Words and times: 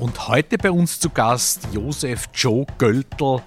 und 0.00 0.28
heute 0.28 0.56
bei 0.56 0.70
uns 0.70 0.98
zu 0.98 1.10
Gast 1.10 1.68
Josef 1.72 2.30
Joe 2.32 2.64
Göltl, 2.78 3.42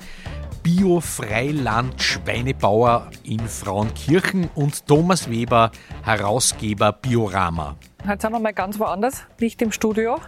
Bio-Freiland-Schweinebauer 0.61 3.09
in 3.23 3.39
Frauenkirchen 3.39 4.51
und 4.53 4.85
Thomas 4.85 5.31
Weber, 5.31 5.71
Herausgeber 6.03 6.93
Biorama. 6.93 7.75
Heute 8.07 8.21
sind 8.21 8.33
wir 8.33 8.39
mal 8.39 8.53
ganz 8.53 8.77
woanders, 8.77 9.23
nicht 9.39 9.63
im 9.63 9.71
Studio. 9.71 10.19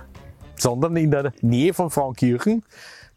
Sondern 0.57 0.97
in 0.97 1.11
der 1.11 1.31
Nähe 1.41 1.75
von 1.75 1.91
Frauenkirchen 1.91 2.63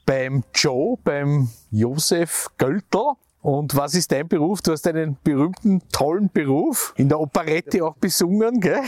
beim 0.04 0.44
Joe, 0.54 0.98
beim 1.02 1.48
Josef 1.70 2.48
Göltl. 2.58 3.12
Und 3.40 3.74
was 3.74 3.94
ist 3.94 4.12
dein 4.12 4.28
Beruf? 4.28 4.60
Du 4.60 4.72
hast 4.72 4.86
einen 4.86 5.16
berühmten, 5.24 5.80
tollen 5.92 6.28
Beruf, 6.30 6.92
in 6.96 7.08
der 7.08 7.20
Operette 7.20 7.86
auch 7.86 7.96
besungen, 7.96 8.60
gell? 8.60 8.82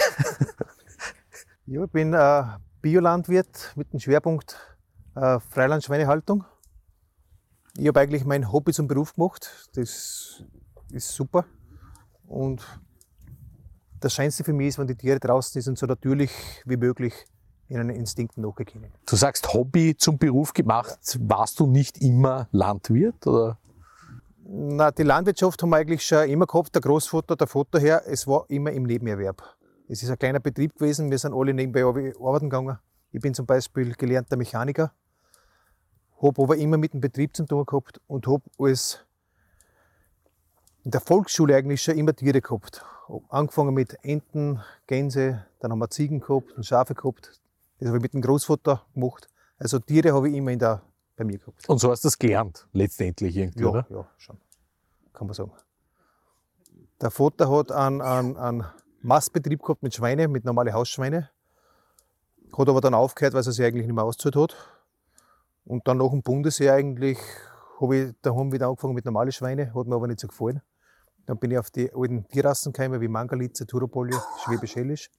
Ja, 1.66 1.85
ich 1.85 1.91
bin 1.91 2.15
äh, 2.15 2.43
Biolandwirt 2.83 3.73
mit 3.77 3.93
dem 3.93 4.01
Schwerpunkt 4.01 4.57
äh, 5.15 5.38
Freilandschweinehaltung. 5.41 6.45
Ich 7.77 7.87
habe 7.87 8.01
eigentlich 8.01 8.25
mein 8.25 8.51
Hobby 8.52 8.73
zum 8.73 8.88
Beruf 8.88 9.15
gemacht. 9.15 9.68
Das 9.74 10.45
ist 10.90 11.09
super. 11.09 11.45
Und 12.27 12.63
das 14.01 14.15
Schönste 14.15 14.45
für 14.45 14.52
mich 14.52 14.68
ist, 14.68 14.79
wenn 14.79 14.87
die 14.87 14.96
Tiere 14.96 15.21
draußen 15.21 15.60
sind 15.60 15.73
und 15.73 15.79
so 15.79 15.87
natürlich 15.87 16.30
wie 16.65 16.77
möglich 16.77 17.15
ihren 17.68 17.90
Instinkten 17.90 18.43
nachgehen. 18.43 18.87
Du 19.07 19.16
sagst 19.16 19.52
Hobby 19.52 19.96
zum 19.96 20.18
Beruf 20.18 20.52
gemacht. 20.52 20.99
Warst 21.21 21.60
du 21.60 21.66
nicht 21.66 21.99
immer 21.99 22.49
Landwirt? 22.51 23.27
Oder? 23.27 23.59
Na, 24.45 24.90
die 24.90 25.05
Landwirtschaft 25.05 25.62
haben 25.62 25.71
wir 25.71 25.77
eigentlich 25.77 26.05
schon 26.05 26.29
immer 26.29 26.46
gehabt, 26.46 26.74
der 26.74 26.83
Großvater, 26.83 27.37
der 27.37 27.46
Vater 27.46 27.79
her. 27.79 28.02
Es 28.07 28.27
war 28.27 28.46
immer 28.49 28.73
im 28.73 28.83
Nebenerwerb. 28.83 29.43
Es 29.93 30.05
ist 30.05 30.10
ein 30.10 30.19
kleiner 30.21 30.38
Betrieb 30.38 30.77
gewesen, 30.77 31.10
wir 31.10 31.19
sind 31.19 31.35
alle 31.35 31.52
nebenbei 31.52 31.83
arbeiten 31.83 32.49
gegangen. 32.49 32.79
Ich 33.10 33.21
bin 33.21 33.35
zum 33.35 33.45
Beispiel 33.45 33.93
gelernter 33.95 34.37
Mechaniker, 34.37 34.93
habe 36.23 36.43
aber 36.43 36.57
immer 36.59 36.77
mit 36.77 36.95
dem 36.95 37.01
Betrieb 37.01 37.35
zu 37.35 37.45
tun 37.45 37.66
gehabt 37.66 38.01
und 38.07 38.29
habe 38.29 38.45
als 38.57 39.05
in 40.85 40.93
der 40.93 41.01
Volksschule 41.01 41.57
eigentlich 41.57 41.83
schon 41.83 41.99
immer 41.99 42.15
Tiere 42.15 42.41
gehabt. 42.41 42.85
Angefangen 43.30 43.74
mit 43.74 43.99
Enten, 44.05 44.61
Gänse, 44.87 45.45
dann 45.59 45.73
haben 45.73 45.80
wir 45.80 45.91
Ziegen 45.91 46.21
gehabt 46.21 46.52
und 46.52 46.65
Schafe 46.65 46.95
gehabt. 46.95 47.41
Das 47.80 47.88
habe 47.88 47.99
ich 47.99 48.02
mit 48.02 48.15
dem 48.15 48.23
Großvater 48.23 48.87
gemacht. 48.95 49.29
Also 49.59 49.80
Tiere 49.80 50.15
habe 50.15 50.29
ich 50.29 50.37
immer 50.37 50.52
in 50.52 50.61
der, 50.61 50.83
bei 51.16 51.24
mir 51.24 51.38
gehabt. 51.38 51.68
Und 51.68 51.79
so 51.80 51.91
hast 51.91 52.05
du 52.05 52.07
das 52.07 52.16
gelernt, 52.16 52.68
letztendlich 52.73 53.37
irgendwie, 53.37 53.65
ja, 53.65 53.68
oder? 53.68 53.87
Ja, 53.91 54.09
schon. 54.18 54.38
Kann 55.13 55.27
man 55.27 55.35
sagen. 55.35 55.51
Der 57.01 57.11
Vater 57.11 57.51
hat 57.51 57.73
einen, 57.73 58.01
einen, 58.01 58.37
einen 58.37 58.66
Mastbetrieb 59.02 59.62
gehabt 59.62 59.82
mit 59.82 59.95
Schweine, 59.95 60.29
mit 60.29 60.45
normalen 60.45 60.73
Hausschweine. 60.73 61.30
Hat 62.56 62.68
aber 62.68 62.80
dann 62.80 62.95
aufgehört, 62.95 63.34
weil 63.34 63.40
er 63.40 63.52
sich 63.52 63.65
eigentlich 63.65 63.87
nicht 63.87 63.95
mehr 63.95 64.04
ausgezahlt 64.04 64.37
hat. 64.37 64.56
Und 65.65 65.87
dann 65.87 65.98
nach 65.98 66.10
dem 66.10 66.22
Bundesheer 66.22 66.75
eigentlich 66.75 67.19
habe 67.81 67.97
ich 67.97 68.15
daheim 68.22 68.53
wieder 68.53 68.66
angefangen 68.69 68.94
mit 68.94 69.04
normalen 69.04 69.32
Schweinen, 69.32 69.75
hat 69.75 69.87
mir 69.87 69.94
aber 69.94 70.06
nicht 70.06 70.21
so 70.21 70.28
gefallen. 70.28 70.60
Dann 71.26 71.38
bin 71.38 71.50
ich 71.53 71.59
auf 71.59 71.71
die 71.71 71.91
alten 71.94 72.26
Tierrassen 72.28 72.72
gekommen, 72.72 73.00
wie 73.00 73.09
Mangalitze, 73.09 73.66
Turopolie, 73.66 74.21
Schwäbisch 74.44 74.77
Hellisch. 74.77 75.10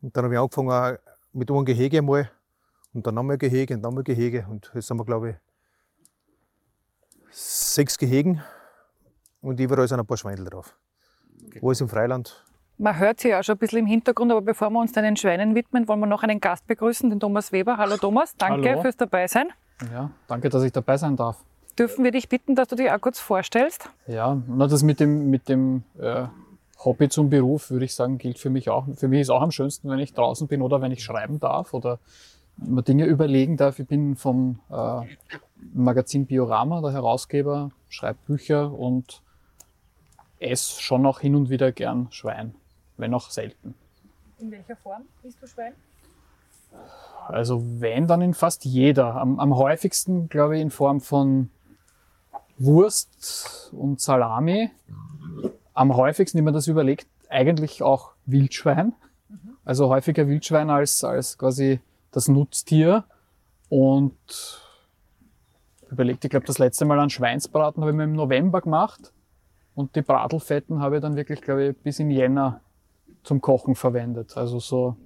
Und 0.00 0.16
dann 0.16 0.24
habe 0.24 0.34
ich 0.34 0.40
angefangen 0.40 0.98
mit 1.32 1.50
einem 1.50 1.64
Gehege 1.64 1.98
einmal 1.98 2.30
und 2.94 3.06
dann 3.06 3.14
nochmal 3.14 3.38
Gehege 3.38 3.74
und 3.74 3.82
nochmal 3.82 4.04
Gehege. 4.04 4.46
Und 4.48 4.70
jetzt 4.74 4.88
haben 4.90 4.98
wir, 4.98 5.04
glaube 5.04 5.30
ich, 5.30 5.36
sechs 7.30 7.98
Gehegen 7.98 8.42
und 9.40 9.60
überall 9.60 9.88
sind 9.88 10.00
ein 10.00 10.06
paar 10.06 10.16
Schweindel 10.16 10.46
drauf. 10.46 10.76
Alles 11.62 11.80
im 11.80 11.88
Freiland. 11.88 12.44
Man 12.80 12.98
hört 12.98 13.20
sie 13.20 13.28
ja 13.28 13.42
schon 13.42 13.56
ein 13.56 13.58
bisschen 13.58 13.80
im 13.80 13.86
Hintergrund, 13.86 14.32
aber 14.32 14.40
bevor 14.40 14.70
wir 14.70 14.80
uns 14.80 14.92
den 14.92 15.14
Schweinen 15.14 15.54
widmen, 15.54 15.86
wollen 15.86 16.00
wir 16.00 16.06
noch 16.06 16.22
einen 16.22 16.40
Gast 16.40 16.66
begrüßen, 16.66 17.10
den 17.10 17.20
Thomas 17.20 17.52
Weber. 17.52 17.76
Hallo 17.76 17.98
Thomas, 17.98 18.34
danke 18.38 18.70
Hallo. 18.70 18.80
fürs 18.80 18.96
Dabeisein. 18.96 19.48
Ja, 19.92 20.10
danke, 20.26 20.48
dass 20.48 20.62
ich 20.62 20.72
dabei 20.72 20.96
sein 20.96 21.14
darf. 21.14 21.44
Dürfen 21.78 22.04
wir 22.04 22.10
dich 22.10 22.30
bitten, 22.30 22.54
dass 22.54 22.68
du 22.68 22.76
dich 22.76 22.90
auch 22.90 22.98
kurz 22.98 23.20
vorstellst? 23.20 23.90
Ja, 24.06 24.40
na, 24.48 24.66
das 24.66 24.82
mit 24.82 24.98
dem, 24.98 25.28
mit 25.28 25.50
dem 25.50 25.82
äh, 25.98 26.24
Hobby 26.82 27.10
zum 27.10 27.28
Beruf, 27.28 27.70
würde 27.70 27.84
ich 27.84 27.94
sagen, 27.94 28.16
gilt 28.16 28.38
für 28.38 28.48
mich 28.48 28.70
auch. 28.70 28.86
Für 28.96 29.08
mich 29.08 29.20
ist 29.20 29.30
auch 29.30 29.42
am 29.42 29.50
schönsten, 29.50 29.90
wenn 29.90 29.98
ich 29.98 30.14
draußen 30.14 30.48
bin 30.48 30.62
oder 30.62 30.80
wenn 30.80 30.90
ich 30.90 31.04
schreiben 31.04 31.38
darf 31.38 31.74
oder 31.74 31.98
mir 32.56 32.82
Dinge 32.82 33.04
überlegen 33.04 33.58
darf. 33.58 33.78
Ich 33.78 33.88
bin 33.88 34.16
vom 34.16 34.58
äh, 34.70 35.02
Magazin 35.74 36.24
Biorama, 36.24 36.80
der 36.80 36.92
Herausgeber, 36.92 37.72
schreibe 37.90 38.20
Bücher 38.26 38.72
und 38.72 39.20
esse 40.38 40.80
schon 40.80 41.04
auch 41.04 41.20
hin 41.20 41.34
und 41.34 41.50
wieder 41.50 41.72
gern 41.72 42.08
Schwein, 42.10 42.54
wenn 43.00 43.14
auch 43.14 43.30
selten. 43.30 43.74
In 44.38 44.50
welcher 44.50 44.76
Form 44.76 45.02
bist 45.22 45.42
du 45.42 45.46
Schwein? 45.46 45.72
Also 47.28 47.62
wenn, 47.80 48.06
dann 48.06 48.22
in 48.22 48.34
fast 48.34 48.64
jeder. 48.64 49.16
Am, 49.16 49.38
am 49.38 49.56
häufigsten, 49.56 50.28
glaube 50.28 50.56
ich, 50.56 50.62
in 50.62 50.70
Form 50.70 51.00
von 51.00 51.50
Wurst 52.58 53.70
und 53.72 54.00
Salami. 54.00 54.70
Am 55.74 55.94
häufigsten, 55.96 56.38
wenn 56.38 56.44
man 56.44 56.54
das 56.54 56.66
überlegt, 56.66 57.06
eigentlich 57.28 57.82
auch 57.82 58.12
Wildschwein. 58.26 58.94
Also 59.64 59.88
häufiger 59.88 60.26
Wildschwein 60.26 60.70
als, 60.70 61.04
als 61.04 61.38
quasi 61.38 61.80
das 62.10 62.28
Nutztier. 62.28 63.04
Und 63.68 64.60
überlegt, 65.90 66.24
ich 66.24 66.30
glaube, 66.30 66.46
das 66.46 66.58
letzte 66.58 66.84
Mal 66.84 66.98
an 66.98 67.10
Schweinsbraten 67.10 67.82
habe 67.82 67.92
ich 67.92 67.96
mir 67.96 68.04
im 68.04 68.14
November 68.14 68.60
gemacht. 68.60 69.12
Und 69.74 69.94
die 69.96 70.02
Bratelfetten 70.02 70.80
habe 70.80 70.96
ich 70.96 71.02
dann 71.02 71.16
wirklich, 71.16 71.40
glaube 71.40 71.68
ich, 71.68 71.76
bis 71.76 72.00
im 72.00 72.10
Jänner 72.10 72.60
zum 73.22 73.40
Kochen 73.40 73.74
verwendet. 73.74 74.36
Also 74.36 74.58
so, 74.58 74.96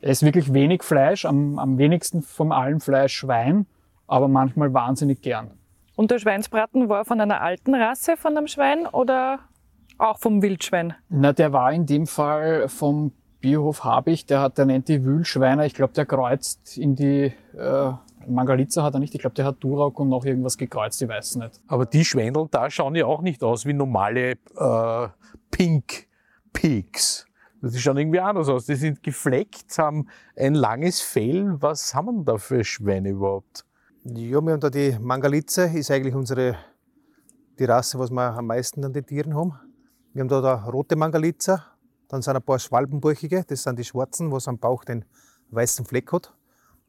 es 0.00 0.22
ist 0.22 0.22
wirklich 0.22 0.52
wenig 0.52 0.82
Fleisch, 0.82 1.24
am, 1.24 1.58
am 1.58 1.78
wenigsten 1.78 2.22
von 2.22 2.52
allem 2.52 2.80
Fleisch 2.80 3.14
Schwein, 3.14 3.66
aber 4.06 4.28
manchmal 4.28 4.72
wahnsinnig 4.72 5.22
gern. 5.22 5.52
Und 5.96 6.10
der 6.10 6.18
Schweinsbraten 6.18 6.88
war 6.88 7.04
von 7.04 7.20
einer 7.20 7.40
alten 7.40 7.74
Rasse 7.74 8.16
von 8.16 8.36
einem 8.36 8.46
Schwein 8.46 8.86
oder 8.86 9.40
auch 9.98 10.18
vom 10.18 10.40
Wildschwein? 10.40 10.94
Na, 11.08 11.32
der 11.32 11.52
war 11.52 11.72
in 11.72 11.86
dem 11.86 12.06
Fall 12.06 12.68
vom 12.68 13.12
Biohof 13.40 13.84
Habich, 13.84 14.26
der 14.26 14.40
hat, 14.40 14.58
der 14.58 14.66
nennt 14.66 14.88
die 14.88 15.04
Wühlschweiner, 15.04 15.64
ich 15.66 15.74
glaube, 15.74 15.92
der 15.92 16.06
kreuzt 16.06 16.76
in 16.78 16.94
die, 16.94 17.32
äh, 17.56 17.92
Mangalitza 18.26 18.82
hat 18.82 18.94
er 18.94 19.00
nicht, 19.00 19.14
ich 19.14 19.20
glaube, 19.20 19.34
der 19.34 19.44
hat 19.46 19.56
Duroc 19.60 19.98
und 19.98 20.08
noch 20.08 20.24
irgendwas 20.24 20.58
gekreuzt, 20.58 21.00
ich 21.02 21.08
weiß 21.08 21.36
nicht. 21.36 21.60
Aber 21.66 21.86
die 21.86 22.04
Schwendel 22.04 22.48
da 22.50 22.70
schauen 22.70 22.94
ja 22.94 23.06
auch 23.06 23.22
nicht 23.22 23.42
aus 23.42 23.66
wie 23.66 23.72
normale 23.72 24.32
äh, 24.32 25.08
Pink 25.50 26.06
Pigs. 26.52 27.26
Die 27.62 27.78
schauen 27.78 27.98
irgendwie 27.98 28.20
anders 28.20 28.48
aus. 28.48 28.66
Die 28.66 28.74
sind 28.74 29.02
gefleckt, 29.02 29.76
haben 29.78 30.08
ein 30.36 30.54
langes 30.54 31.00
Fell. 31.00 31.60
Was 31.60 31.94
haben 31.94 32.06
wir 32.06 32.12
denn 32.12 32.24
da 32.24 32.38
für 32.38 32.64
Schweine 32.64 33.10
überhaupt? 33.10 33.66
Ja, 34.04 34.40
wir 34.40 34.52
haben 34.52 34.60
da 34.60 34.70
die 34.70 34.96
Mangalitze, 34.98 35.64
ist 35.64 35.90
eigentlich 35.90 36.14
unsere, 36.14 36.56
die 37.58 37.64
Rasse, 37.64 37.98
was 37.98 38.10
wir 38.10 38.32
am 38.32 38.46
meisten 38.46 38.82
an 38.82 38.94
den 38.94 39.04
Tieren 39.04 39.34
haben. 39.34 39.52
Wir 40.14 40.22
haben 40.22 40.28
da 40.28 40.40
die 40.40 40.70
rote 40.70 40.96
Mangalitza, 40.96 41.64
dann 42.08 42.22
sind 42.22 42.34
ein 42.34 42.42
paar 42.42 42.58
Schwalbenbäuchige, 42.58 43.44
das 43.46 43.62
sind 43.62 43.78
die 43.78 43.84
schwarzen, 43.84 44.32
was 44.32 44.48
am 44.48 44.58
Bauch 44.58 44.84
den 44.84 45.04
weißen 45.50 45.84
Fleck 45.84 46.10
hat, 46.12 46.32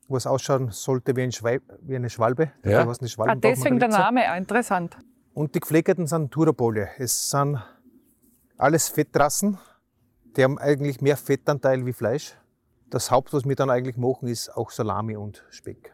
was 0.08 0.26
ausschauen 0.26 0.70
sollte 0.72 1.16
wie, 1.18 1.24
ein 1.24 1.34
Schweib, 1.34 1.64
wie 1.82 1.98
eine 1.98 2.10
Schwalbe. 2.10 2.52
Ja. 2.64 2.86
Die 2.86 3.08
Ah, 3.18 3.36
deswegen 3.36 3.78
der. 3.78 3.90
Name, 3.90 4.38
interessant. 4.38 4.98
Und 5.34 5.54
die 5.54 5.60
gefleckerten 5.60 6.08
sind 6.08 6.32
Turopolie. 6.32 6.90
Es 6.98 7.30
sind 7.30 7.62
alles 8.58 8.88
Fettrassen, 8.88 9.58
die 10.36 10.44
haben 10.44 10.58
eigentlich 10.58 11.02
mehr 11.02 11.18
Fettanteil 11.18 11.86
wie 11.86 11.94
Fleisch. 11.94 12.36
Das 12.90 13.12
Haupt, 13.12 13.34
was 13.34 13.46
wir 13.46 13.56
dann 13.56 13.70
eigentlich 13.70 13.98
machen, 13.98 14.28
ist 14.28 14.50
auch 14.50 14.72
Salami 14.72 15.16
und 15.16 15.46
Speck. 15.50 15.94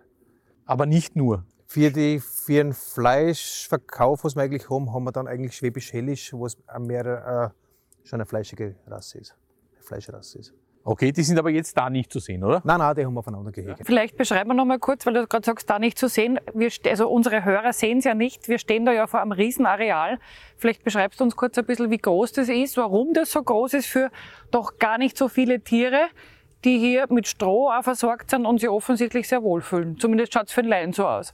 Aber 0.65 0.85
nicht 0.85 1.15
nur. 1.15 1.45
Für, 1.65 1.91
die, 1.91 2.19
für 2.19 2.63
den 2.63 2.73
Fleischverkauf, 2.73 4.23
was 4.23 4.35
wir 4.35 4.43
eigentlich 4.43 4.69
haben, 4.69 4.93
haben 4.93 5.03
wir 5.03 5.11
dann 5.11 5.27
eigentlich 5.27 5.55
Schwäbisch-Hellisch, 5.57 6.33
was 6.33 6.57
auch 6.67 6.79
mehr 6.79 7.53
äh, 7.53 8.07
schon 8.07 8.21
eine 8.21 8.25
fleischige 8.25 8.75
Rasse 8.87 9.19
ist. 9.19 9.35
Eine 9.73 9.83
Fleischrasse 9.83 10.39
ist. 10.39 10.53
Okay, 10.83 11.11
die 11.11 11.23
sind 11.23 11.37
aber 11.37 11.49
jetzt 11.49 11.77
da 11.77 11.89
nicht 11.89 12.11
zu 12.11 12.19
sehen, 12.19 12.43
oder? 12.43 12.61
Nein, 12.63 12.79
nein, 12.79 12.95
die 12.95 13.05
haben 13.05 13.13
wir 13.13 13.19
aufeinander 13.19 13.51
gehegt. 13.51 13.81
Vielleicht 13.83 14.15
beschreiben 14.15 14.49
wir 14.49 14.53
noch 14.53 14.65
mal 14.65 14.79
kurz, 14.79 15.05
weil 15.05 15.13
du 15.13 15.27
gerade 15.27 15.45
sagst, 15.45 15.69
da 15.69 15.79
nicht 15.79 15.97
zu 15.97 16.07
sehen. 16.07 16.39
Wir, 16.53 16.71
also 16.87 17.09
unsere 17.09 17.43
Hörer 17.43 17.73
sehen 17.73 17.97
es 17.97 18.05
ja 18.05 18.13
nicht. 18.13 18.47
Wir 18.47 18.57
stehen 18.57 18.85
da 18.85 18.93
ja 18.93 19.05
vor 19.07 19.21
einem 19.21 19.33
Riesenareal. 19.33 20.17
Vielleicht 20.55 20.83
beschreibst 20.83 21.19
du 21.19 21.25
uns 21.25 21.35
kurz 21.35 21.57
ein 21.57 21.65
bisschen, 21.65 21.91
wie 21.91 21.97
groß 21.97 22.31
das 22.31 22.47
ist, 22.47 22.77
warum 22.77 23.13
das 23.13 23.31
so 23.31 23.43
groß 23.43 23.73
ist 23.73 23.87
für 23.87 24.09
doch 24.51 24.79
gar 24.79 24.97
nicht 24.97 25.17
so 25.17 25.27
viele 25.27 25.59
Tiere, 25.59 26.07
die 26.63 26.79
hier 26.79 27.05
mit 27.09 27.27
Stroh 27.27 27.69
auch 27.69 27.83
versorgt 27.83 28.29
sind 28.31 28.45
und 28.45 28.59
sich 28.59 28.69
offensichtlich 28.69 29.27
sehr 29.27 29.43
wohlfühlen. 29.43 29.97
Zumindest 29.97 30.33
schaut 30.33 30.47
es 30.47 30.53
für 30.53 30.61
den 30.61 30.69
Laien 30.69 30.93
so 30.93 31.05
aus. 31.05 31.33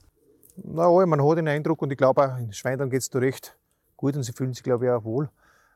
Na, 0.55 0.83
ja, 0.83 1.05
man 1.05 1.23
hat 1.23 1.37
den 1.37 1.47
Eindruck 1.47 1.81
und 1.81 1.91
ich 1.91 1.97
glaube 1.97 2.21
auch, 2.23 2.37
in 2.37 2.53
Schweindern 2.53 2.89
geht 2.89 3.01
es 3.01 3.09
da 3.09 3.19
recht 3.19 3.55
gut 3.97 4.15
und 4.15 4.23
sie 4.23 4.33
fühlen 4.33 4.53
sich, 4.53 4.63
glaube 4.63 4.85
ich, 4.85 4.91
auch 4.91 5.03
wohl. 5.03 5.29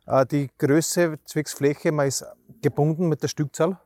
Äh, 0.08 0.26
Die 0.26 0.50
Größe 0.58 1.20
zwecks 1.26 1.54
Fläche, 1.54 1.92
man 1.92 2.08
ist 2.08 2.26
gebunden 2.62 3.10
mit 3.10 3.22
der 3.22 3.28
Stückzahl. 3.28 3.78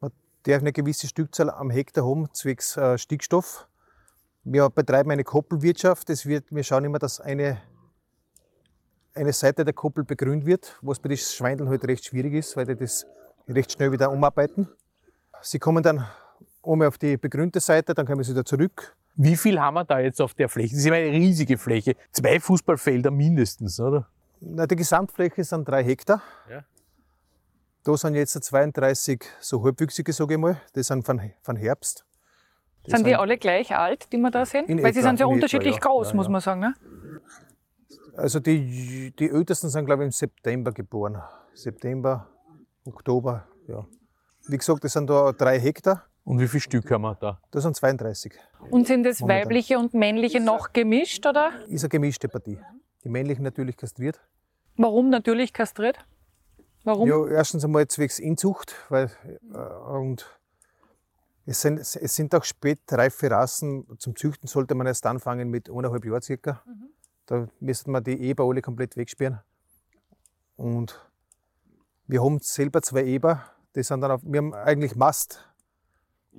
Man 0.00 0.12
darf 0.44 0.60
eine 0.60 0.72
gewisse 0.72 1.06
Stückzahl 1.08 1.50
am 1.50 1.70
Hektar 1.70 2.04
haben, 2.04 2.28
zwecks 2.32 2.76
äh, 2.76 2.98
Stickstoff. 2.98 3.66
Wir 4.44 4.68
betreiben 4.70 5.10
eine 5.10 5.24
Koppelwirtschaft. 5.24 6.08
Das 6.08 6.26
wird, 6.26 6.44
wir 6.54 6.62
schauen 6.62 6.84
immer, 6.84 6.98
dass 6.98 7.20
eine, 7.20 7.60
eine 9.14 9.32
Seite 9.32 9.64
der 9.64 9.74
Koppel 9.74 10.04
begrünt 10.04 10.46
wird, 10.46 10.78
was 10.80 11.00
bei 11.00 11.08
den 11.08 11.18
Schweindeln 11.18 11.68
halt 11.68 11.84
recht 11.86 12.04
schwierig 12.04 12.34
ist, 12.34 12.56
weil 12.56 12.66
die 12.66 12.76
das 12.76 13.06
recht 13.48 13.72
schnell 13.72 13.90
wieder 13.92 14.10
umarbeiten. 14.10 14.68
Sie 15.42 15.58
kommen 15.58 15.82
dann 15.82 16.06
oben 16.62 16.82
auf 16.82 16.98
die 16.98 17.16
begrünte 17.16 17.60
Seite, 17.60 17.94
dann 17.94 18.06
kommen 18.06 18.22
sie 18.22 18.32
wieder 18.32 18.44
zurück. 18.44 18.96
Wie 19.16 19.36
viel 19.36 19.60
haben 19.60 19.74
wir 19.74 19.84
da 19.84 19.98
jetzt 19.98 20.20
auf 20.20 20.34
der 20.34 20.48
Fläche? 20.48 20.70
Das 20.70 20.80
ist 20.80 20.86
immer 20.86 20.96
eine 20.96 21.10
riesige 21.10 21.58
Fläche. 21.58 21.96
Zwei 22.12 22.38
Fußballfelder 22.38 23.10
mindestens, 23.10 23.80
oder? 23.80 24.08
Na, 24.40 24.66
die 24.66 24.76
Gesamtfläche 24.76 25.44
sind 25.44 25.68
drei 25.68 25.82
Hektar. 25.84 26.22
Ja. 26.50 26.64
Da 27.84 27.96
sind 27.96 28.14
jetzt 28.14 28.32
32 28.42 29.24
so 29.40 29.62
halbwüchsige, 29.64 30.12
sage 30.12 30.34
ich 30.34 30.40
mal. 30.40 30.60
Die 30.74 30.82
sind 30.82 31.04
von, 31.04 31.20
von 31.42 31.56
Herbst. 31.56 32.04
sind 32.86 33.06
die 33.06 33.16
alle 33.16 33.38
gleich 33.38 33.74
alt, 33.74 34.12
die 34.12 34.18
wir 34.18 34.30
da 34.30 34.44
sehen? 34.44 34.66
Weil 34.82 34.92
sie 34.92 35.00
sind 35.02 35.16
sehr 35.16 35.26
in 35.26 35.32
etwa, 35.32 35.34
unterschiedlich 35.34 35.74
ja. 35.74 35.80
groß, 35.80 36.10
Ja, 36.10 36.14
muss 36.16 36.26
ja. 36.26 36.32
man 36.32 36.40
sagen. 36.40 36.60
Ne? 36.60 36.74
Also 38.16 38.40
die, 38.40 39.12
die 39.18 39.30
ältesten 39.30 39.68
sind, 39.68 39.86
glaube 39.86 40.02
ich, 40.02 40.06
im 40.06 40.12
September 40.12 40.72
geboren. 40.72 41.22
September, 41.54 42.28
Oktober, 42.84 43.46
ja. 43.66 43.86
Wie 44.48 44.56
gesagt, 44.56 44.82
das 44.84 44.92
sind 44.92 45.08
da 45.08 45.32
drei 45.32 45.58
Hektar. 45.60 46.04
Und 46.24 46.40
wie 46.40 46.48
viele 46.48 46.60
Stück 46.60 46.90
haben 46.90 47.02
wir 47.02 47.14
da? 47.14 47.40
Das 47.50 47.62
sind 47.62 47.74
32. 47.74 48.34
Und 48.70 48.86
sind 48.86 49.04
das 49.04 49.20
Momentan. 49.20 49.44
weibliche 49.44 49.78
und 49.78 49.94
männliche 49.94 50.40
noch 50.40 50.72
gemischt, 50.72 51.24
oder? 51.26 51.52
Ist 51.68 51.84
eine 51.84 51.88
gemischte 51.88 52.28
Partie. 52.28 52.58
Die 53.08 53.12
männlichen 53.12 53.42
natürlich 53.42 53.78
kastriert. 53.78 54.20
Warum 54.76 55.08
natürlich 55.08 55.54
kastriert? 55.54 55.98
Warum? 56.84 57.08
Ja, 57.08 57.26
erstens 57.26 57.64
einmal 57.64 57.88
zwecks 57.88 58.18
Inzucht, 58.18 58.74
weil 58.90 59.10
äh, 59.54 59.56
und 59.56 60.26
es 61.46 61.62
sind, 61.62 61.78
es 61.78 61.94
sind 61.94 62.34
auch 62.34 62.44
spätreife 62.44 63.30
Rassen. 63.30 63.86
Zum 63.98 64.14
Züchten 64.14 64.46
sollte 64.46 64.74
man 64.74 64.86
erst 64.86 65.06
anfangen 65.06 65.48
mit 65.48 65.70
eineinhalb 65.70 66.04
Jahren 66.04 66.20
circa. 66.20 66.62
Da 67.24 67.48
müsste 67.60 67.90
man 67.90 68.04
die 68.04 68.20
Eber 68.20 68.44
alle 68.44 68.60
komplett 68.60 68.94
wegsperren. 68.94 69.40
Und 70.56 71.00
wir 72.08 72.22
haben 72.22 72.40
selber 72.40 72.82
zwei 72.82 73.04
Eber. 73.04 73.42
Die 73.74 73.82
sind 73.82 74.02
dann 74.02 74.10
auf, 74.10 74.20
wir 74.22 74.36
haben 74.36 74.52
eigentlich 74.52 74.96
Mast, 74.96 75.48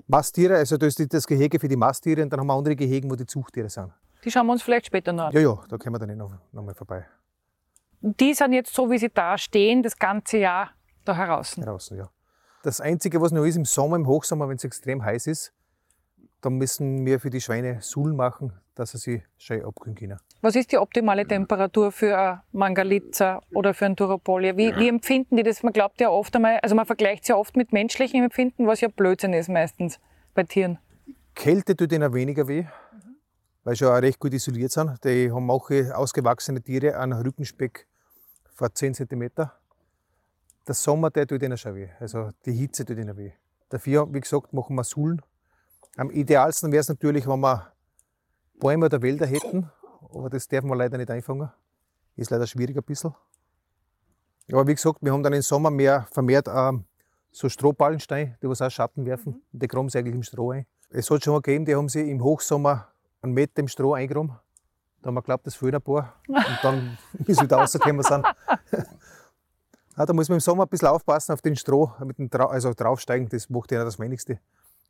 Masttiere, 0.06 0.58
also 0.58 0.78
das 0.78 1.00
ist 1.00 1.14
das 1.16 1.26
Gehege 1.26 1.60
für 1.60 1.68
die 1.68 1.78
Masttiere 1.78 2.22
und 2.22 2.30
dann 2.30 2.42
haben 2.42 2.48
wir 2.48 2.54
andere 2.54 2.76
Gehegen, 2.76 3.10
wo 3.10 3.16
die 3.16 3.26
Zuchttiere 3.26 3.70
sind. 3.70 3.92
Die 4.24 4.32
schauen 4.32 4.48
wir 4.48 4.54
uns 4.54 4.64
vielleicht 4.64 4.88
später 4.88 5.14
noch 5.14 5.26
an. 5.26 5.34
Ja, 5.34 5.42
ja, 5.42 5.60
da 5.70 5.78
kommen 5.78 5.96
wir 5.96 6.00
dann 6.00 6.10
eh 6.10 6.16
noch, 6.16 6.32
noch 6.52 6.64
mal 6.64 6.76
vorbei. 6.76 7.06
Die 8.02 8.34
sind 8.34 8.54
jetzt 8.54 8.74
so, 8.74 8.90
wie 8.90 8.98
sie 8.98 9.10
da 9.10 9.38
stehen, 9.38 9.84
das 9.84 9.98
ganze 9.98 10.38
Jahr 10.38 10.72
da 11.06 11.16
heraus. 11.16 11.56
draußen, 11.56 11.98
ja. 11.98 12.10
Das 12.64 12.82
Einzige, 12.82 13.22
was 13.22 13.32
noch 13.32 13.46
ist, 13.46 13.56
im 13.56 13.66
Sommer, 13.66 13.96
im 13.96 14.08
Hochsommer, 14.08 14.50
wenn 14.50 14.58
es 14.58 14.64
extrem 14.64 15.04
heiß 15.04 15.28
ist, 15.28 15.54
dann 16.42 16.54
müssen 16.54 17.06
wir 17.06 17.20
für 17.20 17.30
die 17.30 17.42
Schweine 17.42 17.82
Suhlen 17.82 18.16
machen, 18.16 18.54
dass 18.76 18.92
sie 18.92 18.98
sich 18.98 19.22
schön 19.38 19.64
abkühlen 19.64 19.96
können. 19.96 20.20
Was 20.42 20.56
ist 20.56 20.72
die 20.72 20.78
optimale 20.78 21.28
Temperatur 21.28 21.92
für 21.92 22.18
ein 22.18 22.42
Mangalitza 22.54 23.42
oder 23.54 23.74
für 23.74 23.86
ein 23.86 23.96
Turopolia? 23.96 24.56
Wie, 24.56 24.74
wie 24.78 24.88
empfinden 24.88 25.36
die 25.36 25.44
das? 25.44 25.64
Man 25.64 25.74
glaubt 25.74 26.00
ja 26.00 26.10
oft 26.10 26.34
einmal, 26.36 26.60
also 26.60 26.76
man 26.76 26.86
vergleicht 26.86 27.24
es 27.24 27.30
ja 27.30 27.36
oft 27.36 27.58
mit 27.58 27.74
menschlichem 27.74 28.24
Empfinden, 28.24 28.68
was 28.68 28.80
ja 28.80 28.88
Blödsinn 28.88 29.34
ist 29.34 29.50
meistens 29.50 30.00
bei 30.34 30.44
Tieren. 30.44 30.80
Kälte 31.36 31.76
tut 31.76 31.92
ihnen 31.92 32.14
weniger 32.14 32.48
weh, 32.48 32.66
weil 33.64 33.76
sie 33.76 33.86
auch 33.86 34.02
recht 34.02 34.20
gut 34.20 34.34
isoliert 34.34 34.72
sind. 34.72 35.04
Die 35.04 35.32
haben 35.32 35.50
auch 35.50 35.70
ausgewachsene 35.72 36.62
Tiere 36.62 36.98
einen 36.98 37.22
Rückenspeck 37.22 37.88
von 38.54 38.70
10 38.74 38.94
cm. 38.96 39.30
Der 40.68 40.76
Sommer, 40.76 41.10
der 41.10 41.26
tut 41.28 41.42
ihnen 41.42 41.58
schon 41.58 41.76
weh. 41.76 41.90
Also 42.00 42.30
die 42.46 42.54
Hitze 42.54 42.86
tut 42.86 42.98
ihnen 42.98 43.16
weh. 43.18 43.32
Dafür, 43.70 44.12
wie 44.14 44.20
gesagt, 44.20 44.54
machen 44.54 44.76
wir 44.76 44.84
Suhlen. 44.84 45.22
Am 45.98 46.10
idealsten 46.12 46.72
wäre 46.72 46.82
es 46.82 46.90
natürlich, 46.90 47.28
wenn 47.28 47.40
wir 47.40 47.72
Bäume 48.60 48.86
oder 48.86 49.02
Wälder 49.02 49.26
hätten, 49.26 49.70
aber 50.14 50.30
das 50.30 50.48
dürfen 50.48 50.70
wir 50.70 50.76
leider 50.76 50.98
nicht 50.98 51.10
einfangen. 51.10 51.50
Ist 52.16 52.32
leider 52.32 52.48
schwierig 52.48 52.76
ein 52.78 52.84
bisschen. 52.84 53.14
Aber 54.52 54.68
wie 54.68 54.76
gesagt, 54.76 55.00
wir 55.02 55.14
haben 55.14 55.24
dann 55.24 55.34
im 55.34 55.42
Sommer 55.42 55.70
mehr 55.70 56.08
vermehrt 56.12 56.48
ähm, 56.48 56.86
so 57.32 57.48
Strohballensteine, 57.48 58.38
die 58.42 58.50
was 58.50 58.62
auch 58.62 58.70
Schatten 58.70 59.06
werfen. 59.06 59.42
Die 59.52 59.68
graben 59.68 59.90
sie 59.90 60.00
eigentlich 60.00 60.16
im 60.16 60.24
Stroh 60.24 60.52
ein. 60.52 60.66
Es 60.90 61.10
hat 61.10 61.24
schon 61.24 61.34
mal 61.34 61.42
gegeben, 61.42 61.66
die 61.66 61.76
haben 61.76 61.88
sie 61.88 62.10
im 62.10 62.24
Hochsommer 62.24 62.88
einen 63.22 63.34
Meter 63.34 63.60
im 63.60 63.68
Stroh 63.68 63.94
eingegraben. 63.94 64.38
Da 65.02 65.08
haben 65.08 65.16
wir 65.16 65.22
geglaubt, 65.22 65.48
das 65.48 65.56
fehlen 65.56 65.76
ein 65.76 65.82
paar. 65.82 66.16
Und 66.28 66.60
dann, 66.62 66.98
wie 67.14 67.34
sie 67.34 67.44
wieder 67.44 67.58
rausgekommen 67.58 68.04
sind. 68.04 68.26
ja, 69.98 70.06
da 70.06 70.14
muss 70.14 70.30
man 70.30 70.38
im 70.38 70.42
Sommer 70.42 70.64
ein 70.64 70.70
bisschen 70.70 70.90
aufpassen 70.90 71.34
auf 71.34 71.42
den 71.42 71.56
Stroh, 71.56 71.92
mit 72.06 72.18
dem 72.18 72.30
Trau 72.30 72.48
also 72.48 72.74
draufsteigen, 72.74 73.30
das 73.30 73.50
macht 73.50 73.72
ja 73.72 73.84
das 73.84 74.00
Wenigste. 74.00 74.40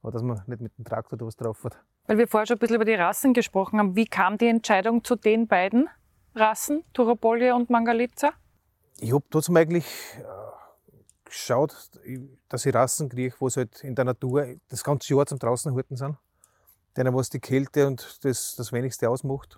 Aber 0.02 0.12
dass 0.12 0.24
man 0.24 0.42
nicht 0.48 0.62
mit 0.62 0.78
dem 0.78 0.86
Traktor 0.86 1.18
da 1.18 1.26
was 1.26 1.36
drauf 1.36 1.64
hat. 1.64 1.78
Weil 2.08 2.18
wir 2.18 2.28
vorher 2.28 2.48
schon 2.48 2.56
ein 2.56 2.60
bisschen 2.60 2.78
über 2.78 2.86
die 2.86 2.94
Rassen 2.94 3.34
gesprochen 3.34 3.80
haben. 3.80 3.96
Wie 3.96 4.06
kam 4.06 4.38
die 4.38 4.48
Entscheidung 4.48 5.04
zu 5.04 5.16
den 5.16 5.48
beiden 5.48 5.90
Rassen, 6.34 6.84
Turopolia 6.94 7.54
und 7.56 7.70
Mangalitza? 7.70 8.32
Ich 9.00 9.14
habe 9.14 9.24
trotzdem 9.30 9.58
eigentlich 9.58 9.86
äh, 10.18 10.24
geschaut, 11.26 11.90
dass 12.48 12.66
ich 12.66 12.74
Rassen 12.74 13.10
kriege, 13.10 13.36
wo 13.40 13.50
sie 13.50 13.62
halt 13.62 13.84
in 13.84 13.96
der 13.96 14.06
Natur 14.06 14.48
das 14.70 14.84
ganze 14.84 15.14
Jahr 15.14 15.26
zum 15.26 15.38
draußen 15.38 15.74
halten 15.76 15.96
sind. 15.96 16.18
Denen, 17.00 17.16
was 17.16 17.30
die 17.30 17.40
Kälte 17.40 17.88
und 17.88 18.20
das, 18.26 18.56
das 18.58 18.74
Wenigste 18.74 19.10
ausmacht. 19.10 19.58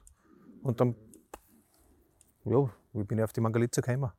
Und 0.61 0.79
dann, 0.79 0.95
ja, 2.45 2.69
ich 2.93 3.07
bin 3.07 3.17
ich 3.17 3.23
auf 3.23 3.33
die 3.33 3.41
Mangalitza 3.41 3.81
gekommen. 3.81 4.11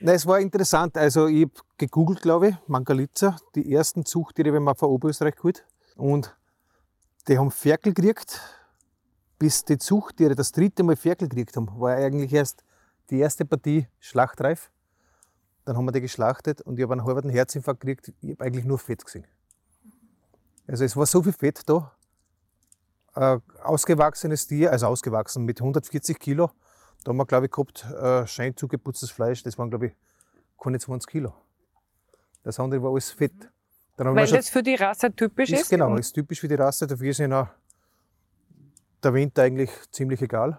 Nein, 0.00 0.14
es 0.14 0.26
war 0.26 0.40
interessant. 0.40 0.96
Also, 0.96 1.26
ich 1.26 1.42
habe 1.42 1.52
gegoogelt, 1.76 2.22
glaube 2.22 2.48
ich, 2.48 2.56
Mangalitza, 2.68 3.36
die 3.54 3.70
ersten 3.70 4.06
Zuchttiere, 4.06 4.52
wenn 4.54 4.62
man 4.62 4.74
von 4.76 4.88
Oberösterreich 4.88 5.36
geholt. 5.36 5.66
Und 5.96 6.34
die 7.28 7.38
haben 7.38 7.50
Ferkel 7.50 7.92
gekriegt, 7.92 8.40
bis 9.38 9.62
die 9.62 9.76
Zuchttiere 9.76 10.34
das 10.34 10.52
dritte 10.52 10.82
Mal 10.82 10.96
Ferkel 10.96 11.28
gekriegt 11.28 11.54
haben. 11.56 11.68
War 11.78 11.96
eigentlich 11.96 12.32
erst 12.32 12.64
die 13.10 13.18
erste 13.18 13.44
Partie 13.44 13.86
schlachtreif. 14.00 14.70
Dann 15.66 15.76
haben 15.76 15.84
wir 15.84 15.92
die 15.92 16.00
geschlachtet 16.00 16.62
und 16.62 16.78
ich 16.78 16.82
habe 16.82 16.94
einen 16.94 17.04
halben 17.04 17.28
Herzinfarkt 17.28 17.80
gekriegt. 17.80 18.12
Ich 18.22 18.30
habe 18.30 18.44
eigentlich 18.44 18.64
nur 18.64 18.78
Fett 18.78 19.04
gesehen. 19.04 19.26
Also 20.66 20.84
es 20.84 20.96
war 20.96 21.06
so 21.06 21.22
viel 21.22 21.32
Fett 21.32 21.60
da. 21.68 21.92
Ein 23.14 23.42
ausgewachsenes 23.62 24.46
Tier, 24.46 24.70
also 24.72 24.86
ausgewachsen 24.86 25.44
mit 25.44 25.60
140 25.60 26.18
Kilo. 26.18 26.50
Da 27.04 27.10
haben 27.10 27.16
wir, 27.18 27.26
glaube 27.26 27.46
ich, 27.46 27.52
gehabt, 27.52 27.84
äh, 27.84 28.26
schein 28.26 28.56
zugeputztes 28.56 29.10
Fleisch. 29.10 29.42
Das 29.42 29.58
waren, 29.58 29.68
glaube 29.70 29.88
ich, 29.88 29.92
keine 30.62 30.78
20 30.78 31.10
Kilo. 31.10 31.34
Das 32.42 32.58
andere 32.58 32.82
war 32.82 32.90
alles 32.90 33.10
Fett. 33.10 33.32
Weil 34.14 34.26
schon- 34.28 34.36
das 34.38 34.48
für 34.48 34.62
die 34.62 34.74
Rasse 34.76 35.14
typisch 35.14 35.50
ist. 35.50 35.62
ist, 35.62 35.68
genau, 35.70 35.94
ist 35.96 36.12
typisch 36.12 36.40
für 36.40 36.48
die 36.48 36.54
Rasse. 36.54 36.86
Dafür 36.86 37.10
ist 37.10 37.18
ihnen 37.18 37.32
auch 37.34 37.48
der 39.02 39.12
Winter 39.14 39.42
eigentlich 39.42 39.70
ziemlich 39.90 40.22
egal 40.22 40.58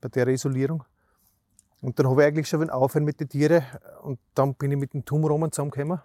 bei 0.00 0.08
der 0.08 0.28
Isolierung. 0.28 0.84
Und 1.80 1.98
dann 1.98 2.08
habe 2.08 2.22
ich 2.22 2.28
eigentlich 2.28 2.48
schon 2.48 2.60
wieder 2.60 2.74
aufhören 2.74 3.04
mit 3.04 3.18
den 3.18 3.28
Tieren 3.28 3.64
und 4.02 4.18
dann 4.34 4.54
bin 4.54 4.70
ich 4.72 4.78
mit 4.78 4.94
dem 4.94 5.04
Tumroman 5.04 5.50
zusammengekommen. 5.52 6.00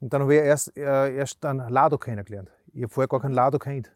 Und 0.00 0.12
dann 0.12 0.22
habe 0.22 0.34
ich 0.34 0.40
erst, 0.40 0.76
äh, 0.76 1.14
erst 1.14 1.44
einen 1.44 1.68
Lado 1.68 1.98
kennengelernt. 1.98 2.50
Ich 2.72 2.82
habe 2.82 2.92
vorher 2.92 3.08
gar 3.08 3.20
keinen 3.20 3.34
Lado 3.34 3.58
kennt. 3.58 3.90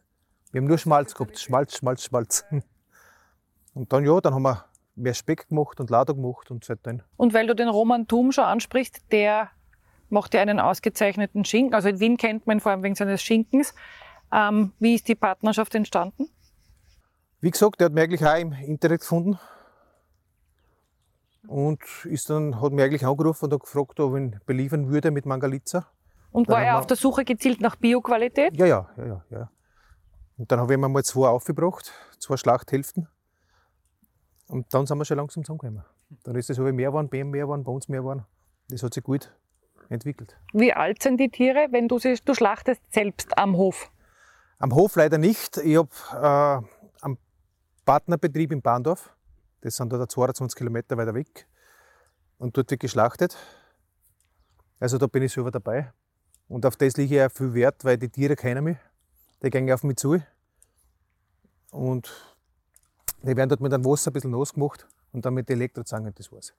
Wir 0.51 0.61
haben 0.61 0.67
nur 0.67 0.77
Schmalz 0.77 1.13
gehabt. 1.13 1.37
Schmalz, 1.39 1.77
Schmalz, 1.77 2.03
Schmalz. 2.03 2.45
Und 3.73 3.93
dann, 3.93 4.05
ja, 4.05 4.19
dann 4.19 4.33
haben 4.33 4.43
wir 4.43 4.65
mehr 4.95 5.13
Speck 5.13 5.47
gemacht 5.47 5.79
und 5.79 5.89
Lado 5.89 6.13
gemacht 6.13 6.51
und 6.51 6.65
seitdem. 6.65 7.01
Und 7.15 7.33
weil 7.33 7.47
du 7.47 7.55
den 7.55 7.69
Roman 7.69 8.07
Thum 8.07 8.33
schon 8.33 8.43
ansprichst, 8.43 9.01
der 9.11 9.49
macht 10.09 10.33
ja 10.33 10.41
einen 10.41 10.59
ausgezeichneten 10.59 11.45
Schinken. 11.45 11.73
Also 11.73 11.89
in 11.89 11.99
Wien 11.99 12.17
kennt 12.17 12.45
man 12.45 12.57
ihn 12.57 12.59
vor 12.59 12.73
allem 12.73 12.83
wegen 12.83 12.95
seines 12.95 13.21
Schinkens. 13.21 13.73
Ähm, 14.31 14.73
wie 14.79 14.95
ist 14.95 15.07
die 15.07 15.15
Partnerschaft 15.15 15.73
entstanden? 15.75 16.29
Wie 17.39 17.49
gesagt, 17.49 17.79
der 17.79 17.85
hat 17.85 17.93
mich 17.93 18.03
eigentlich 18.03 18.25
auch 18.25 18.37
im 18.37 18.51
Internet 18.51 19.01
gefunden. 19.01 19.39
Und 21.47 21.81
ist 22.05 22.29
dann, 22.29 22.61
hat 22.61 22.71
mich 22.71 22.83
eigentlich 22.83 23.05
angerufen 23.05 23.45
und 23.45 23.53
hat 23.53 23.61
gefragt, 23.61 23.99
ob 23.99 24.15
ich 24.15 24.21
ihn 24.21 24.39
beliefern 24.45 24.89
würde 24.89 25.11
mit 25.11 25.25
Mangalitza. 25.25 25.87
Und 26.31 26.47
Dann 26.47 26.55
war 26.55 26.63
er 26.63 26.79
auf 26.79 26.87
der 26.87 26.97
Suche 26.97 27.25
gezielt 27.25 27.61
nach 27.61 27.75
Bioqualität? 27.75 28.55
Ja, 28.55 28.65
ja, 28.65 28.89
ja, 28.97 29.05
ja. 29.05 29.23
ja. 29.29 29.51
Und 30.37 30.51
dann 30.51 30.59
habe 30.59 30.73
ich 30.73 30.79
ihm 30.79 30.91
mal 30.91 31.03
zwei 31.03 31.27
aufgebracht, 31.27 31.91
zwei 32.19 32.37
Schlachthälften. 32.37 33.07
Und 34.47 34.73
dann 34.73 34.85
sind 34.85 34.97
wir 34.97 35.05
schon 35.05 35.17
langsam 35.17 35.43
zusammengekommen. 35.43 35.83
Dann 36.23 36.35
ist 36.35 36.49
es 36.49 36.57
so 36.57 36.65
wie 36.65 36.71
mehr 36.71 36.93
waren, 36.93 37.09
ihm 37.13 37.29
mehr 37.29 37.47
waren, 37.47 37.63
bei 37.63 37.71
uns 37.71 37.87
mehr 37.87 38.03
waren. 38.03 38.25
Das 38.69 38.83
hat 38.83 38.93
sich 38.93 39.03
gut 39.03 39.31
entwickelt. 39.89 40.37
Wie 40.53 40.73
alt 40.73 41.03
sind 41.03 41.17
die 41.19 41.29
Tiere, 41.29 41.67
wenn 41.71 41.87
du 41.87 41.99
sie, 41.99 42.15
du 42.25 42.33
schlachtest 42.33 42.81
selbst 42.91 43.37
am 43.37 43.55
Hof? 43.55 43.91
Am 44.59 44.73
Hof 44.73 44.95
leider 44.95 45.17
nicht. 45.17 45.57
Ich 45.57 45.77
habe 45.77 45.89
äh, 46.13 47.05
einen 47.05 47.17
Partnerbetrieb 47.85 48.51
in 48.51 48.61
Bahndorf. 48.61 49.15
Das 49.61 49.75
sind 49.75 49.93
da 49.93 50.07
22 50.07 50.57
Kilometer 50.57 50.97
weiter 50.97 51.13
weg. 51.13 51.47
Und 52.37 52.57
dort 52.57 52.71
wird 52.71 52.81
geschlachtet. 52.81 53.37
Also 54.79 54.97
da 54.97 55.07
bin 55.07 55.23
ich 55.23 55.31
selber 55.31 55.51
dabei. 55.51 55.93
Und 56.47 56.65
auf 56.65 56.75
das 56.75 56.97
liege 56.97 57.15
ich 57.15 57.21
auch 57.21 57.31
viel 57.31 57.53
Wert, 57.53 57.85
weil 57.85 57.97
die 57.97 58.09
Tiere 58.09 58.35
kennen 58.35 58.63
mich. 58.63 58.77
Die 59.43 59.49
gehen 59.49 59.71
auf 59.71 59.83
mich 59.83 59.97
zu. 59.97 60.19
Und 61.71 62.11
die 63.21 63.37
werden 63.37 63.49
dort 63.49 63.61
mit 63.61 63.71
dem 63.71 63.85
Wasser 63.85 64.09
ein 64.09 64.13
bisschen 64.13 64.31
nass 64.31 64.53
gemacht 64.53 64.87
und 65.11 65.25
dann 65.25 65.35
mit 65.35 65.47
der 65.47 65.55
Elektrozange, 65.55 66.11
das 66.11 66.31
war's. 66.31 66.53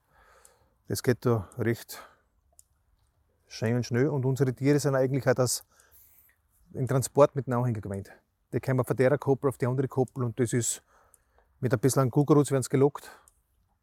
Das 0.89 1.03
geht 1.03 1.27
da 1.27 1.49
recht 1.59 2.01
schön 3.49 3.77
und 3.77 3.85
schnell. 3.85 4.09
Und 4.09 4.25
unsere 4.25 4.55
Tiere 4.55 4.79
sind 4.79 4.95
eigentlich 4.95 5.27
auch 5.27 5.35
das 5.35 5.65
im 6.73 6.87
Transport 6.87 7.35
mit 7.37 7.49
Nachhänger 7.49 7.81
gewöhnt. 7.81 8.11
Die 8.53 8.61
kommen 8.61 8.85
von 8.85 8.97
der 8.97 9.19
Koppel 9.19 9.49
auf 9.49 9.59
die 9.59 9.67
andere 9.67 9.89
Koppel 9.89 10.25
und 10.25 10.39
das 10.39 10.53
ist 10.53 10.83
mit 11.63 11.73
ein 11.73 11.79
bisschen 11.79 12.11
Kugelrutz 12.11 12.51
werden 12.51 12.63
sie 12.63 12.69
gelockt. 12.69 13.09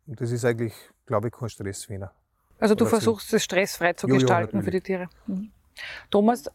Und 0.06 0.20
das 0.22 0.32
ist 0.32 0.46
eigentlich, 0.46 0.74
glaube 1.06 1.30
ich, 1.30 1.34
kein 1.34 1.50
Stress 1.50 1.86
für 1.86 1.96
ihn. 1.96 2.06
Also 2.60 2.76
du 2.76 2.84
Oder 2.84 2.90
versuchst 2.90 3.34
es 3.34 3.44
stressfrei 3.44 3.94
zu 3.94 4.08
Jo, 4.08 4.16
jo, 4.16 4.20
gestalten 4.20 4.62
für 4.62 4.72
die. 4.72 4.82
Tiere. 4.82 5.08
Mhm. 5.28 5.52
Thomas, 6.12 6.52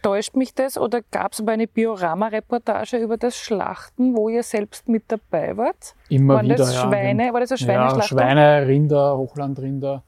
täuscht 0.00 0.36
mich 0.36 0.54
das 0.54 0.78
oder 0.78 1.02
gab 1.10 1.34
es 1.34 1.40
aber 1.40 1.52
eine 1.52 1.66
Biorama-Reportage 1.66 2.96
über 2.96 3.18
das 3.18 3.36
Schlachten, 3.36 4.16
wo 4.16 4.30
ihr 4.30 4.42
selbst 4.42 4.88
mit 4.88 5.04
dabei 5.08 5.54
wart? 5.58 5.94
Immer 6.08 6.36
Waren 6.36 6.46
wieder. 6.46 6.56
das 6.56 6.74
ja. 6.74 6.80
Schweine? 6.82 7.34
War 7.34 7.40
das 7.40 7.52
eine 7.52 7.60
Ja, 7.60 7.66
Schweineschlachtung? 7.66 8.18
Schweine, 8.18 8.66
Rinder, 8.66 9.18
Hochlandrinder, 9.18 10.02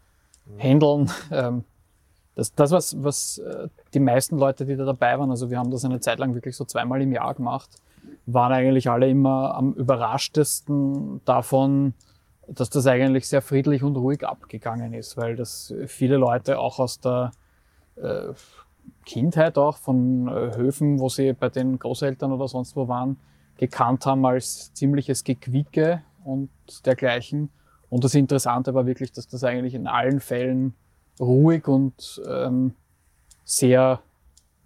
Händeln. 0.57 1.11
Ähm, 1.31 1.65
das, 2.35 2.55
das 2.55 2.71
was, 2.71 3.03
was 3.03 3.39
äh, 3.39 3.69
die 3.93 4.01
meisten 4.01 4.39
Leute, 4.39 4.65
die 4.65 4.77
da 4.77 4.87
dabei 4.87 5.19
waren, 5.19 5.31
also 5.31 5.51
wir 5.51 5.59
haben 5.59 5.71
das 5.71 5.85
eine 5.85 6.01
Zeit 6.01 6.19
lang 6.19 6.35
wirklich 6.35 6.57
so 6.57 6.65
zweimal 6.65 7.03
im 7.03 7.13
Jahr 7.13 7.35
gemacht, 7.35 7.69
waren 8.27 8.53
eigentlich 8.53 8.91
alle 8.91 9.09
immer 9.09 9.55
am 9.55 9.73
überraschtesten 9.75 11.21
davon, 11.25 11.95
dass 12.49 12.71
das 12.71 12.87
eigentlich 12.87 13.29
sehr 13.29 13.43
friedlich 13.43 13.83
und 13.83 13.97
ruhig 13.97 14.25
abgegangen 14.25 14.95
ist, 14.95 15.17
weil 15.17 15.37
das 15.37 15.75
viele 15.87 16.17
Leute 16.17 16.59
auch 16.59 16.79
aus 16.79 17.01
der 17.01 17.33
äh, 17.97 18.33
Kindheit 19.05 19.59
auch 19.59 19.79
von 19.79 20.29
äh, 20.29 20.57
Höfen, 20.57 21.01
wo 21.01 21.09
sie 21.09 21.33
bei 21.33 21.49
den 21.49 21.79
Großeltern 21.79 22.33
oder 22.33 22.49
sonst 22.49 22.77
wo 22.77 22.89
waren, 22.89 23.19
gekannt 23.57 24.07
haben 24.07 24.25
als 24.27 24.73
ziemliches 24.75 25.25
Gequieke 25.25 26.03
und 26.25 26.51
dergleichen. 26.85 27.51
Und 27.89 28.05
das 28.05 28.15
Interessante 28.15 28.75
war 28.75 28.87
wirklich, 28.87 29.13
dass 29.13 29.29
das 29.29 29.45
eigentlich 29.45 29.75
in 29.75 29.87
allen 29.87 30.21
Fällen 30.21 30.75
ruhig 31.21 31.67
und 31.67 32.21
ähm, 32.29 32.75
sehr 33.45 34.01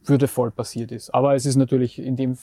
würdevoll 0.04 0.50
passiert 0.50 0.92
ist. 0.92 1.12
Aber 1.12 1.34
es 1.34 1.46
ist 1.46 1.56
natürlich 1.56 1.98
in 1.98 2.16
dem, 2.16 2.38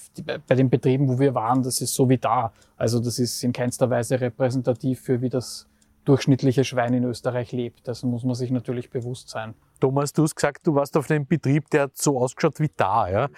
bei 0.47 0.55
den 0.55 0.69
Betrieben, 0.69 1.07
wo 1.07 1.19
wir 1.19 1.33
waren, 1.33 1.63
das 1.63 1.81
ist 1.81 1.93
so 1.93 2.07
wie 2.09 2.17
da. 2.17 2.51
Also 2.75 2.99
das 2.99 3.19
ist 3.19 3.43
in 3.43 3.53
keinster 3.53 3.89
Weise 3.89 4.19
repräsentativ 4.19 5.01
für 5.01 5.21
wie 5.21 5.29
das 5.29 5.67
durchschnittliche 6.05 6.63
Schwein 6.63 6.93
in 6.93 7.03
Österreich 7.03 7.51
lebt. 7.51 7.87
Das 7.87 8.03
muss 8.03 8.23
man 8.23 8.35
sich 8.35 8.49
natürlich 8.49 8.89
bewusst 8.89 9.29
sein. 9.29 9.53
Thomas, 9.79 10.13
du 10.13 10.23
hast 10.23 10.35
gesagt, 10.35 10.65
du 10.65 10.73
warst 10.73 10.95
auf 10.95 11.11
einem 11.11 11.25
Betrieb, 11.27 11.69
der 11.69 11.83
hat 11.83 11.97
so 11.97 12.19
ausgeschaut 12.19 12.59
wie 12.59 12.71
da. 12.75 13.09
Ja? 13.09 13.29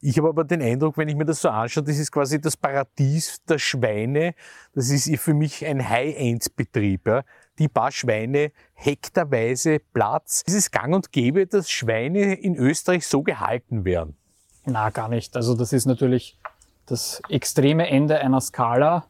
Ich 0.00 0.18
habe 0.18 0.28
aber 0.28 0.44
den 0.44 0.62
Eindruck, 0.62 0.98
wenn 0.98 1.08
ich 1.08 1.16
mir 1.16 1.24
das 1.24 1.40
so 1.40 1.48
anschaue, 1.48 1.84
das 1.84 1.98
ist 1.98 2.12
quasi 2.12 2.40
das 2.40 2.56
Paradies 2.56 3.42
der 3.48 3.58
Schweine. 3.58 4.34
Das 4.74 4.90
ist 4.90 5.10
für 5.18 5.34
mich 5.34 5.64
ein 5.64 5.88
High-End-Betrieb. 5.88 7.06
Ja? 7.06 7.24
Die 7.58 7.68
paar 7.68 7.90
Schweine, 7.90 8.52
hektarweise 8.74 9.80
Platz. 9.92 10.42
Ist 10.46 10.54
es 10.54 10.70
gang 10.70 10.94
und 10.94 11.10
gäbe, 11.10 11.46
dass 11.46 11.70
Schweine 11.70 12.34
in 12.34 12.54
Österreich 12.54 13.06
so 13.06 13.22
gehalten 13.22 13.84
werden? 13.84 14.16
Na, 14.64 14.90
gar 14.90 15.08
nicht. 15.08 15.34
Also 15.34 15.54
das 15.54 15.72
ist 15.72 15.86
natürlich 15.86 16.38
das 16.86 17.20
extreme 17.28 17.88
Ende 17.88 18.18
einer 18.20 18.40
Skala, 18.40 19.06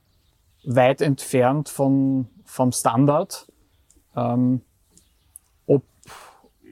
weit 0.64 1.00
entfernt 1.00 1.68
von, 1.68 2.28
vom 2.44 2.72
Standard. 2.72 3.46
Ähm, 4.16 4.62
ob, 5.66 5.84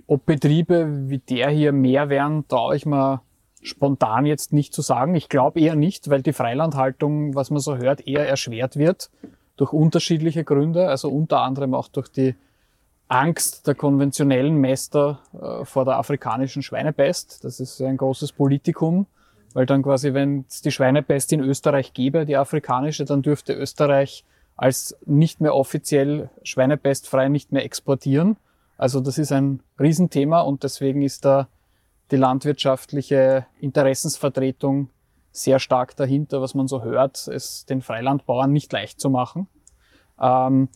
ob 0.07 0.27
Betriebe 0.27 1.11
wie 1.11 1.19
der 1.19 1.51
hier 1.51 1.73
mehr 1.73 2.09
wären, 2.09 2.49
traue 2.49 2.77
ich 2.77 2.87
mir 2.87 3.23
spontan 3.63 4.25
jetzt 4.25 4.53
nicht 4.53 4.73
zu 4.73 4.83
sagen. 4.83 5.15
Ich 5.15 5.29
glaube 5.29 5.61
eher 5.61 5.77
nicht, 5.77 6.09
weil 6.09 6.23
die 6.23 6.33
Freilandhaltung, 6.33 7.35
was 7.35 7.51
man 7.51 7.61
so 7.61 7.77
hört, 7.77 8.07
eher 8.07 8.27
erschwert 8.27 8.77
wird 8.77 9.11
durch 9.57 9.73
unterschiedliche 9.73 10.45
Gründe, 10.45 10.89
also 10.89 11.09
unter 11.09 11.41
anderem 11.41 11.75
auch 11.75 11.89
durch 11.89 12.09
die 12.09 12.35
Angst 13.09 13.67
der 13.67 13.75
konventionellen 13.75 14.57
Mäster 14.57 15.21
äh, 15.41 15.65
vor 15.65 15.85
der 15.85 15.97
afrikanischen 15.97 16.63
Schweinepest. 16.63 17.45
Das 17.45 17.61
ist 17.61 17.81
ein 17.81 17.97
großes 17.97 18.33
Politikum, 18.33 19.07
weil 19.55 19.67
dann 19.67 19.83
quasi, 19.83 20.13
wenn 20.13 20.45
es 20.49 20.61
die 20.61 20.73
Schweinepest 20.73 21.33
in 21.33 21.41
Österreich 21.41 21.93
gäbe, 21.93 22.27
die 22.27 22.37
afrikanische, 22.37 23.05
dann 23.05 23.23
dürfte 23.23 23.53
Österreich 23.53 24.25
als 24.57 24.97
nicht 25.05 25.41
mehr 25.41 25.55
offiziell 25.55 26.31
schweinepestfrei 26.43 27.29
nicht 27.29 27.53
mehr 27.53 27.65
exportieren. 27.65 28.37
Also 28.79 29.01
das 29.01 29.19
ist 29.19 29.33
ein 29.33 29.61
Riesenthema 29.79 30.41
und 30.41 30.63
deswegen 30.63 31.03
ist 31.03 31.25
da 31.25 31.49
die 32.11 32.17
landwirtschaftliche 32.17 33.47
Interessensvertretung 33.61 34.89
sehr 35.37 35.59
stark 35.59 35.97
dahinter, 35.97 36.41
was 36.41 36.55
man 36.55 36.69
so 36.69 36.83
hört, 36.83 37.29
es 37.29 37.67
den 37.67 37.83
Freilandbauern 37.83 38.51
nicht 38.53 38.73
leicht 38.73 38.99
zu 39.01 39.11
machen. 39.11 39.49
Ähm, 40.21 40.69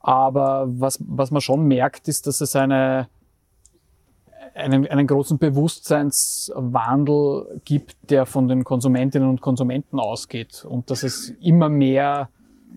aber 0.00 0.66
was, 0.68 0.98
was 1.06 1.30
man 1.30 1.40
schon 1.40 1.66
merkt, 1.66 2.08
ist, 2.08 2.26
dass 2.26 2.40
es 2.40 2.56
eine, 2.56 3.06
einen, 4.54 4.88
einen 4.88 5.06
großen 5.06 5.38
Bewusstseinswandel 5.38 7.60
gibt, 7.64 8.10
der 8.10 8.26
von 8.26 8.48
den 8.48 8.64
Konsumentinnen 8.64 9.28
und 9.28 9.40
Konsumenten 9.40 10.00
ausgeht 10.00 10.66
und 10.68 10.90
dass 10.90 11.04
es 11.04 11.32
immer 11.40 11.68
mehr 11.68 12.28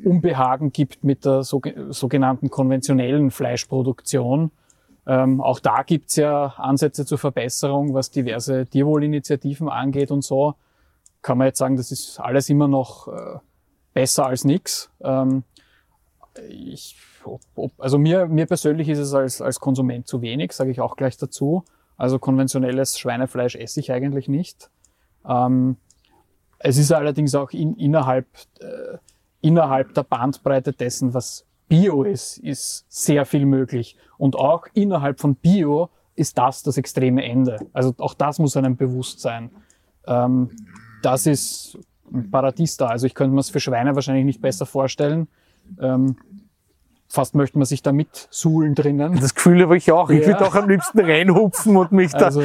Unbehagen 0.04 0.72
gibt 0.72 1.04
mit 1.04 1.26
der 1.26 1.42
so, 1.44 1.60
sogenannten 1.90 2.52
konventionellen 2.52 3.32
Fleischproduktion. 3.32 4.52
Ähm, 5.08 5.42
auch 5.42 5.60
da 5.60 5.82
gibt's 5.84 6.16
ja 6.16 6.54
Ansätze 6.58 7.06
zur 7.06 7.18
Verbesserung, 7.18 7.94
was 7.94 8.12
diverse 8.12 8.68
Tierwohlinitiativen 8.68 9.68
angeht 9.70 10.12
und 10.12 10.24
so. 10.24 10.56
Kann 11.26 11.40
man 11.40 11.48
jetzt 11.48 11.58
sagen, 11.58 11.76
das 11.76 11.92
ist 11.92 12.20
alles 12.20 12.52
immer 12.52 12.68
noch 12.68 13.08
äh, 13.08 13.40
besser 13.96 14.28
als 14.28 14.44
nix. 14.44 14.92
Ähm, 15.02 15.44
ich, 16.50 16.96
also 17.80 17.98
mir, 17.98 18.28
mir 18.28 18.46
persönlich 18.46 18.90
ist 18.90 19.00
es 19.00 19.12
als, 19.16 19.42
als 19.42 19.60
Konsument 19.60 20.06
zu 20.06 20.22
wenig, 20.22 20.52
sage 20.52 20.70
ich 20.70 20.82
auch 20.82 20.96
gleich 20.96 21.18
dazu. 21.18 21.66
Also 21.98 22.20
konventionelles 22.20 23.00
Schweinefleisch 23.00 23.56
esse 23.56 23.80
ich 23.80 23.92
eigentlich 23.92 24.28
nicht. 24.28 24.70
Ähm, 25.28 25.78
es 26.60 26.78
ist 26.78 26.92
allerdings 26.92 27.34
auch 27.34 27.50
in, 27.50 27.76
innerhalb, 27.76 28.28
äh, 28.60 29.00
innerhalb 29.42 29.96
der 29.96 30.04
Bandbreite 30.04 30.74
dessen, 30.74 31.16
was 31.16 31.44
Bio 31.68 32.04
ist, 32.04 32.38
ist 32.38 32.86
sehr 32.88 33.26
viel 33.26 33.48
möglich. 33.48 33.98
Und 34.20 34.36
auch 34.36 34.68
innerhalb 34.76 35.20
von 35.20 35.34
Bio 35.34 35.90
ist 36.14 36.38
das 36.38 36.62
das 36.62 36.78
extreme 36.78 37.26
Ende. 37.26 37.66
Also 37.74 37.96
auch 37.98 38.14
das 38.14 38.38
muss 38.38 38.56
einem 38.56 38.76
bewusst 38.76 39.22
sein. 39.22 39.50
Ähm, 40.06 40.52
das 41.06 41.26
ist 41.26 41.78
ein 42.14 42.30
Paradies 42.32 42.78
da. 42.78 42.88
Also 42.88 43.08
ich 43.08 43.14
könnte 43.16 43.34
mir 43.34 43.42
es 43.42 43.50
für 43.50 43.60
Schweine 43.60 43.96
wahrscheinlich 43.96 44.26
nicht 44.26 44.42
besser 44.42 44.66
vorstellen. 44.66 45.28
Ähm, 45.80 46.18
fast 47.08 47.36
möchte 47.36 47.58
man 47.58 47.66
sich 47.66 47.82
da 47.82 47.92
mit 47.92 48.28
suhlen 48.30 48.76
drinnen. 48.76 49.20
Das 49.20 49.34
Gefühl 49.36 49.62
habe 49.64 49.78
ich 49.78 49.92
auch. 49.92 50.10
Ich 50.10 50.22
Ja. 50.22 50.28
würde 50.28 50.46
auch 50.48 50.56
am 50.56 50.70
liebsten 50.70 51.00
reinhupfen 51.00 51.76
und 51.78 51.92
mich 51.92 52.12
da. 52.12 52.26
Also, 52.26 52.44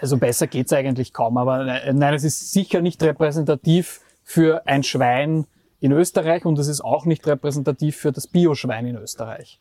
also 0.00 0.16
besser 0.16 0.46
geht's 0.46 0.72
eigentlich 0.72 1.12
kaum. 1.12 1.36
Aber 1.36 1.64
ne- 1.64 1.92
nein, 1.92 2.14
es 2.14 2.24
ist 2.24 2.52
sicher 2.52 2.80
nicht 2.80 3.02
repräsentativ 3.02 4.00
für 4.24 4.66
ein 4.66 4.82
Schwein 4.82 5.46
in 5.80 5.92
Österreich 5.92 6.44
und 6.44 6.58
es 6.58 6.68
ist 6.68 6.82
auch 6.82 7.04
nicht 7.06 7.26
repräsentativ 7.26 7.96
für 7.96 8.12
das 8.12 8.26
Bioschwein 8.26 8.86
in 8.86 8.96
Österreich. 8.96 9.60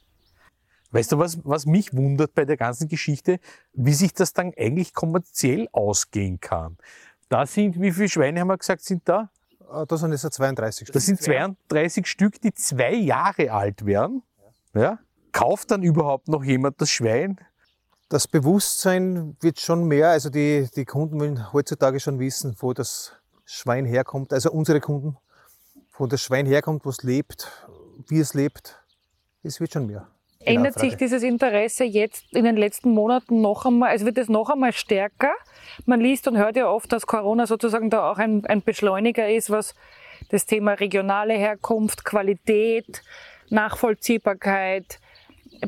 Weißt 0.92 1.12
du, 1.12 1.18
was, 1.20 1.40
was 1.44 1.66
mich 1.66 1.94
wundert 1.94 2.34
bei 2.34 2.46
der 2.46 2.58
ganzen 2.58 2.88
Geschichte? 2.88 3.40
Wie 3.74 3.94
sich 3.94 4.14
das 4.14 4.34
dann 4.34 4.54
eigentlich 4.58 4.94
kommerziell 4.94 5.70
ausgehen 5.72 6.40
kann. 6.40 6.78
Da 7.30 7.46
sind, 7.46 7.80
wie 7.80 7.92
viele 7.92 8.10
Schweine 8.10 8.40
haben 8.42 8.48
wir 8.48 8.58
gesagt, 8.58 8.82
sind 8.82 9.08
da? 9.08 9.30
Äh, 9.72 9.86
Da 9.88 9.98
sind 9.98 10.12
es 10.12 10.24
ja 10.24 10.32
32 10.32 10.92
Das 10.92 11.06
sind 11.06 11.22
32 11.22 12.08
Stück, 12.08 12.42
die 12.42 12.54
zwei 12.54 12.94
Jahre 12.96 13.52
alt 13.52 13.86
werden. 13.86 14.24
Ja? 14.74 15.00
Kauft 15.32 15.72
dann 15.72 15.84
überhaupt 15.84 16.28
noch 16.28 16.44
jemand 16.44 16.82
das 16.82 16.90
Schwein? 16.90 17.40
Das 18.10 18.28
Bewusstsein 18.28 19.38
wird 19.40 19.60
schon 19.60 19.84
mehr, 19.84 20.10
also 20.10 20.32
die, 20.32 20.68
die 20.76 20.86
Kunden 20.86 21.20
wollen 21.20 21.54
heutzutage 21.54 22.00
schon 22.00 22.18
wissen, 22.18 22.56
wo 22.60 22.74
das 22.74 23.14
Schwein 23.46 23.86
herkommt, 23.86 24.34
also 24.34 24.52
unsere 24.52 24.80
Kunden, 24.80 25.16
wo 25.96 26.08
das 26.08 26.22
Schwein 26.22 26.48
herkommt, 26.48 26.86
wo 26.86 26.90
es 26.90 27.04
lebt, 27.04 27.48
wie 28.08 28.20
es 28.20 28.34
lebt. 28.34 28.84
Es 29.44 29.60
wird 29.60 29.74
schon 29.74 29.86
mehr. 29.86 30.08
Die 30.42 30.48
Ändert 30.48 30.80
sich 30.80 30.96
dieses 30.96 31.22
Interesse 31.22 31.84
jetzt 31.84 32.34
in 32.34 32.46
den 32.46 32.56
letzten 32.56 32.92
Monaten 32.92 33.42
noch 33.42 33.66
einmal, 33.66 33.90
also 33.90 34.06
wird 34.06 34.18
es 34.18 34.30
noch 34.30 34.50
einmal 34.50 34.72
stärker? 34.72 35.34
Man 35.86 36.00
liest 36.00 36.30
und 36.30 36.38
hört 36.38 36.56
ja 36.56 36.70
oft, 36.70 36.92
dass 36.94 37.06
Corona 37.06 37.46
sozusagen 37.46 37.90
da 37.90 38.10
auch 38.10 38.18
ein, 38.18 38.46
ein 38.46 38.62
Beschleuniger 38.62 39.30
ist, 39.30 39.50
was 39.50 39.76
das 40.30 40.46
Thema 40.46 40.74
regionale 40.74 41.34
Herkunft, 41.34 42.06
Qualität, 42.06 43.02
Nachvollziehbarkeit, 43.50 45.00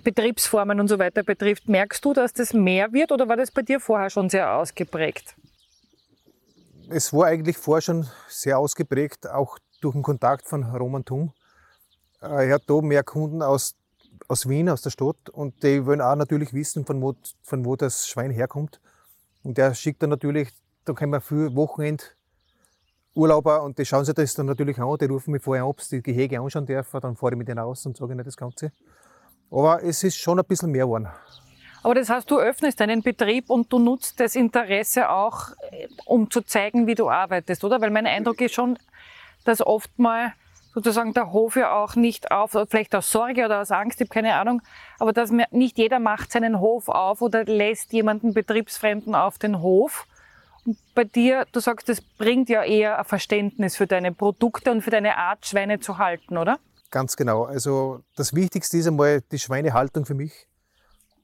Betriebsformen 0.03 0.79
und 0.79 0.87
so 0.87 0.99
weiter 0.99 1.23
betrifft. 1.23 1.67
Merkst 1.67 2.05
du, 2.05 2.13
dass 2.13 2.31
das 2.31 2.53
mehr 2.53 2.93
wird 2.93 3.11
oder 3.11 3.27
war 3.27 3.35
das 3.35 3.51
bei 3.51 3.63
dir 3.63 3.81
vorher 3.81 4.09
schon 4.09 4.29
sehr 4.29 4.53
ausgeprägt? 4.53 5.35
Es 6.89 7.11
war 7.11 7.27
eigentlich 7.27 7.57
vorher 7.57 7.81
schon 7.81 8.07
sehr 8.29 8.57
ausgeprägt, 8.57 9.29
auch 9.29 9.57
durch 9.81 9.93
den 9.93 10.03
Kontakt 10.03 10.47
von 10.47 10.63
Roman 10.63 11.03
Thum. 11.03 11.33
Äh, 12.21 12.47
Er 12.47 12.55
hat 12.55 12.63
da 12.67 12.81
mehr 12.81 13.03
Kunden 13.03 13.41
aus, 13.41 13.75
aus 14.31 14.47
Wien, 14.47 14.69
aus 14.69 14.81
der 14.81 14.91
Stadt 14.91 15.29
und 15.29 15.61
die 15.61 15.85
wollen 15.85 15.99
auch 15.99 16.15
natürlich 16.15 16.53
wissen, 16.53 16.85
von 16.85 17.01
wo, 17.01 17.15
von 17.43 17.65
wo 17.65 17.75
das 17.75 18.07
Schwein 18.07 18.31
herkommt. 18.31 18.79
Und 19.43 19.57
der 19.57 19.73
schickt 19.73 20.01
dann 20.01 20.09
natürlich, 20.09 20.49
da 20.85 20.93
können 20.93 21.11
wir 21.11 21.19
viel 21.19 21.53
Wochenend 21.53 22.15
Urlauber 23.13 23.61
und 23.61 23.77
die 23.77 23.85
schauen 23.85 24.05
sich 24.05 24.15
das 24.15 24.33
dann 24.33 24.45
natürlich 24.45 24.79
an, 24.79 24.97
die 24.97 25.05
rufen 25.05 25.31
mich 25.31 25.43
vorher 25.43 25.65
ab, 25.65 25.81
die 25.91 26.01
Gehege 26.01 26.39
anschauen 26.39 26.65
dürfen, 26.65 27.01
dann 27.01 27.17
fahre 27.17 27.33
ich 27.33 27.37
mit 27.39 27.49
denen 27.49 27.59
raus 27.59 27.85
und 27.85 27.97
sage 27.97 28.13
ihnen 28.13 28.23
das 28.23 28.37
Ganze. 28.37 28.71
Aber 29.51 29.83
es 29.83 30.01
ist 30.01 30.15
schon 30.15 30.39
ein 30.39 30.45
bisschen 30.45 30.71
mehr 30.71 30.85
geworden. 30.85 31.09
Aber 31.83 31.95
das 31.95 32.07
heißt, 32.07 32.31
du 32.31 32.39
öffnest 32.39 32.79
deinen 32.79 33.01
Betrieb 33.01 33.49
und 33.49 33.73
du 33.73 33.79
nutzt 33.79 34.17
das 34.21 34.35
Interesse 34.35 35.09
auch, 35.09 35.49
äh, 35.71 35.87
um 36.05 36.31
zu 36.31 36.41
zeigen, 36.41 36.87
wie 36.87 36.95
du 36.95 37.09
arbeitest, 37.09 37.65
oder? 37.65 37.81
Weil 37.81 37.89
mein 37.89 38.07
Eindruck 38.07 38.39
ist 38.39 38.53
schon, 38.53 38.79
dass 39.43 39.65
oft 39.65 39.99
mal 39.99 40.31
sozusagen 40.73 41.13
der 41.13 41.31
Hof 41.31 41.55
ja 41.55 41.73
auch 41.73 41.95
nicht 41.95 42.31
auf, 42.31 42.57
vielleicht 42.69 42.95
aus 42.95 43.11
Sorge 43.11 43.45
oder 43.45 43.61
aus 43.61 43.71
Angst, 43.71 43.99
ich 43.99 44.05
habe 44.07 44.13
keine 44.13 44.35
Ahnung, 44.35 44.61
aber 44.99 45.13
dass 45.13 45.31
nicht 45.51 45.77
jeder 45.77 45.99
macht 45.99 46.31
seinen 46.31 46.59
Hof 46.59 46.89
auf 46.89 47.21
oder 47.21 47.43
lässt 47.43 47.93
jemanden 47.93 48.33
Betriebsfremden 48.33 49.15
auf 49.15 49.37
den 49.37 49.61
Hof. 49.61 50.07
Und 50.65 50.77
bei 50.93 51.03
dir, 51.03 51.45
du 51.51 51.59
sagst, 51.59 51.89
das 51.89 52.01
bringt 52.01 52.49
ja 52.49 52.63
eher 52.63 52.99
ein 52.99 53.05
Verständnis 53.05 53.75
für 53.75 53.87
deine 53.87 54.11
Produkte 54.11 54.71
und 54.71 54.81
für 54.81 54.91
deine 54.91 55.17
Art, 55.17 55.45
Schweine 55.45 55.79
zu 55.79 55.97
halten, 55.97 56.37
oder? 56.37 56.59
Ganz 56.91 57.15
genau. 57.15 57.45
Also 57.45 58.01
das 58.15 58.35
Wichtigste 58.35 58.77
ist 58.77 58.87
einmal 58.87 59.21
die 59.31 59.39
Schweinehaltung 59.39 60.05
für 60.05 60.13
mich. 60.13 60.47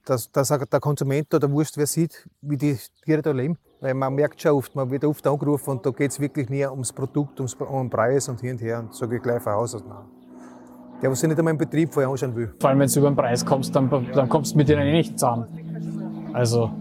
Dass, 0.07 0.31
dass 0.31 0.47
der 0.47 0.79
Konsument 0.79 1.33
oder 1.33 1.51
Wurst, 1.51 1.77
wer 1.77 1.85
sieht, 1.85 2.27
wie 2.41 2.55
die 2.55 2.77
Tiere 3.03 3.21
da 3.21 3.31
leben. 3.31 3.57
Weil 3.81 3.93
man 3.93 4.15
merkt 4.15 4.41
schon 4.41 4.51
oft, 4.51 4.73
man 4.73 4.89
wird 4.89 5.03
oft 5.03 5.27
angerufen 5.27 5.71
und 5.71 5.85
da 5.85 5.91
geht 5.91 6.11
es 6.11 6.19
wirklich 6.19 6.49
mehr 6.49 6.71
ums 6.71 6.93
Produkt, 6.93 7.39
ums, 7.39 7.53
um 7.55 7.83
den 7.83 7.89
Preis 7.89 8.29
und 8.29 8.39
hin 8.39 8.51
und 8.51 8.61
her. 8.61 8.79
Und 8.79 8.95
sage 8.95 9.17
ich 9.17 9.21
gleich 9.21 9.41
von 9.41 9.53
Haus 9.53 9.75
aus, 9.75 9.83
nein. 9.87 10.05
Der, 11.01 11.11
was 11.11 11.19
sich 11.19 11.27
nicht 11.29 11.37
einmal 11.37 11.51
im 11.51 11.57
Betrieb 11.57 11.93
vorher 11.93 12.09
anschauen 12.09 12.35
will. 12.35 12.55
Vor 12.59 12.69
allem, 12.69 12.79
wenn 12.79 12.87
du 12.87 12.99
über 12.99 13.09
den 13.11 13.15
Preis 13.15 13.45
kommst, 13.45 13.75
dann, 13.75 13.89
dann 14.13 14.29
kommst 14.29 14.53
du 14.53 14.57
mit 14.57 14.69
denen 14.69 14.81
eh 14.81 14.93
nicht 14.93 15.19
zusammen. 15.19 16.31
Also. 16.33 16.71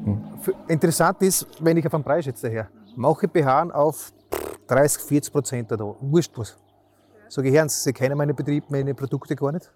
Interessant 0.68 1.21
ist, 1.23 1.47
wenn 1.61 1.76
ich 1.76 1.85
auf 1.85 1.92
den 1.92 2.04
Preis 2.04 2.25
jetzt 2.25 2.45
daher 2.45 2.68
mache 2.97 3.28
BH 3.28 3.71
auf 3.71 4.12
30, 4.68 5.02
40 5.02 5.33
Prozent 5.33 5.73
oder 5.73 5.97
wurscht 6.00 6.33
was. 6.37 6.56
Sage 7.28 7.49
ich, 7.49 7.54
Herren, 7.54 7.68
Sie 7.68 7.92
kennen 7.92 8.16
meine 8.16 8.35
Betrieb, 8.35 8.64
meine 8.71 8.95
Produkte 8.95 9.37
gar 9.37 9.52
nicht. 9.52 9.71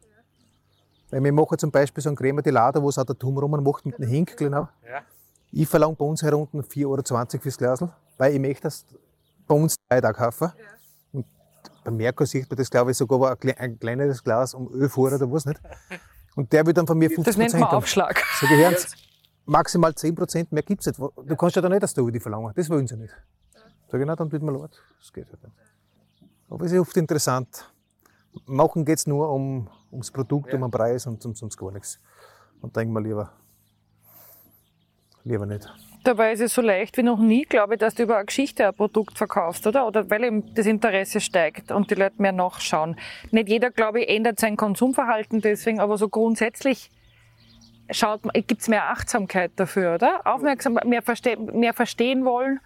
Weil 1.11 1.23
wir 1.25 1.33
machen 1.33 1.59
zum 1.59 1.71
Beispiel 1.71 2.03
so 2.03 2.09
einen 2.11 2.17
Creme 2.17 2.43
de 2.43 2.53
Lada, 2.53 2.81
wo 2.83 2.89
es 2.89 2.99
auch 2.99 3.05
der 3.05 3.19
Tum 3.19 3.35
macht 3.35 3.85
mit 3.85 3.97
einem 3.97 4.09
Hink, 4.09 4.37
genau. 4.37 4.69
Ja. 4.87 5.03
Ich 5.53 5.69
verlange 5.69 5.97
bei 5.97 6.05
uns 6.05 6.23
herunten 6.23 6.63
4,20 6.63 6.87
Euro 6.87 7.43
fürs 7.43 7.59
Glas, 7.59 7.85
weil 8.17 8.35
ich 8.35 8.41
möchte 8.41 8.63
das 8.63 8.85
bei 9.47 9.55
uns 9.55 9.77
drei 9.89 10.01
Tage 10.01 10.17
kaufen. 10.17 10.53
Ja. 10.57 10.65
Und 11.13 11.27
bei 11.85 11.91
Merkur 11.91 12.27
sieht 12.27 12.49
man 12.49 12.57
das, 12.57 12.71
glaube 12.71 12.93
ich, 12.93 12.97
sogar 12.97 13.37
ein 13.57 13.79
kleineres 13.79 14.23
Glas 14.23 14.55
um 14.55 14.73
11 14.73 14.99
Euro 14.99 15.15
oder 15.17 15.33
was 15.33 15.45
nicht. 15.45 15.61
Und 16.37 16.53
der 16.53 16.65
will 16.65 16.73
dann 16.73 16.87
von 16.87 16.97
mir 16.97 17.09
50 17.09 17.25
Das 17.25 17.37
nennt 17.37 17.53
man 17.55 17.65
Aufschlag. 17.71 18.23
So 18.41 18.47
gehören 18.47 18.77
maximal 19.47 19.95
10 19.95 20.15
Prozent, 20.15 20.53
mehr 20.53 20.63
gibt 20.63 20.81
es 20.81 20.87
nicht. 20.87 20.99
Du 20.99 21.37
kannst 21.37 21.57
ja 21.57 21.63
da 21.63 21.69
nicht 21.69 21.83
das 21.83 21.93
die 21.93 22.21
verlangen, 22.21 22.53
das 22.55 22.71
wollen 22.71 22.87
sie 22.87 22.97
nicht. 22.97 23.15
Sag 23.91 24.01
ich, 24.01 24.07
na, 24.07 24.15
dann 24.15 24.31
tut 24.31 24.41
mir 24.41 24.53
leid, 24.53 24.71
das 25.01 25.13
geht 25.13 25.27
halt 25.27 25.43
nicht. 25.43 25.57
Aber 26.49 26.65
es 26.65 26.73
ist 26.73 26.79
oft 26.79 26.97
interessant. 26.97 27.73
Machen 28.47 28.85
geht 28.85 28.99
es 28.99 29.07
nur 29.07 29.31
um, 29.31 29.69
ums 29.91 30.11
Produkt, 30.11 30.49
ja. 30.49 30.55
um 30.55 30.63
den 30.63 30.71
Preis 30.71 31.07
und 31.07 31.25
um, 31.25 31.35
sonst 31.35 31.57
gar 31.57 31.73
nichts. 31.73 32.01
Und 32.61 32.77
denken 32.77 32.93
wir 32.93 33.01
lieber, 33.01 33.33
lieber 35.25 35.47
nicht. 35.47 35.69
Dabei 36.03 36.33
ist 36.33 36.41
es 36.41 36.55
so 36.55 36.63
leicht 36.63 36.97
wie 36.97 37.03
noch 37.03 37.19
nie, 37.19 37.45
glaube 37.45 37.75
ich, 37.75 37.81
dass 37.81 37.95
du 37.95 38.05
über 38.05 38.17
eine 38.17 38.25
Geschichte 38.25 38.67
ein 38.67 38.75
Produkt 38.75 39.19
verkaufst, 39.19 39.67
oder? 39.67 39.87
Oder 39.87 40.09
weil 40.09 40.25
eben 40.25 40.55
das 40.55 40.65
Interesse 40.67 41.21
steigt 41.21 41.71
und 41.71 41.91
die 41.91 41.95
Leute 41.95 42.23
mehr 42.23 42.33
nachschauen. 42.33 42.97
Nicht 43.31 43.51
jeder, 43.51 43.71
glaube 43.71 44.01
ich, 44.01 44.09
ändert 44.09 44.41
sein 44.41 44.57
Konsumverhalten 44.57 45.43
deswegen, 45.43 45.79
aber 45.79 45.99
so 45.99 46.09
grundsätzlich 46.09 46.91
schaut 47.91 48.23
gibt 48.47 48.63
es 48.63 48.69
mehr 48.69 48.91
Achtsamkeit 48.91 49.53
dafür, 49.57 49.97
oder? 49.97 50.21
Aufmerksam, 50.25 50.79
mehr, 50.85 51.03
verste 51.03 51.37
mehr 51.37 51.75
verstehen 51.75 52.25
wollen. 52.25 52.61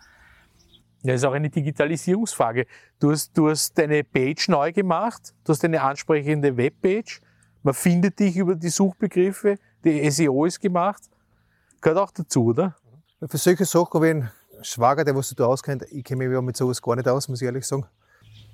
Ja, 1.04 1.12
das 1.12 1.20
ist 1.20 1.26
auch 1.26 1.34
eine 1.34 1.50
Digitalisierungsfrage. 1.50 2.66
Du 2.98 3.10
hast, 3.12 3.36
du 3.36 3.50
hast 3.50 3.76
deine 3.76 4.02
Page 4.02 4.48
neu 4.48 4.72
gemacht, 4.72 5.34
du 5.44 5.52
hast 5.52 5.62
eine 5.62 5.82
ansprechende 5.82 6.56
Webpage, 6.56 7.20
man 7.62 7.74
findet 7.74 8.18
dich 8.18 8.36
über 8.36 8.54
die 8.54 8.70
Suchbegriffe, 8.70 9.58
die 9.84 10.10
SEO 10.10 10.46
ist 10.46 10.60
gemacht. 10.60 11.02
Gehört 11.82 11.98
auch 11.98 12.10
dazu, 12.10 12.46
oder? 12.46 12.74
Für 13.26 13.36
solche 13.36 13.66
Sachen 13.66 13.92
habe 13.92 14.06
ich 14.06 14.14
einen 14.14 14.30
Schwager, 14.62 15.04
der 15.04 15.14
was 15.14 15.28
du 15.28 15.34
da 15.34 15.44
auskennt. 15.44 15.84
Ich 15.90 16.04
kenne 16.04 16.26
mich 16.26 16.40
mit 16.40 16.56
sowas 16.56 16.80
gar 16.80 16.96
nicht 16.96 17.06
aus, 17.06 17.28
muss 17.28 17.42
ich 17.42 17.46
ehrlich 17.46 17.66
sagen. 17.66 17.84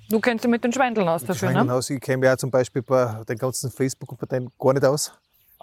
Du 0.09 0.19
kennst 0.19 0.43
dich 0.43 0.51
mit 0.51 0.61
den 0.61 0.73
Schweindeln 0.73 1.07
aus 1.07 1.21
dafür, 1.21 1.35
Schweindeln 1.35 1.67
ne? 1.67 1.73
aus. 1.73 1.89
Ich 1.89 2.01
kenne 2.01 2.17
mich 2.17 2.29
auch 2.29 2.35
zum 2.35 2.51
Beispiel 2.51 2.81
bei 2.81 3.23
den 3.29 3.37
ganzen 3.37 3.71
Facebook 3.71 4.11
und 4.11 4.17
Parteien 4.17 4.51
gar 4.59 4.73
nicht 4.73 4.83
aus. 4.83 5.13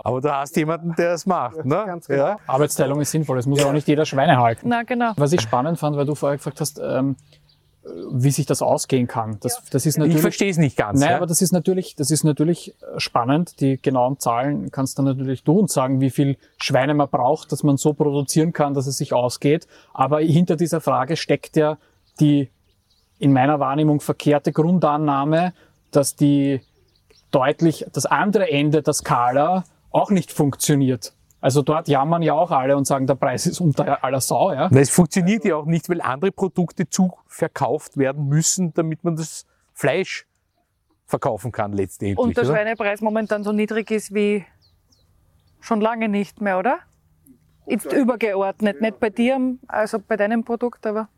Aber 0.04 0.20
du 0.20 0.32
hast 0.32 0.56
jemanden, 0.56 0.94
der 0.96 1.14
es 1.14 1.26
macht. 1.26 1.64
Ne? 1.64 1.82
Ganz 1.86 2.06
genau. 2.06 2.22
Ja. 2.22 2.36
Arbeitsteilung 2.46 3.00
ist 3.00 3.10
sinnvoll. 3.10 3.38
Es 3.38 3.46
muss 3.46 3.60
ja 3.60 3.66
auch 3.66 3.72
nicht 3.72 3.88
jeder 3.88 4.06
Schweine 4.06 4.38
halten. 4.38 4.68
Na, 4.68 4.82
genau. 4.82 5.12
Was 5.16 5.32
ich 5.32 5.40
spannend 5.40 5.78
fand, 5.78 5.96
weil 5.96 6.06
du 6.06 6.14
vorher 6.14 6.36
gefragt 6.36 6.60
hast, 6.60 6.80
ähm, 6.82 7.16
wie 8.10 8.30
sich 8.30 8.46
das 8.46 8.62
ausgehen 8.62 9.06
kann. 9.06 9.38
Das, 9.40 9.62
das 9.70 9.86
ist 9.86 9.98
natürlich, 9.98 10.16
ich 10.16 10.22
verstehe 10.22 10.50
es 10.50 10.58
nicht 10.58 10.76
ganz. 10.76 11.00
Nein, 11.00 11.10
ja? 11.10 11.16
aber 11.16 11.26
das 11.26 11.42
ist 11.42 11.52
natürlich, 11.52 11.96
das 11.96 12.10
ist 12.10 12.24
natürlich 12.24 12.74
spannend. 12.96 13.60
Die 13.60 13.80
genauen 13.80 14.18
Zahlen 14.18 14.70
kannst 14.70 14.98
du 14.98 15.02
natürlich 15.02 15.44
du 15.44 15.60
uns 15.60 15.72
sagen, 15.72 16.00
wie 16.00 16.10
viel 16.10 16.36
Schweine 16.60 16.94
man 16.94 17.08
braucht, 17.08 17.52
dass 17.52 17.62
man 17.62 17.76
so 17.76 17.94
produzieren 17.94 18.52
kann, 18.52 18.74
dass 18.74 18.86
es 18.86 18.98
sich 18.98 19.12
ausgeht. 19.12 19.66
Aber 19.94 20.20
hinter 20.20 20.56
dieser 20.56 20.80
Frage 20.80 21.16
steckt 21.16 21.56
ja 21.56 21.78
die 22.20 22.50
in 23.18 23.32
meiner 23.32 23.58
Wahrnehmung 23.58 24.00
verkehrte 24.00 24.52
Grundannahme, 24.52 25.52
dass 25.90 26.14
die 26.14 26.60
deutlich 27.30 27.86
das 27.92 28.06
andere 28.06 28.50
Ende 28.50 28.82
der 28.82 28.94
Skala 28.94 29.64
auch 29.90 30.10
nicht 30.10 30.32
funktioniert. 30.32 31.14
Also 31.40 31.62
dort 31.62 31.88
jammern 31.88 32.22
ja 32.22 32.34
auch 32.34 32.50
alle 32.50 32.76
und 32.76 32.86
sagen, 32.86 33.06
der 33.06 33.14
Preis 33.14 33.46
ist 33.46 33.60
unter 33.60 34.02
aller 34.02 34.20
Sau. 34.20 34.52
Ja? 34.52 34.68
Nein, 34.70 34.82
es 34.82 34.90
funktioniert 34.90 35.44
ja 35.44 35.56
auch 35.56 35.66
nicht, 35.66 35.88
weil 35.88 36.00
andere 36.00 36.32
Produkte 36.32 36.88
zu 36.88 37.12
verkauft 37.26 37.96
werden 37.96 38.26
müssen, 38.26 38.74
damit 38.74 39.04
man 39.04 39.16
das 39.16 39.46
Fleisch 39.72 40.26
verkaufen 41.06 41.52
kann 41.52 41.72
letztendlich. 41.72 42.18
Und 42.18 42.36
der 42.36 42.44
oder? 42.44 42.54
Schweinepreis 42.54 43.00
momentan 43.00 43.44
so 43.44 43.52
niedrig 43.52 43.90
ist 43.90 44.12
wie 44.12 44.44
schon 45.60 45.80
lange 45.80 46.08
nicht 46.08 46.40
mehr, 46.40 46.58
oder? 46.58 46.78
Jetzt 47.66 47.92
übergeordnet, 47.92 48.80
nicht 48.80 48.98
bei 48.98 49.10
dir, 49.10 49.38
also 49.68 49.98
bei 50.00 50.16
deinem 50.16 50.44
Produkt, 50.44 50.86
aber. 50.86 51.08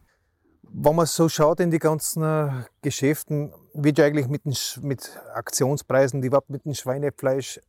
Wenn 0.62 0.94
man 0.94 1.06
so 1.06 1.28
schaut 1.28 1.60
in 1.60 1.70
die 1.70 1.78
ganzen 1.78 2.22
äh, 2.22 2.50
Geschäften, 2.82 3.52
wird 3.72 3.98
ja 3.98 4.04
eigentlich 4.04 4.28
mit, 4.28 4.44
den, 4.44 4.54
mit 4.82 5.18
Aktionspreisen, 5.34 6.22
überhaupt 6.22 6.50
mit 6.50 6.64
dem 6.64 6.74
Schweinefleisch 6.74 7.60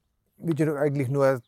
wird 0.43 0.59
ja 0.59 0.75
eigentlich 0.75 1.09
nur 1.09 1.41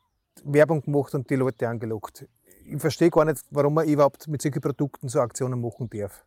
Werbung 0.44 0.82
gemacht 0.82 1.14
und 1.16 1.30
die 1.30 1.36
Leute 1.36 1.68
angelockt. 1.68 2.26
Ich 2.66 2.80
verstehe 2.80 3.10
gar 3.10 3.26
nicht, 3.26 3.44
warum 3.52 3.74
man 3.74 3.88
überhaupt 3.88 4.28
mit 4.28 4.42
solchen 4.42 4.62
Produkten 4.62 5.10
so 5.10 5.20
Aktionen 5.20 5.60
machen 5.60 5.90
darf. 5.90 6.26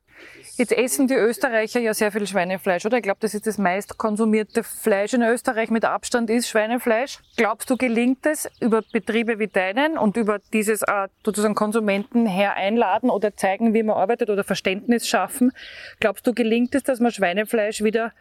Jetzt 0.56 0.72
essen 0.72 1.06
die 1.06 1.14
Österreicher 1.14 1.80
ja 1.80 1.92
sehr 1.92 2.10
viel 2.10 2.26
Schweinefleisch, 2.26 2.86
oder? 2.86 2.96
Ich 2.96 3.02
glaube, 3.02 3.18
das 3.20 3.34
ist 3.34 3.46
das 3.46 3.58
meist 3.58 3.98
konsumierte 3.98 4.62
Fleisch 4.62 5.12
in 5.12 5.22
Österreich 5.22 5.70
mit 5.70 5.84
Abstand 5.84 6.30
ist 6.30 6.48
Schweinefleisch. 6.48 7.20
Glaubst 7.36 7.68
du, 7.68 7.76
gelingt 7.76 8.24
es 8.24 8.48
über 8.60 8.82
Betriebe 8.92 9.38
wie 9.38 9.48
deinen 9.48 9.98
und 9.98 10.16
über 10.16 10.38
dieses 10.52 10.82
äh, 10.82 11.08
sozusagen 11.24 11.54
Konsumenten 11.54 12.26
her 12.26 12.54
einladen 12.54 13.10
oder 13.10 13.36
zeigen, 13.36 13.74
wie 13.74 13.82
man 13.82 13.96
arbeitet 13.96 14.30
oder 14.30 14.44
Verständnis 14.44 15.06
schaffen? 15.06 15.52
Glaubst 16.00 16.26
du, 16.26 16.32
gelingt 16.32 16.74
es, 16.74 16.82
dass 16.82 17.00
man 17.00 17.12
Schweinefleisch 17.12 17.82
wieder 17.82 18.12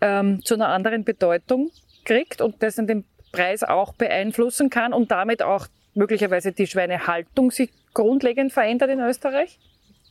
ähm, 0.00 0.42
zu 0.44 0.54
einer 0.54 0.68
anderen 0.68 1.04
Bedeutung 1.04 1.70
kriegt 2.04 2.42
und 2.42 2.62
das 2.62 2.76
in 2.76 2.86
den 2.86 3.04
Preis 3.34 3.62
auch 3.62 3.94
beeinflussen 3.94 4.70
kann 4.70 4.92
und 4.92 5.10
damit 5.10 5.42
auch 5.42 5.66
möglicherweise 5.94 6.52
die 6.52 6.66
Schweinehaltung 6.66 7.50
sich 7.50 7.70
grundlegend 7.92 8.52
verändert 8.52 8.90
in 8.90 9.00
Österreich? 9.00 9.58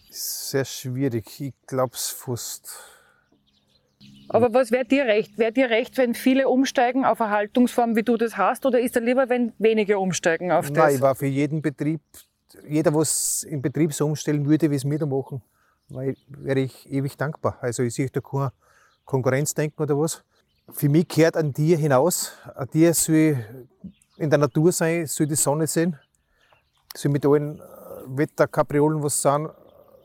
Sehr 0.10 0.66
schwierig. 0.66 1.42
Ich 1.42 1.54
glaube 1.68 1.96
es 1.96 2.10
fast. 2.10 2.70
Aber 4.30 4.54
was 4.54 4.72
wäre 4.72 4.86
dir 4.86 5.06
recht? 5.06 5.38
Wäre 5.38 5.52
dir 5.52 5.70
recht, 5.70 5.98
wenn 5.98 6.14
viele 6.16 6.48
umsteigen 6.48 7.06
auf 7.06 7.22
eine 7.22 7.32
Haltungsform, 7.32 7.96
wie 7.96 8.04
du 8.04 8.18
das 8.18 8.38
hast, 8.38 8.66
oder 8.66 8.80
ist 8.80 8.96
er 8.96 9.02
lieber, 9.02 9.30
wenn 9.30 9.54
wenige 9.60 10.00
umsteigen 10.00 10.52
auf 10.52 10.70
das? 10.70 10.78
Nein, 10.78 10.96
ich 10.96 11.02
war 11.02 11.16
für 11.16 11.28
jeden 11.28 11.62
Betrieb, 11.62 12.02
jeder, 12.68 12.94
was 12.94 13.44
im 13.44 13.62
Betrieb 13.62 13.94
so 13.94 14.06
umstellen 14.06 14.46
würde, 14.48 14.72
wie 14.72 14.76
es 14.76 14.86
mir 14.86 15.00
da 15.00 15.06
machen, 15.06 15.42
wäre 15.90 16.60
ich 16.60 16.92
ewig 16.92 17.18
dankbar. 17.18 17.58
Also 17.62 17.84
ich 17.84 17.94
sehe 17.94 18.10
da 18.10 18.22
kein 18.22 18.50
Konkurrenzdenken 19.06 19.82
oder 19.82 19.98
was 19.98 20.24
für 20.72 20.90
mich 20.90 21.08
gehört 21.08 21.38
ein 21.38 21.54
Tier 21.54 21.78
hinaus. 21.78 22.32
Ein 22.56 22.70
Tier 22.70 22.94
soll 22.94 23.68
in 24.18 24.30
der 24.30 24.40
Natur 24.40 24.72
sein, 24.72 25.06
soll 25.08 25.28
die 25.28 25.36
Sonne 25.36 25.68
sehen, 25.68 25.98
soll 26.96 27.12
mit 27.12 27.26
allen 27.26 27.60
äh, 27.60 27.64
Wetterkapriolen, 28.08 29.02
was 29.04 29.22
sind, 29.22 29.50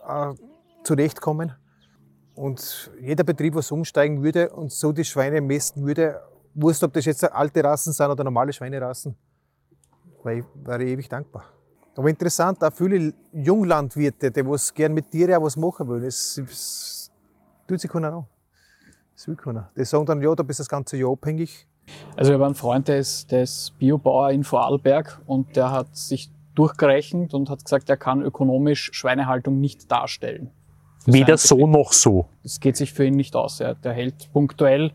äh, 0.07 0.35
zurechtkommen. 0.85 1.53
Und 2.35 2.91
jeder 3.01 3.25
Betrieb, 3.25 3.55
was 3.55 3.71
umsteigen 3.71 4.23
würde 4.23 4.51
und 4.51 4.73
so 4.73 4.93
die 4.93 5.05
Schweine 5.05 5.41
messen 5.41 5.85
würde, 5.85 6.21
wusste, 6.55 6.87
ob 6.87 6.93
das 6.93 7.05
jetzt 7.05 7.25
alte 7.25 7.63
Rassen 7.63 7.93
sind 7.93 8.11
oder 8.11 8.25
normale 8.25 8.53
Schweinerassen, 8.53 9.17
wäre 10.23 10.39
ich, 10.39 10.45
wäre 10.55 10.85
ich 10.85 10.91
ewig 10.91 11.09
dankbar. 11.09 11.45
Aber 11.97 12.09
interessant, 12.09 12.63
auch 12.63 12.73
viele 12.73 13.13
Junglandwirte, 13.33 14.31
die 14.31 14.47
was 14.47 14.73
gern 14.73 14.95
mit 14.95 15.11
Tieren 15.11 15.35
auch 15.35 15.43
was 15.43 15.57
machen 15.57 15.89
wollen, 15.89 16.05
es, 16.05 16.39
es 16.39 17.11
tut 17.67 17.81
sich 17.81 17.91
keiner 17.91 18.13
an. 18.13 18.27
Das 19.19 19.27
will 19.27 19.35
keiner. 19.35 19.69
Die 19.77 19.85
sagen 19.85 20.07
dann, 20.07 20.23
ja, 20.23 20.33
da 20.37 20.45
bist 20.45 20.61
du 20.61 20.63
das 20.63 20.69
ganze 20.69 20.97
Jahr 20.97 21.11
abhängig. 21.11 21.67
Also 22.17 22.31
ich 22.31 22.35
habe 22.35 22.47
einen 22.47 22.55
Freund, 22.55 22.87
der 22.87 22.99
ist, 22.99 23.33
der 23.33 23.43
ist 23.43 23.77
Biobauer 23.77 24.31
in 24.31 24.45
Vorarlberg 24.45 25.21
und 25.27 25.57
der 25.57 25.73
hat 25.73 25.97
sich 25.97 26.31
durchgerechnet 26.55 27.35
und 27.35 27.51
hat 27.51 27.65
gesagt, 27.65 27.91
er 27.91 27.97
kann 27.97 28.23
ökonomisch 28.23 28.91
Schweinehaltung 28.93 29.61
nicht 29.61 29.91
darstellen. 29.91 30.53
Weder 31.05 31.37
so 31.37 31.67
noch 31.67 31.93
so. 31.93 32.27
das 32.45 32.61
geht 32.61 32.77
sich 32.77 32.93
für 32.93 33.07
ihn 33.07 33.15
nicht 33.15 33.35
aus. 33.35 33.59
Er, 33.59 33.75
der 33.75 33.93
hält 33.93 34.33
punktuell 34.33 34.93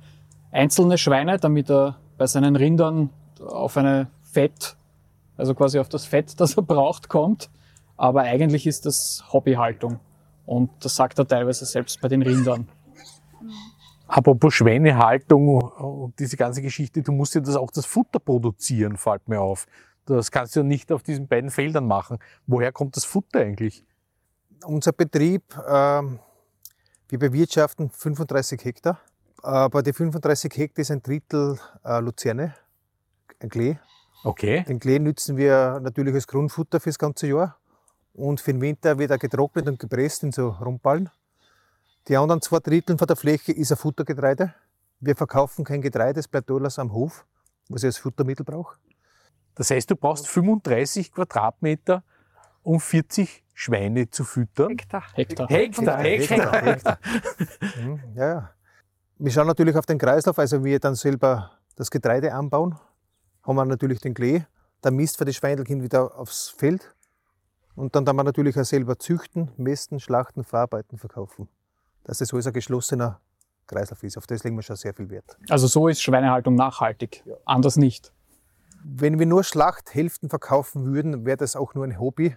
einzelne 0.51 0.97
Schweine, 0.97 1.37
damit 1.37 1.69
er 1.69 1.97
bei 2.17 2.25
seinen 2.25 2.55
Rindern 2.55 3.09
auf 3.45 3.75
eine 3.75 4.07
Fett, 4.21 4.77
also 5.35 5.53
quasi 5.53 5.79
auf 5.79 5.89
das 5.89 6.05
Fett, 6.05 6.39
das 6.39 6.55
er 6.55 6.63
braucht, 6.63 7.09
kommt. 7.09 7.49
Aber 7.97 8.21
eigentlich 8.21 8.67
ist 8.67 8.85
das 8.85 9.25
Hobbyhaltung. 9.33 9.99
Und 10.45 10.69
das 10.79 10.95
sagt 10.95 11.19
er 11.19 11.27
teilweise 11.27 11.65
selbst 11.65 11.99
bei 11.99 12.07
den 12.07 12.21
Rindern. 12.21 12.69
Apropos 14.15 14.53
Schweinehaltung 14.53 15.59
und 15.59 16.19
diese 16.19 16.37
ganze 16.37 16.61
Geschichte, 16.61 17.01
du 17.01 17.11
musst 17.11 17.33
ja 17.33 17.41
das 17.41 17.55
auch 17.55 17.71
das 17.71 17.87
Futter 17.87 18.19
produzieren, 18.19 18.95
fällt 18.95 19.27
mir 19.27 19.41
auf. 19.41 19.65
Das 20.05 20.29
kannst 20.29 20.55
du 20.55 20.59
ja 20.59 20.63
nicht 20.63 20.91
auf 20.91 21.01
diesen 21.01 21.27
beiden 21.27 21.49
Feldern 21.49 21.87
machen. 21.87 22.19
Woher 22.45 22.71
kommt 22.71 22.95
das 22.95 23.05
Futter 23.05 23.39
eigentlich? 23.39 23.83
Unser 24.65 24.91
Betrieb, 24.91 25.41
ähm, 25.67 26.19
wir 27.09 27.17
bewirtschaften 27.17 27.89
35 27.89 28.63
Hektar. 28.63 28.99
Aber 29.41 29.81
die 29.81 29.93
35 29.93 30.55
Hektar 30.55 30.83
ist 30.83 30.91
ein 30.91 31.01
Drittel 31.01 31.57
äh, 31.83 31.99
Luzerne, 31.99 32.53
ein 33.39 33.49
Klee. 33.49 33.77
Okay. 34.23 34.63
Den 34.67 34.79
Klee 34.79 34.99
nützen 34.99 35.37
wir 35.37 35.79
natürlich 35.81 36.13
als 36.13 36.27
Grundfutter 36.27 36.79
fürs 36.79 36.99
ganze 36.99 37.27
Jahr. 37.27 37.57
Und 38.13 38.41
für 38.41 38.53
den 38.53 38.61
Winter 38.61 38.99
wird 38.99 39.09
er 39.09 39.17
getrocknet 39.17 39.67
und 39.67 39.79
gepresst 39.79 40.21
in 40.21 40.31
so 40.31 40.49
Rundballen. 40.49 41.09
Die 42.09 42.17
anderen 42.17 42.41
zwei 42.41 42.59
Drittel 42.59 42.97
von 42.97 43.07
der 43.07 43.15
Fläche 43.15 43.53
ist 43.53 43.71
ein 43.71 43.77
Futtergetreide. 43.77 44.53
Wir 44.99 45.15
verkaufen 45.15 45.63
kein 45.63 45.81
Getreide, 45.81 46.19
es 46.19 46.27
bleibt 46.27 46.51
alles 46.51 46.77
am 46.77 46.91
Hof, 46.91 47.25
was 47.69 47.83
ich 47.83 47.87
als 47.87 47.97
Futtermittel 47.97 48.43
brauche. 48.43 48.77
Das 49.55 49.71
heißt, 49.71 49.89
du 49.89 49.95
brauchst 49.95 50.27
35 50.27 51.13
Quadratmeter, 51.13 52.03
um 52.61 52.81
40 52.81 53.43
Schweine 53.53 54.09
zu 54.09 54.25
füttern. 54.25 54.69
Hektar. 54.69 55.03
Hektar. 55.13 55.47
Hektar, 55.47 55.99
Hektar. 55.99 56.61
Hektar. 56.61 56.99
Mhm, 57.81 57.99
ja, 58.15 58.27
ja. 58.27 58.49
Wir 59.17 59.31
schauen 59.31 59.47
natürlich 59.47 59.75
auf 59.77 59.85
den 59.85 59.97
Kreislauf, 59.97 60.37
also 60.39 60.63
wir 60.63 60.79
dann 60.79 60.95
selber 60.95 61.51
das 61.77 61.89
Getreide 61.89 62.33
anbauen, 62.33 62.77
haben 63.43 63.55
wir 63.55 63.63
natürlich 63.63 64.01
den 64.01 64.13
Klee, 64.13 64.43
der 64.83 64.91
Mist 64.91 65.17
für 65.17 65.25
die 65.25 65.33
Schweinelchen 65.33 65.81
wieder 65.81 66.17
aufs 66.17 66.49
Feld 66.49 66.93
und 67.75 67.95
dann 67.95 68.03
dann 68.03 68.17
wir 68.17 68.23
natürlich 68.23 68.59
auch 68.59 68.65
selber 68.65 68.99
züchten, 68.99 69.51
mästen, 69.55 70.01
schlachten, 70.01 70.43
verarbeiten, 70.43 70.97
verkaufen. 70.97 71.47
Dass 72.03 72.17
das 72.17 72.33
alles 72.33 72.47
ein 72.47 72.53
geschlossener 72.53 73.19
Kreislauf 73.67 74.03
ist. 74.03 74.17
Auf 74.17 74.27
das 74.27 74.43
legen 74.43 74.55
wir 74.55 74.61
schon 74.61 74.75
sehr 74.75 74.93
viel 74.93 75.09
Wert. 75.09 75.37
Also 75.49 75.67
so 75.67 75.87
ist 75.87 76.01
Schweinehaltung 76.01 76.55
nachhaltig. 76.55 77.23
Anders 77.45 77.77
nicht. 77.77 78.11
Wenn 78.83 79.17
wir 79.19 79.25
nur 79.25 79.43
Schlachthälften 79.43 80.29
verkaufen 80.29 80.85
würden, 80.85 81.25
wäre 81.25 81.37
das 81.37 81.55
auch 81.55 81.73
nur 81.73 81.85
ein 81.85 81.99
Hobby, 81.99 82.35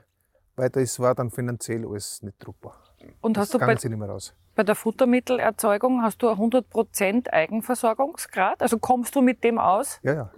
weil 0.55 0.71
das 0.71 1.01
war 1.01 1.15
dann 1.15 1.31
finanziell 1.31 1.85
alles 1.87 2.23
nicht 2.23 2.37
druckbar. 2.39 2.77
Und 3.21 3.37
hast 3.37 3.53
das 3.55 3.61
du 3.61 3.67
bei, 3.67 3.75
nicht 3.75 3.89
mehr 3.89 4.09
raus. 4.09 4.35
bei 4.55 4.63
der 4.63 4.75
Futtermittelerzeugung 4.75 6.03
hast 6.03 6.23
du 6.23 6.29
100% 6.29 7.31
Eigenversorgungsgrad? 7.31 8.63
Also 8.63 8.79
kommst 8.79 9.15
du 9.17 9.23
mit 9.23 9.43
dem 9.45 9.59
aus? 9.59 9.99
Ja, 10.03 10.15
ja. 10.15 10.31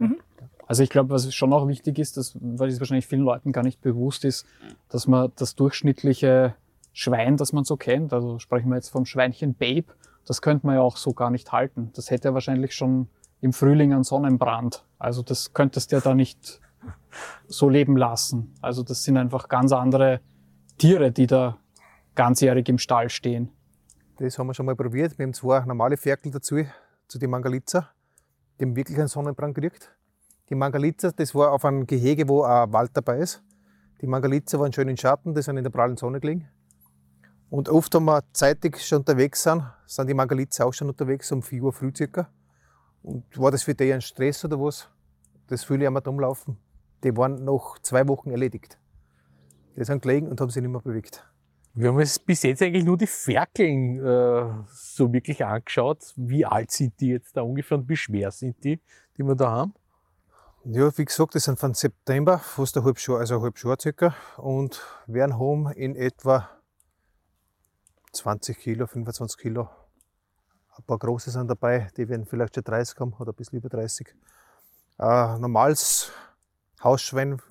Also 0.67 0.83
ich 0.83 0.91
glaube, 0.91 1.11
was 1.11 1.35
schon 1.35 1.53
auch 1.53 1.67
wichtig 1.67 1.99
ist, 1.99 2.19
dass, 2.19 2.37
weil 2.41 2.69
es 2.69 2.79
wahrscheinlich 2.79 3.07
vielen 3.07 3.23
Leuten 3.23 3.53
gar 3.53 3.63
nicht 3.65 3.81
bewusst 3.81 4.25
ist, 4.25 4.47
dass 4.91 5.07
man 5.07 5.33
das 5.37 5.55
durchschnittliche 5.55 6.55
Schwein, 6.99 7.37
das 7.37 7.53
man 7.53 7.63
so 7.63 7.77
kennt, 7.77 8.13
also 8.13 8.41
sprechen 8.41 8.71
wir 8.71 8.75
jetzt 8.75 8.89
vom 8.89 9.07
Schweinchen 9.07 9.55
Babe, 9.55 9.95
das 10.27 10.43
könnte 10.43 10.67
man 10.67 10.75
ja 10.75 10.81
auch 10.81 10.97
so 10.97 11.13
gar 11.13 11.31
nicht 11.31 11.53
halten. 11.53 11.93
Das 11.95 12.11
hätte 12.11 12.27
ja 12.27 12.35
wahrscheinlich 12.35 12.75
schon 12.75 13.07
im 13.41 13.53
Frühling 13.53 13.93
einen 13.93 14.03
Sonnenbrand. 14.03 14.85
Also 14.99 15.23
das 15.23 15.53
könntest 15.53 15.93
du 15.93 15.97
ja 15.97 16.03
da 16.03 16.17
nicht 16.17 16.61
so 17.47 17.69
leben 17.69 17.97
lassen. 17.97 18.53
Also 18.63 18.83
das 18.83 19.05
sind 19.05 19.17
einfach 19.17 19.49
ganz 19.49 19.71
andere 19.71 20.21
Tiere, 20.77 21.13
die 21.13 21.29
da 21.29 21.59
ganzjährig 22.17 22.69
im 22.69 22.79
Stall 22.79 23.11
stehen. 23.11 23.53
Das 24.17 24.37
haben 24.37 24.49
wir 24.49 24.55
schon 24.55 24.67
mal 24.67 24.75
probiert. 24.75 25.17
Wir 25.19 25.27
haben 25.27 25.35
zwei 25.35 25.65
normale 25.65 25.97
Ferkel 25.97 26.33
dazu, 26.33 26.65
zu 27.07 27.19
den 27.21 27.31
Mangalitzer. 27.31 27.91
Die 28.59 28.65
haben 28.65 28.75
wirklich 28.75 28.99
einen 28.99 29.07
Sonnenbrand 29.07 29.55
gekriegt. 29.55 29.95
Die 30.51 30.57
Mangalitzer, 30.57 31.13
das 31.13 31.33
war 31.33 31.53
auf 31.53 31.65
einem 31.65 31.87
Gehege, 31.87 32.29
wo 32.29 32.43
ein 32.43 32.73
Wald 32.73 32.91
dabei 32.95 33.19
ist. 33.19 33.41
Die 34.01 34.09
Mangalitzer 34.09 34.59
waren 34.59 34.73
schön 34.73 34.89
in 34.89 34.97
Schatten, 34.97 35.33
die 35.33 35.43
sind 35.43 35.59
in 35.59 35.63
der 35.63 35.71
prallen 35.71 35.97
Sonne 35.97 36.19
gelegen. 36.19 36.49
Und 37.51 37.69
oft, 37.69 37.95
wenn 37.95 38.05
wir 38.05 38.23
zeitig 38.33 38.79
schon 38.81 38.99
unterwegs 38.99 39.43
sind, 39.43 39.65
sind 39.87 40.09
die 40.09 40.15
Mangalitzer 40.15 40.67
auch 40.67 40.73
schon 40.73 40.89
unterwegs, 40.89 41.33
um 41.33 41.43
4 41.43 41.63
Uhr 41.63 41.73
früh 41.73 41.93
circa. 41.97 42.29
Und 43.03 43.25
war 43.39 43.51
das 43.51 43.63
für 43.63 43.75
die 43.75 43.93
ein 43.93 44.03
Stress 44.03 44.45
oder 44.45 44.61
was? 44.61 44.89
Das 45.47 45.65
viele 45.65 45.87
einmal 45.87 46.03
rumlaufen. 46.03 46.59
Die 47.03 47.17
waren 47.17 47.45
nach 47.45 47.79
zwei 47.81 48.07
Wochen 48.07 48.31
erledigt. 48.31 48.79
Die 49.77 49.85
sind 49.85 50.03
gelegen 50.03 50.29
und 50.29 50.41
haben 50.41 50.51
sich 50.51 50.61
nicht 50.61 50.71
mehr 50.71 50.81
bewegt. 50.81 51.25
Wir 51.73 51.89
haben 51.89 51.97
uns 51.97 52.19
bis 52.19 52.43
jetzt 52.43 52.61
eigentlich 52.61 52.85
nur 52.85 52.99
die 52.99 53.07
Ferkeln 53.07 54.05
äh, 54.05 54.65
so 54.73 55.13
wirklich 55.13 55.45
angeschaut. 55.45 56.13
Wie 56.17 56.45
alt 56.45 56.71
sind 56.71 57.01
die 57.01 57.11
jetzt 57.11 57.37
da 57.37 57.43
ungefähr 57.43 57.79
und 57.79 57.89
wie 57.89 57.97
schwer 57.97 58.31
sind 58.31 58.63
die, 58.65 58.81
die 59.17 59.23
wir 59.23 59.37
da 59.37 59.51
haben? 59.51 59.75
Ja, 60.65 60.91
wie 60.99 61.05
gesagt, 61.05 61.35
das 61.35 61.45
sind 61.45 61.59
von 61.59 61.73
September, 61.75 62.39
fast 62.39 62.77
ein 62.77 62.85
halbes 62.85 63.07
Jahr, 63.07 63.21
also 63.21 63.37
ein 63.37 63.43
halbes 63.43 63.63
Jahr 63.63 63.77
circa. 63.81 64.15
Und 64.37 64.83
werden 65.07 65.39
haben 65.39 65.71
in 65.71 65.95
etwa 65.95 66.51
20 68.13 68.59
Kilo, 68.59 68.87
25 68.87 69.41
Kilo. 69.41 69.69
Ein 70.77 70.85
paar 70.85 70.99
große 70.99 71.31
sind 71.31 71.49
dabei, 71.49 71.89
die 71.97 72.09
werden 72.09 72.27
vielleicht 72.27 72.55
schon 72.55 72.65
30 72.65 72.99
haben 73.01 73.13
oder 73.15 73.33
ein 73.33 73.37
bisschen 73.37 73.59
über 73.59 73.69
30. 73.69 74.15
Ein 74.99 75.41
normales 75.41 76.13
Hausschwein 76.83 77.43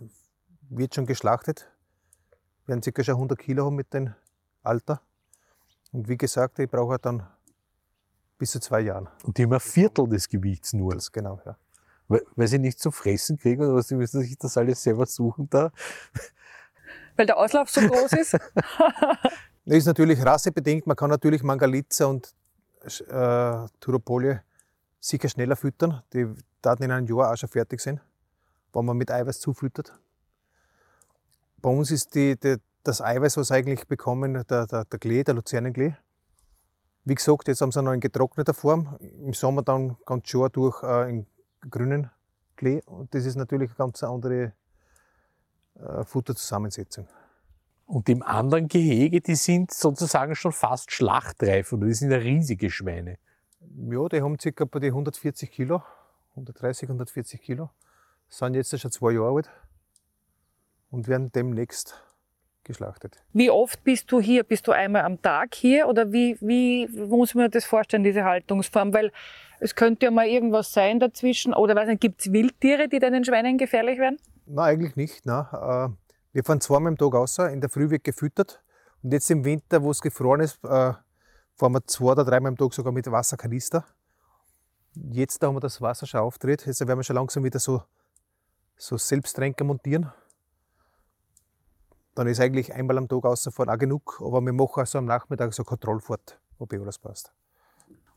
wird 0.69 0.95
schon 0.95 1.05
geschlachtet, 1.05 1.69
werden 2.65 2.81
circa 2.81 3.03
schon 3.03 3.15
100 3.15 3.37
Kilo 3.37 3.65
haben 3.65 3.75
mit 3.75 3.93
dem 3.93 4.13
Alter. 4.63 5.01
Und 5.91 6.07
wie 6.07 6.17
gesagt, 6.17 6.59
ich 6.59 6.69
brauche 6.69 6.99
dann 6.99 7.27
bis 8.37 8.51
zu 8.51 8.59
zwei 8.59 8.81
Jahren. 8.81 9.09
Und 9.23 9.37
die 9.37 9.43
haben 9.43 9.53
ein 9.53 9.59
Viertel 9.59 10.07
des 10.07 10.29
Gewichts 10.29 10.73
nur. 10.73 10.93
Das 10.93 11.11
genau, 11.11 11.41
ja. 11.45 11.57
Weil, 12.07 12.23
weil 12.35 12.47
sie 12.47 12.59
nicht 12.59 12.79
zum 12.79 12.93
Fressen 12.93 13.37
kriegen 13.37 13.63
oder 13.63 13.75
was, 13.75 13.87
die 13.87 13.95
müssen 13.95 14.21
sich 14.21 14.37
das 14.37 14.57
alles 14.57 14.83
selber 14.83 15.05
suchen 15.05 15.49
da. 15.49 15.71
Weil 17.15 17.25
der 17.25 17.37
Auslauf 17.37 17.69
so 17.69 17.81
groß 17.81 18.13
ist? 18.13 18.37
Das 19.67 19.79
ist 19.79 19.85
natürlich 19.85 20.25
rassebedingt. 20.25 20.87
Man 20.87 20.95
kann 20.95 21.09
natürlich 21.09 21.43
Mangalitza 21.43 22.05
und 22.05 22.33
äh, 22.85 23.67
Turopolie 23.81 24.41
sicher 25.01 25.27
schneller 25.27 25.57
füttern. 25.57 26.03
Die 26.13 26.25
daten 26.61 26.83
in 26.83 26.91
einem 26.91 27.05
Jahr 27.05 27.33
auch 27.33 27.35
schon 27.35 27.49
fertig 27.49 27.81
sind, 27.81 27.99
wenn 28.71 28.85
man 28.85 28.95
mit 28.95 29.11
Eiweiß 29.11 29.41
zufüttert. 29.41 29.91
Bei 31.61 31.69
uns 31.69 31.91
ist 31.91 32.15
die, 32.15 32.39
die, 32.39 32.55
das 32.83 33.01
Eiweiß, 33.01 33.35
was 33.35 33.51
eigentlich 33.51 33.85
bekommen, 33.89 34.35
der, 34.49 34.67
der, 34.67 34.85
der 34.85 34.99
Klee, 34.99 35.25
der 35.25 35.33
Luzernenklee. 35.33 35.97
Wie 37.03 37.15
gesagt, 37.15 37.49
jetzt 37.49 37.59
haben 37.59 37.73
sie 37.73 37.83
noch 37.83 37.91
in 37.91 37.99
getrockneter 37.99 38.53
Form. 38.53 38.95
Im 39.01 39.33
Sommer 39.33 39.63
dann 39.63 39.97
ganz 40.05 40.29
schön 40.29 40.47
durch 40.53 40.81
äh, 40.81 41.09
in 41.09 41.27
grünen 41.69 42.09
Klee. 42.55 42.81
Und 42.85 43.13
das 43.13 43.25
ist 43.25 43.35
natürlich 43.35 43.71
eine 43.71 43.77
ganz 43.77 44.01
andere 44.01 44.53
äh, 45.75 46.05
Futterzusammensetzung. 46.05 47.09
Und 47.87 48.09
im 48.09 48.21
anderen 48.21 48.67
Gehege, 48.67 49.21
die 49.21 49.35
sind 49.35 49.71
sozusagen 49.71 50.35
schon 50.35 50.51
fast 50.51 50.91
schlachtreif 50.91 51.71
oder 51.71 51.87
die 51.87 51.93
sind 51.93 52.11
ja 52.11 52.17
riesige 52.17 52.69
Schweine. 52.69 53.17
Ja, 53.89 54.09
die 54.09 54.21
haben 54.21 54.37
ca. 54.37 54.65
bei 54.65 54.79
die 54.79 54.87
140 54.87 55.49
Kilo, 55.49 55.81
130, 56.31 56.89
140 56.89 57.41
Kilo. 57.41 57.69
Sind 58.27 58.55
jetzt 58.55 58.77
schon 58.77 58.91
zwei 58.91 59.11
Jahre 59.13 59.35
alt 59.35 59.49
und 60.91 61.07
werden 61.07 61.31
demnächst 61.31 62.03
geschlachtet. 62.65 63.23
Wie 63.31 63.49
oft 63.49 63.81
bist 63.85 64.11
du 64.11 64.19
hier? 64.19 64.43
Bist 64.43 64.67
du 64.67 64.73
einmal 64.73 65.03
am 65.03 65.21
Tag 65.21 65.55
hier 65.55 65.87
oder 65.87 66.11
wie, 66.11 66.37
wie 66.41 66.87
muss 66.87 67.35
man 67.35 67.49
das 67.49 67.63
vorstellen, 67.63 68.03
diese 68.03 68.25
Haltungsform? 68.25 68.93
Weil 68.93 69.13
es 69.61 69.75
könnte 69.75 70.07
ja 70.07 70.11
mal 70.11 70.27
irgendwas 70.27 70.73
sein 70.73 70.99
dazwischen 70.99 71.53
oder 71.53 71.73
weiß 71.73 71.87
nicht, 71.87 72.01
gibt 72.01 72.19
es 72.19 72.33
Wildtiere, 72.33 72.89
die 72.89 72.99
deinen 72.99 73.23
Schweinen 73.23 73.57
gefährlich 73.57 73.97
werden? 73.97 74.17
Nein, 74.45 74.65
eigentlich 74.65 74.97
nicht. 74.97 75.25
Nein. 75.25 75.95
Wir 76.37 76.43
fahren 76.43 76.61
zweimal 76.61 76.91
am 76.91 76.97
Tag 76.99 77.15
raus, 77.15 77.39
in 77.39 77.61
der 77.61 77.69
Früh 77.71 77.89
wird 77.89 78.03
gefüttert 78.03 78.61
und 79.01 79.11
jetzt 79.11 79.31
im 79.31 79.43
Winter, 79.43 79.81
wo 79.81 79.89
es 79.89 80.01
gefroren 80.01 80.41
ist, 80.41 80.63
äh, 80.63 80.93
fahren 81.55 81.73
wir 81.73 81.83
zwei 81.87 82.11
oder 82.11 82.25
dreimal 82.25 82.49
am 82.49 82.57
Tag 82.57 82.75
sogar 82.75 82.93
mit 82.93 83.09
Wasserkanister. 83.09 83.83
Jetzt, 84.93 85.41
da 85.41 85.47
haben 85.47 85.55
wir 85.55 85.61
das 85.61 85.81
Wasser 85.81 86.05
schon 86.05 86.19
aufgedreht, 86.19 86.63
jetzt 86.67 86.79
werden 86.79 86.99
wir 86.99 87.03
schon 87.03 87.15
langsam 87.15 87.43
wieder 87.43 87.57
so, 87.57 87.81
so 88.75 88.97
Selbsttränker 88.97 89.63
montieren. 89.63 90.13
Dann 92.13 92.27
ist 92.27 92.39
eigentlich 92.39 92.71
einmal 92.71 92.99
am 92.99 93.07
Tag 93.07 93.23
rausfahren 93.23 93.71
auch 93.71 93.79
genug, 93.79 94.21
aber 94.23 94.39
wir 94.41 94.53
machen 94.53 94.79
also 94.79 94.99
am 94.99 95.05
Nachmittag 95.05 95.55
so 95.55 95.63
Kontrollfahrt, 95.63 96.39
ob 96.59 96.71
eh 96.71 96.77
alles 96.77 96.99
passt. 96.99 97.33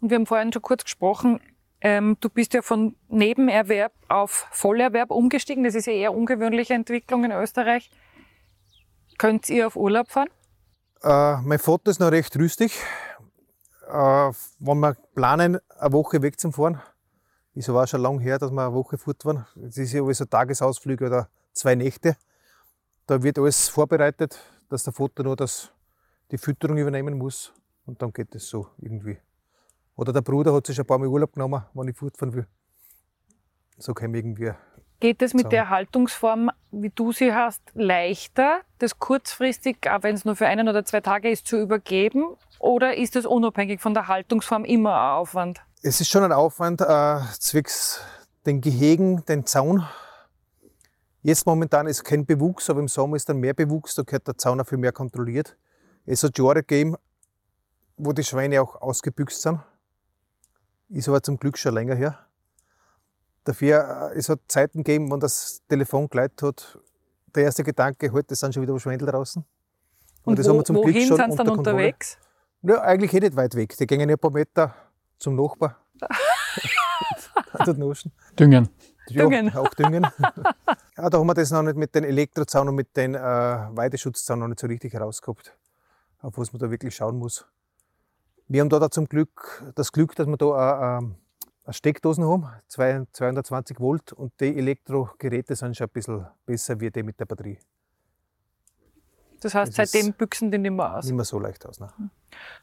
Und 0.02 0.10
wir 0.10 0.16
haben 0.16 0.26
vorhin 0.26 0.52
schon 0.52 0.60
kurz 0.60 0.84
gesprochen, 0.84 1.40
ähm, 1.80 2.18
du 2.20 2.28
bist 2.28 2.52
ja 2.52 2.60
von 2.60 2.96
Nebenerwerb 3.08 3.94
auf 4.08 4.46
Vollerwerb 4.50 5.10
umgestiegen. 5.10 5.64
Das 5.64 5.74
ist 5.74 5.86
ja 5.86 5.94
eher 5.94 6.14
ungewöhnliche 6.14 6.74
Entwicklung 6.74 7.24
in 7.24 7.32
Österreich. 7.32 7.90
Könnt 9.20 9.50
ihr 9.50 9.66
auf 9.66 9.76
Urlaub 9.76 10.08
fahren? 10.08 10.30
Äh, 11.02 11.42
mein 11.42 11.58
Vater 11.58 11.90
ist 11.90 12.00
noch 12.00 12.10
recht 12.10 12.34
rüstig. 12.38 12.72
Äh, 13.86 13.92
wenn 13.92 14.80
wir 14.80 14.96
planen, 15.14 15.58
eine 15.78 15.92
Woche 15.92 16.22
weg 16.22 16.40
zum 16.40 16.54
Fahren, 16.54 16.80
ist 17.52 17.68
aber 17.68 17.82
auch 17.82 17.86
schon 17.86 18.00
lange 18.00 18.22
her, 18.22 18.38
dass 18.38 18.50
wir 18.50 18.62
eine 18.62 18.72
Woche 18.72 18.96
fort 18.96 19.22
waren. 19.26 19.46
Das 19.56 19.76
ist 19.76 19.92
ja 19.92 20.02
alles 20.02 20.16
so 20.16 20.24
Tagesausflüge 20.24 21.04
oder 21.04 21.28
zwei 21.52 21.74
Nächte. 21.74 22.16
Da 23.04 23.22
wird 23.22 23.38
alles 23.38 23.68
vorbereitet, 23.68 24.38
dass 24.70 24.84
der 24.84 24.94
Vater 24.94 25.22
nur 25.22 25.36
das, 25.36 25.70
die 26.30 26.38
Fütterung 26.38 26.78
übernehmen 26.78 27.18
muss. 27.18 27.52
Und 27.84 28.00
dann 28.00 28.14
geht 28.14 28.34
es 28.34 28.48
so 28.48 28.68
irgendwie. 28.78 29.18
Oder 29.96 30.14
der 30.14 30.22
Bruder 30.22 30.54
hat 30.54 30.66
sich 30.66 30.80
ein 30.80 30.86
paar 30.86 30.98
Mal 30.98 31.08
Urlaub 31.08 31.34
genommen, 31.34 31.62
wenn 31.74 31.88
ich 31.88 31.96
fortfahren 31.98 32.32
will. 32.32 32.46
So 33.76 33.92
ich 33.92 34.02
irgendwie. 34.02 34.54
Geht 35.00 35.22
es 35.22 35.32
mit 35.32 35.44
So. 35.44 35.48
der 35.48 35.70
Haltungsform, 35.70 36.50
wie 36.70 36.90
du 36.90 37.12
sie 37.12 37.34
hast, 37.34 37.62
leichter, 37.74 38.60
das 38.78 38.98
kurzfristig, 38.98 39.90
auch 39.90 40.02
wenn 40.02 40.14
es 40.14 40.26
nur 40.26 40.36
für 40.36 40.46
einen 40.46 40.68
oder 40.68 40.84
zwei 40.84 41.00
Tage 41.00 41.30
ist, 41.30 41.46
zu 41.46 41.58
übergeben? 41.58 42.36
Oder 42.58 42.96
ist 42.96 43.16
es 43.16 43.24
unabhängig 43.24 43.80
von 43.80 43.94
der 43.94 44.08
Haltungsform 44.08 44.66
immer 44.66 44.94
ein 44.94 45.16
Aufwand? 45.16 45.62
Es 45.82 46.00
ist 46.02 46.10
schon 46.10 46.22
ein 46.22 46.32
Aufwand, 46.32 46.82
äh, 46.82 47.20
zwecks 47.38 48.02
den 48.44 48.60
Gehegen, 48.60 49.24
den 49.24 49.46
Zaun. 49.46 49.86
Jetzt 51.22 51.46
momentan 51.46 51.86
ist 51.86 52.04
kein 52.04 52.26
Bewuchs, 52.26 52.68
aber 52.68 52.80
im 52.80 52.88
Sommer 52.88 53.16
ist 53.16 53.28
dann 53.28 53.38
mehr 53.38 53.54
Bewuchs, 53.54 53.94
da 53.94 54.02
gehört 54.02 54.26
der 54.26 54.36
Zaun 54.36 54.60
auch 54.60 54.66
viel 54.66 54.78
mehr 54.78 54.92
kontrolliert. 54.92 55.56
Es 56.04 56.22
hat 56.22 56.38
Jahre 56.38 56.56
gegeben, 56.56 56.96
wo 57.96 58.12
die 58.12 58.24
Schweine 58.24 58.60
auch 58.60 58.80
ausgebüxt 58.80 59.40
sind. 59.40 59.60
Ist 60.90 61.08
aber 61.08 61.22
zum 61.22 61.38
Glück 61.38 61.56
schon 61.56 61.74
länger 61.74 61.94
her. 61.94 62.18
Dafür, 63.44 64.10
äh, 64.12 64.18
es 64.18 64.28
hat 64.28 64.40
Zeiten 64.48 64.84
gegeben, 64.84 65.10
wenn 65.10 65.20
das 65.20 65.62
Telefon 65.68 66.08
geleitet 66.08 66.42
hat, 66.42 66.78
der 67.34 67.44
erste 67.44 67.64
Gedanke, 67.64 68.12
heute 68.12 68.34
sind 68.34 68.52
schon 68.54 68.62
wieder 68.62 68.78
Schwendel 68.78 69.08
draußen. 69.08 69.44
Und 70.24 70.38
das 70.38 70.46
wo, 70.46 70.50
haben 70.50 70.58
wir 70.58 70.64
zum 70.64 70.76
Glück 70.76 70.94
wohin 70.94 71.08
schon 71.08 71.16
sind 71.16 71.30
sie 71.32 71.36
dann 71.36 71.48
unter 71.48 71.54
Kontrolle. 71.54 71.76
unterwegs? 71.76 72.18
Ja, 72.62 72.80
eigentlich 72.82 73.14
eh 73.14 73.20
nicht 73.20 73.36
weit 73.36 73.54
weg. 73.54 73.76
Die 73.76 73.86
gehen 73.86 74.00
ja 74.00 74.06
ein 74.06 74.18
paar 74.18 74.30
Meter 74.30 74.74
zum 75.18 75.36
Nachbar. 75.36 75.76
Düngen. 78.38 78.68
Ja, 79.08 79.24
Düngen. 79.24 79.56
auch 79.56 79.74
düngen. 79.74 80.06
ja, 80.96 81.10
da 81.10 81.18
haben 81.18 81.26
wir 81.26 81.34
das 81.34 81.50
noch 81.50 81.62
nicht 81.62 81.76
mit 81.76 81.94
den 81.94 82.04
Elektrozaun 82.04 82.68
und 82.68 82.74
mit 82.76 82.96
den 82.96 83.14
äh, 83.14 83.18
Weideschutzzaun 83.18 84.38
noch 84.38 84.48
nicht 84.48 84.60
so 84.60 84.66
richtig 84.66 84.92
herausgehabt, 84.92 85.56
auf 86.20 86.36
was 86.38 86.52
man 86.52 86.60
da 86.60 86.70
wirklich 86.70 86.94
schauen 86.94 87.18
muss. 87.18 87.46
Wir 88.46 88.60
haben 88.60 88.68
da, 88.68 88.78
da 88.78 88.90
zum 88.90 89.06
Glück 89.06 89.64
das 89.74 89.90
Glück, 89.90 90.14
dass 90.14 90.26
wir 90.26 90.36
da 90.36 90.46
äh, 90.46 90.98
ähm, 90.98 91.04
eine 91.04 91.16
Steckdosen 91.68 92.24
haben, 92.24 92.48
zwei- 92.68 93.04
220 93.12 93.78
Volt 93.80 94.12
und 94.12 94.32
die 94.40 94.56
Elektrogeräte 94.56 95.54
sind 95.54 95.76
schon 95.76 95.86
ein 95.86 95.90
bisschen 95.92 96.26
besser 96.46 96.80
wie 96.80 96.90
die 96.90 97.02
mit 97.02 97.20
der 97.20 97.26
Batterie. 97.26 97.58
Das 99.40 99.54
heißt, 99.54 99.78
Das 99.78 99.90
seitdem 99.92 100.12
büchsen 100.12 100.50
die 100.50 100.58
nicht 100.58 100.70
mehr 100.72 100.96
aus. 100.96 101.04
Nicht 101.06 101.14
mehr 101.14 101.24
so 101.24 101.38
leicht 101.38 101.64
aus. 101.66 101.80
Ne? 101.80 101.88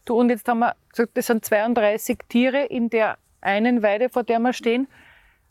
Du, 0.06 0.16
und 0.20 0.30
jetzt 0.30 0.48
haben 0.48 0.60
wir 0.60 0.76
gesagt, 0.90 1.18
das 1.18 1.26
sind 1.28 1.44
32 1.44 2.20
Tiere 2.30 2.66
in 2.66 2.90
der 2.90 3.18
einen 3.42 3.82
Weide, 3.82 4.10
vor 4.10 4.24
der 4.24 4.40
wir 4.40 4.54
stehen. 4.54 4.88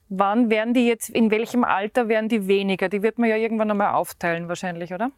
Wann 0.09 0.50
werden 0.50 0.72
die 0.72 0.87
jetzt, 0.87 1.09
in 1.09 1.30
welchem 1.32 1.64
Alter 1.64 2.09
werden 2.09 2.28
die 2.28 2.46
weniger? 2.46 2.88
Die 2.88 3.02
wird 3.02 3.18
man 3.18 3.28
ja 3.28 3.37
irgendwann 3.37 3.70
einmal 3.72 3.94
aufteilen 3.94 4.46
wahrscheinlich, 4.48 4.92
oder? 4.92 5.11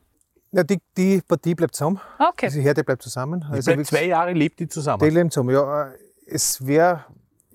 Ja, 0.50 0.62
die, 0.62 0.78
die 0.96 1.20
Partie 1.20 1.54
bleibt 1.54 1.74
zusammen, 1.74 2.00
Ah, 2.16 2.30
Okay. 2.30 2.46
diese 2.46 2.60
Herde 2.62 2.82
bleibt 2.84 3.02
zusammen. 3.02 3.42
Also 3.42 3.54
Also 3.56 3.62
Seit 3.62 3.76
wirklich- 3.76 3.88
zwei 3.88 4.04
Jahren 4.06 4.34
lebt 4.34 4.58
die 4.60 4.68
zusammen. 4.68 5.00
Die 5.06 5.10
leben 5.14 5.30
zusammen. 5.30 5.50
Ja, 5.54 5.92
es 6.26 6.66
wäre 6.66 7.04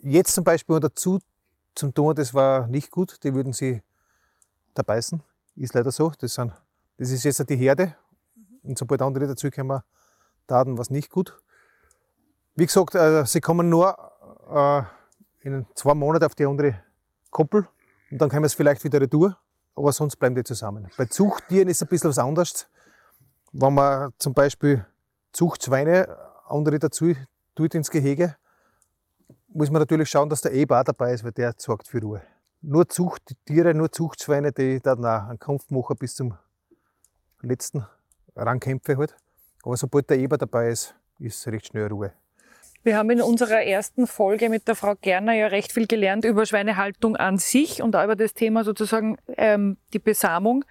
jetzt 0.04 0.34
zum 0.34 0.44
Beispiel 0.44 0.80
dazu 0.80 1.20
zum 1.76 1.94
tun, 1.94 2.16
das 2.16 2.34
war 2.34 2.68
nicht 2.68 2.92
gut. 2.92 3.24
Die 3.24 3.34
würden 3.34 3.54
sie 3.54 3.82
da 4.74 4.84
beißen. 4.84 5.24
Ist 5.56 5.74
leider 5.74 5.92
so. 5.92 6.12
Das, 6.20 6.34
sind, 6.36 6.52
das 6.98 7.10
ist 7.10 7.24
jetzt 7.24 7.50
die 7.50 7.56
Herde. 7.56 7.96
Und 8.64 8.78
sobald 8.78 9.02
andere 9.02 9.28
dazu 9.28 9.50
kommen, 9.50 9.82
taten 10.48 10.78
was 10.78 10.90
nicht 10.90 11.10
gut. 11.10 11.38
Wie 12.56 12.66
gesagt, 12.66 12.96
äh, 12.96 13.26
sie 13.26 13.42
kommen 13.42 13.70
nur 13.70 13.98
äh, 14.50 14.84
in 15.48 15.66
zwei 15.74 15.94
Monaten 15.94 16.26
auf 16.26 16.36
die 16.36 16.46
andere 16.46 16.84
Koppel 17.32 17.68
und 18.12 18.20
dann 18.20 18.30
können 18.30 18.44
wir 18.44 18.48
es 18.48 18.54
vielleicht 18.54 18.84
wieder 18.84 19.02
retour. 19.02 19.38
Aber 19.76 19.92
sonst 19.92 20.18
bleiben 20.18 20.36
die 20.36 20.44
zusammen. 20.44 20.88
Bei 20.98 21.06
Zuchttieren 21.06 21.68
ist 21.68 21.78
es 21.78 21.82
ein 21.82 21.88
bisschen 21.88 22.12
was 22.12 22.20
anderes. 22.20 22.68
Wenn 23.52 23.74
man 23.74 24.14
zum 24.20 24.36
Beispiel 24.36 24.86
Zuchtschweine 25.32 26.16
andere 26.48 26.78
dazu 26.78 27.16
tut 27.56 27.74
ins 27.74 27.90
Gehege, 27.90 28.36
muss 29.54 29.70
man 29.70 29.82
natürlich 29.82 30.10
schauen, 30.10 30.30
dass 30.30 30.42
der 30.42 30.54
Eber 30.54 30.80
auch 30.80 30.84
dabei 30.84 31.14
ist, 31.14 31.24
weil 31.24 31.32
der 31.32 31.54
sorgt 31.58 31.88
für 31.88 32.02
Ruhe. 32.02 32.22
Nur 32.62 32.88
Zuchttiere, 32.88 33.74
nur 33.74 33.92
Zuchtschweine, 33.92 34.52
die 34.52 34.80
dann 34.82 35.06
auch 35.06 35.28
einen 35.30 35.40
Kampf 35.40 35.70
machen 35.70 35.98
bis 35.98 36.16
zum 36.16 36.38
letzten 37.42 37.86
Rangkämpfe 38.36 38.98
halt. 38.98 39.16
Aber 39.64 39.78
sobald 39.78 40.10
der 40.10 40.18
Eber 40.18 40.38
dabei 40.38 40.70
ist, 40.70 40.96
ist 41.20 41.46
recht 41.48 41.68
schnell 41.68 41.88
Ruhe. 41.88 42.14
Wir 42.84 42.98
haben 42.98 43.10
in 43.12 43.22
unserer 43.22 43.64
ersten 43.64 44.08
Folge 44.08 44.50
mit 44.50 44.68
der 44.68 44.76
Frau 44.76 44.96
Gerner 45.00 45.34
ja 45.34 45.48
recht 45.48 45.72
viel 45.72 45.88
gelernt 45.88 46.26
über 46.26 46.46
Schweinehaltung 46.46 47.16
an 47.16 47.38
sich 47.38 47.82
und 47.82 47.96
auch 47.96 48.04
über 48.04 48.18
das 48.18 48.34
Thema 48.34 48.66
sozusagen 48.66 49.18
ähm, 49.38 49.78
die 49.94 50.00
Besamung 50.00 50.66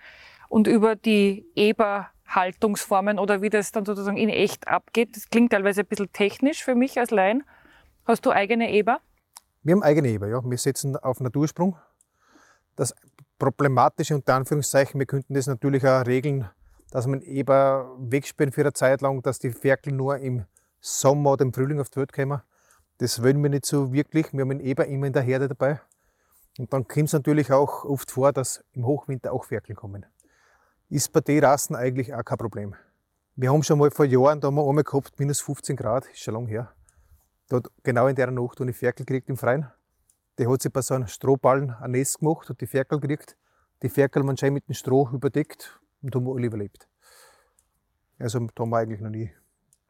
und 0.50 0.66
über 0.66 0.94
die 0.94 1.46
Eberhaltungsformen 1.54 3.18
oder 3.18 3.40
wie 3.40 3.48
das 3.48 3.72
dann 3.72 3.86
sozusagen 3.86 4.18
in 4.18 4.28
echt 4.28 4.68
abgeht. 4.68 5.16
Das 5.16 5.30
klingt 5.30 5.52
teilweise 5.52 5.82
ein 5.82 5.86
bisschen 5.86 6.12
technisch 6.12 6.62
für 6.62 6.74
mich 6.74 6.98
als 6.98 7.10
Laien. 7.10 7.44
Hast 8.04 8.26
du 8.26 8.32
eigene 8.32 8.72
Eber? 8.72 9.00
Wir 9.62 9.74
haben 9.74 9.82
eigene 9.84 10.08
Eber, 10.08 10.26
ja. 10.26 10.42
Wir 10.42 10.58
setzen 10.58 10.96
auf 10.96 11.20
Natursprung. 11.20 11.76
Das 12.74 12.92
Problematische 13.38 14.16
unter 14.16 14.34
Anführungszeichen, 14.34 14.98
wir 14.98 15.06
könnten 15.06 15.34
das 15.34 15.46
natürlich 15.46 15.86
auch 15.86 16.04
regeln, 16.04 16.50
dass 16.90 17.06
man 17.06 17.22
Eber 17.22 17.96
wegsperren 18.00 18.52
für 18.52 18.62
eine 18.62 18.72
Zeit 18.72 19.02
lang, 19.02 19.22
dass 19.22 19.38
die 19.38 19.50
Ferkel 19.50 19.92
nur 19.92 20.18
im 20.18 20.46
Sommer 20.80 21.32
oder 21.32 21.44
im 21.44 21.52
Frühling 21.52 21.78
auf 21.78 21.90
die 21.90 22.00
Welt 22.00 22.12
kommen. 22.12 22.42
Das 22.98 23.22
wollen 23.22 23.40
wir 23.40 23.50
nicht 23.50 23.66
so 23.66 23.92
wirklich. 23.92 24.32
Wir 24.32 24.40
haben 24.40 24.50
einen 24.50 24.60
Eber 24.60 24.86
immer 24.86 25.06
in 25.06 25.12
der 25.12 25.22
Herde 25.22 25.46
dabei. 25.46 25.80
Und 26.58 26.72
dann 26.72 26.88
kommt 26.88 27.06
es 27.06 27.12
natürlich 27.12 27.52
auch 27.52 27.84
oft 27.84 28.10
vor, 28.10 28.32
dass 28.32 28.64
im 28.72 28.84
Hochwinter 28.84 29.32
auch 29.32 29.44
Ferkel 29.44 29.76
kommen. 29.76 30.06
Ist 30.88 31.12
bei 31.12 31.20
den 31.20 31.44
Rassen 31.44 31.76
eigentlich 31.76 32.12
auch 32.12 32.24
kein 32.24 32.38
Problem. 32.38 32.74
Wir 33.36 33.52
haben 33.52 33.62
schon 33.62 33.78
mal 33.78 33.92
vor 33.92 34.06
Jahren, 34.06 34.40
da 34.40 34.48
haben 34.48 34.56
wir 34.56 34.68
einmal 34.68 34.82
gehabt, 34.84 35.18
minus 35.20 35.40
15 35.40 35.76
Grad, 35.76 36.06
ist 36.06 36.18
schon 36.18 36.34
lange 36.34 36.48
her. 36.48 36.72
Da 37.52 37.58
hat 37.58 37.66
genau 37.82 38.06
in 38.06 38.16
der 38.16 38.30
Nacht 38.30 38.62
eine 38.62 38.72
Ferkel 38.72 39.04
gekriegt 39.04 39.28
im 39.28 39.36
Freien. 39.36 39.70
Die 40.38 40.46
hat 40.46 40.62
sich 40.62 40.72
bei 40.72 40.80
so 40.80 40.94
einem 40.94 41.06
Strohballen 41.06 41.68
ein 41.82 41.90
Nest 41.90 42.20
gemacht 42.20 42.48
und 42.48 42.58
die 42.62 42.66
Ferkel 42.66 42.98
gekriegt. 42.98 43.36
Die 43.82 43.90
Ferkel 43.90 44.26
waren 44.26 44.38
schön 44.38 44.54
mit 44.54 44.66
dem 44.68 44.74
Stroh 44.74 45.10
überdeckt 45.12 45.78
und 46.00 46.14
haben 46.14 46.26
alle 46.30 46.46
überlebt. 46.46 46.88
Also 48.18 48.38
da 48.54 48.62
haben 48.62 48.70
wir 48.70 48.78
eigentlich 48.78 49.02
noch 49.02 49.10
nie 49.10 49.30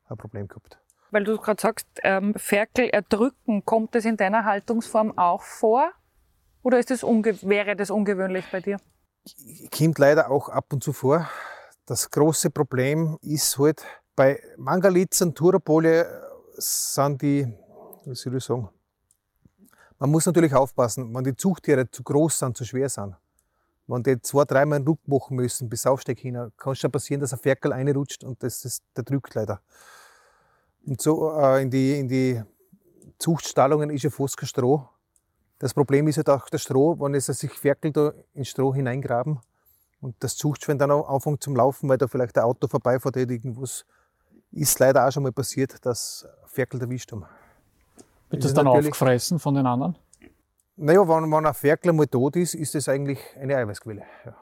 ein 0.08 0.16
Problem 0.16 0.48
gehabt. 0.48 0.80
Weil 1.12 1.22
du 1.22 1.38
gerade 1.38 1.62
sagst, 1.62 1.86
ähm, 2.02 2.34
Ferkel 2.34 2.88
erdrücken, 2.88 3.64
kommt 3.64 3.94
das 3.94 4.06
in 4.06 4.16
deiner 4.16 4.44
Haltungsform 4.44 5.16
auch 5.16 5.42
vor? 5.44 5.92
Oder 6.64 6.80
ist 6.80 6.90
das 6.90 7.04
wäre 7.04 7.76
das 7.76 7.92
ungewöhnlich 7.92 8.44
bei 8.50 8.60
dir? 8.60 8.78
Kommt 9.70 10.00
leider 10.00 10.32
auch 10.32 10.48
ab 10.48 10.72
und 10.72 10.82
zu 10.82 10.92
vor. 10.92 11.30
Das 11.86 12.10
große 12.10 12.50
Problem 12.50 13.18
ist 13.22 13.56
halt, 13.56 13.84
bei 14.16 14.42
Mangalitzen, 14.56 15.32
Turapole 15.36 16.31
sind 16.56 17.22
die, 17.22 17.52
wie 18.04 18.14
soll 18.14 18.36
ich 18.36 18.44
sagen, 18.44 18.68
man 19.98 20.10
muss 20.10 20.26
natürlich 20.26 20.54
aufpassen, 20.54 21.14
wenn 21.14 21.24
die 21.24 21.36
Zuchttiere 21.36 21.88
zu 21.90 22.02
groß 22.02 22.40
sind, 22.40 22.56
zu 22.56 22.64
schwer 22.64 22.88
sind. 22.88 23.14
Wenn 23.86 24.02
die 24.02 24.20
zwei, 24.20 24.44
dreimal 24.44 24.76
einen 24.76 24.86
Ruck 24.88 25.06
machen 25.06 25.36
müssen 25.36 25.68
bis 25.68 25.86
Aufsteig 25.86 26.18
hin, 26.18 26.34
kann 26.56 26.72
es 26.72 26.80
schon 26.80 26.90
passieren, 26.90 27.20
dass 27.20 27.32
ein 27.32 27.38
Ferkel 27.38 27.72
reinrutscht 27.72 28.24
und 28.24 28.42
das, 28.42 28.62
das, 28.62 28.82
der 28.96 29.04
drückt 29.04 29.34
leider. 29.34 29.60
Und 30.84 31.00
so 31.00 31.32
äh, 31.38 31.62
in, 31.62 31.70
die, 31.70 32.00
in 32.00 32.08
die 32.08 32.42
Zuchtstallungen 33.18 33.90
ist 33.90 34.02
ja 34.02 34.10
fast 34.10 34.36
kein 34.36 34.48
Stroh. 34.48 34.88
Das 35.58 35.74
Problem 35.74 36.08
ist 36.08 36.16
halt 36.16 36.28
auch 36.28 36.48
das 36.48 36.62
Stroh, 36.62 36.98
wenn 36.98 37.14
es 37.14 37.26
sich 37.26 37.52
Ferkel 37.52 37.92
da 37.92 38.12
ins 38.34 38.48
Stroh 38.48 38.74
hineingraben 38.74 39.38
und 40.00 40.16
das 40.18 40.36
Zuchtschwein 40.36 40.78
dann 40.78 40.90
auch 40.90 41.08
anfängt 41.08 41.44
zum 41.44 41.54
Laufen, 41.54 41.88
weil 41.88 41.98
da 41.98 42.08
vielleicht 42.08 42.36
ein 42.36 42.44
Auto 42.44 42.66
vorbeifährt 42.66 43.16
irgendwas, 43.16 43.84
ist 44.50 44.78
leider 44.80 45.06
auch 45.06 45.12
schon 45.12 45.22
mal 45.22 45.32
passiert, 45.32 45.86
dass 45.86 46.26
Ferkel 46.52 46.80
erwischt 46.80 47.10
haben. 47.12 47.24
Wird 48.30 48.44
Das 48.44 48.52
das 48.52 48.54
dann 48.54 48.66
aufgefressen 48.66 49.38
von 49.38 49.54
den 49.54 49.66
anderen? 49.66 49.96
Naja, 50.76 51.00
wenn, 51.06 51.30
wenn 51.30 51.46
ein 51.46 51.54
Ferkel 51.54 51.92
mal 51.92 52.06
tot 52.06 52.36
ist, 52.36 52.54
ist 52.54 52.74
das 52.74 52.88
eigentlich 52.88 53.18
eine 53.40 53.56
Eiweißquelle. 53.56 54.02
Ja, 54.24 54.36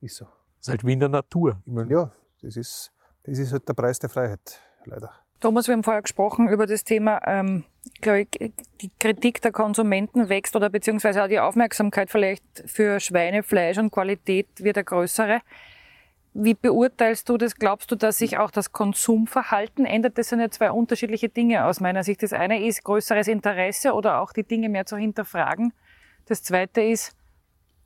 ist 0.00 0.16
so. 0.16 0.24
Das 0.24 0.32
ist 0.62 0.68
halt 0.68 0.84
wie 0.84 0.92
in 0.92 1.00
der 1.00 1.08
Natur. 1.08 1.60
Ich 1.64 1.72
meine, 1.72 1.90
Ja, 1.92 2.10
das 2.42 2.56
ist, 2.56 2.92
das 3.24 3.38
ist 3.38 3.52
halt 3.52 3.68
der 3.68 3.74
Preis 3.74 3.98
der 3.98 4.10
Freiheit, 4.10 4.60
leider. 4.84 5.10
Thomas, 5.40 5.68
wir 5.68 5.74
haben 5.74 5.84
vorher 5.84 6.02
gesprochen 6.02 6.48
über 6.48 6.66
das 6.66 6.82
Thema, 6.82 7.20
ähm, 7.26 7.64
glaube 8.00 8.22
ich, 8.22 8.52
die 8.80 8.90
Kritik 8.98 9.42
der 9.42 9.52
Konsumenten 9.52 10.28
wächst 10.28 10.56
oder 10.56 10.70
beziehungsweise 10.70 11.22
auch 11.22 11.28
die 11.28 11.40
Aufmerksamkeit 11.40 12.10
vielleicht 12.10 12.44
für 12.66 13.00
Schweinefleisch 13.00 13.78
und 13.78 13.90
Qualität 13.90 14.48
wird 14.58 14.78
eine 14.78 14.84
größere. 14.84 15.40
Wie 16.38 16.52
beurteilst 16.52 17.30
du 17.30 17.38
das? 17.38 17.54
Glaubst 17.54 17.90
du, 17.90 17.96
dass 17.96 18.18
sich 18.18 18.36
auch 18.36 18.50
das 18.50 18.70
Konsumverhalten 18.70 19.86
ändert? 19.86 20.18
Das 20.18 20.28
sind 20.28 20.40
ja 20.40 20.50
zwei 20.50 20.70
unterschiedliche 20.70 21.30
Dinge 21.30 21.64
aus 21.64 21.80
meiner 21.80 22.04
Sicht. 22.04 22.22
Das 22.22 22.34
eine 22.34 22.62
ist 22.62 22.84
größeres 22.84 23.26
Interesse 23.26 23.94
oder 23.94 24.20
auch 24.20 24.34
die 24.34 24.42
Dinge 24.42 24.68
mehr 24.68 24.84
zu 24.84 24.98
hinterfragen. 24.98 25.72
Das 26.26 26.42
zweite 26.42 26.82
ist, 26.82 27.16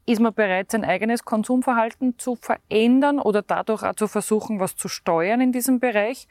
ist 0.05 0.21
man 0.21 0.35
bereit, 0.35 0.73
sein 0.73 0.85
eigenes 0.85 1.25
Konsumverhalten 1.25 2.19
zu 2.19 2.35
verändern 2.35 3.21
oder 3.21 3.43
dadurch 3.43 3.85
auch 3.85 3.95
zu 3.95 4.09
versuchen, 4.09 4.59
was 4.59 4.75
zu 4.75 4.89
steuern 4.89 5.41
in 5.41 5.53
diesem 5.53 5.79
Bereich? 5.79 6.27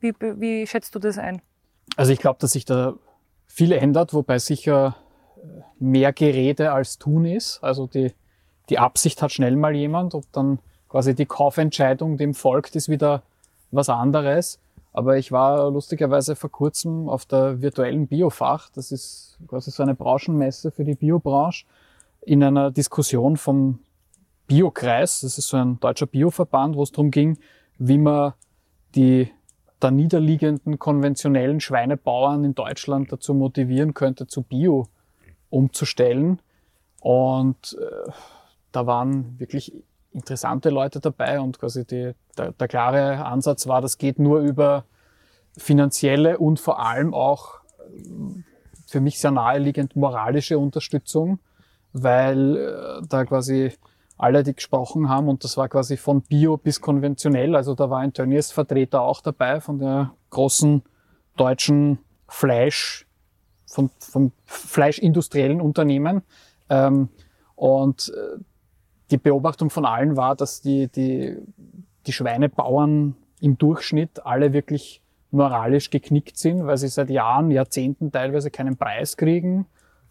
Wie, 0.00 0.12
wie 0.18 0.66
schätzt 0.66 0.92
du 0.96 0.98
das 0.98 1.18
ein? 1.18 1.40
Also 1.94 2.12
ich 2.12 2.18
glaube, 2.18 2.40
dass 2.40 2.50
sich 2.50 2.64
da 2.64 2.94
viel 3.46 3.70
ändert, 3.70 4.12
wobei 4.12 4.40
sicher 4.40 4.96
äh, 5.36 5.60
mehr 5.78 6.12
Gerede 6.12 6.72
als 6.72 6.98
Tun 6.98 7.26
ist. 7.26 7.62
Also 7.62 7.86
die, 7.86 8.12
die 8.70 8.80
Absicht 8.80 9.22
hat 9.22 9.30
schnell 9.30 9.54
mal 9.54 9.76
jemand, 9.76 10.14
ob 10.14 10.24
dann 10.32 10.58
quasi 10.90 11.14
die 11.14 11.26
Kaufentscheidung 11.26 12.18
dem 12.18 12.34
folgt, 12.34 12.76
ist 12.76 12.88
wieder 12.88 13.22
was 13.70 13.88
anderes. 13.88 14.58
Aber 14.92 15.16
ich 15.16 15.30
war 15.30 15.70
lustigerweise 15.70 16.34
vor 16.34 16.50
kurzem 16.50 17.08
auf 17.08 17.24
der 17.24 17.62
virtuellen 17.62 18.08
Biofach, 18.08 18.70
das 18.70 18.90
ist 18.90 19.38
quasi 19.46 19.70
so 19.70 19.84
eine 19.84 19.94
Branchenmesse 19.94 20.72
für 20.72 20.84
die 20.84 20.96
Biobranche, 20.96 21.64
in 22.22 22.42
einer 22.42 22.72
Diskussion 22.72 23.36
vom 23.36 23.78
Biokreis, 24.48 25.20
das 25.20 25.38
ist 25.38 25.46
so 25.46 25.56
ein 25.56 25.78
deutscher 25.78 26.06
Bioverband, 26.06 26.74
wo 26.76 26.82
es 26.82 26.90
darum 26.90 27.12
ging, 27.12 27.38
wie 27.78 27.98
man 27.98 28.34
die 28.96 29.30
da 29.78 29.92
niederliegenden 29.92 30.80
konventionellen 30.80 31.60
Schweinebauern 31.60 32.44
in 32.44 32.54
Deutschland 32.56 33.12
dazu 33.12 33.32
motivieren 33.32 33.94
könnte, 33.94 34.26
zu 34.26 34.42
Bio 34.42 34.88
umzustellen. 35.50 36.42
Und 37.00 37.78
äh, 37.80 38.10
da 38.72 38.86
waren 38.86 39.38
wirklich 39.38 39.72
interessante 40.12 40.70
Leute 40.70 41.00
dabei 41.00 41.40
und 41.40 41.58
quasi 41.58 41.86
die, 41.86 42.12
der, 42.36 42.52
der 42.52 42.68
klare 42.68 43.24
Ansatz 43.24 43.66
war, 43.66 43.80
das 43.80 43.98
geht 43.98 44.18
nur 44.18 44.40
über 44.40 44.84
finanzielle 45.56 46.38
und 46.38 46.60
vor 46.60 46.80
allem 46.80 47.14
auch 47.14 47.60
äh, 47.78 48.42
für 48.86 49.00
mich 49.00 49.20
sehr 49.20 49.30
naheliegend 49.30 49.94
moralische 49.96 50.58
Unterstützung, 50.58 51.38
weil 51.92 52.56
äh, 52.56 53.06
da 53.08 53.24
quasi 53.24 53.72
alle, 54.16 54.42
die 54.42 54.54
gesprochen 54.54 55.08
haben, 55.08 55.28
und 55.28 55.44
das 55.44 55.56
war 55.56 55.68
quasi 55.68 55.96
von 55.96 56.20
Bio 56.22 56.58
bis 56.58 56.80
konventionell, 56.80 57.56
also 57.56 57.74
da 57.74 57.88
war 57.88 58.00
ein 58.00 58.12
Tönnies 58.12 58.52
Vertreter 58.52 59.00
auch 59.00 59.22
dabei 59.22 59.60
von 59.60 59.78
der 59.78 60.12
großen 60.28 60.82
deutschen 61.36 62.00
Fleisch, 62.28 63.06
von, 63.66 63.90
vom 63.98 64.32
fleischindustriellen 64.44 65.60
Unternehmen. 65.60 66.22
Ähm, 66.68 67.08
und 67.54 68.12
äh, 68.14 68.38
die 69.10 69.18
Beobachtung 69.18 69.70
von 69.70 69.84
allen 69.84 70.16
war, 70.16 70.36
dass 70.36 70.60
die, 70.60 70.88
die, 70.88 71.36
die 72.06 72.12
Schweinebauern 72.12 73.16
im 73.40 73.58
Durchschnitt 73.58 74.24
alle 74.24 74.52
wirklich 74.52 75.02
moralisch 75.30 75.90
geknickt 75.90 76.36
sind, 76.36 76.66
weil 76.66 76.76
sie 76.76 76.88
seit 76.88 77.10
Jahren, 77.10 77.50
Jahrzehnten 77.50 78.12
teilweise 78.12 78.50
keinen 78.50 78.76
Preis 78.76 79.16
kriegen. 79.16 79.66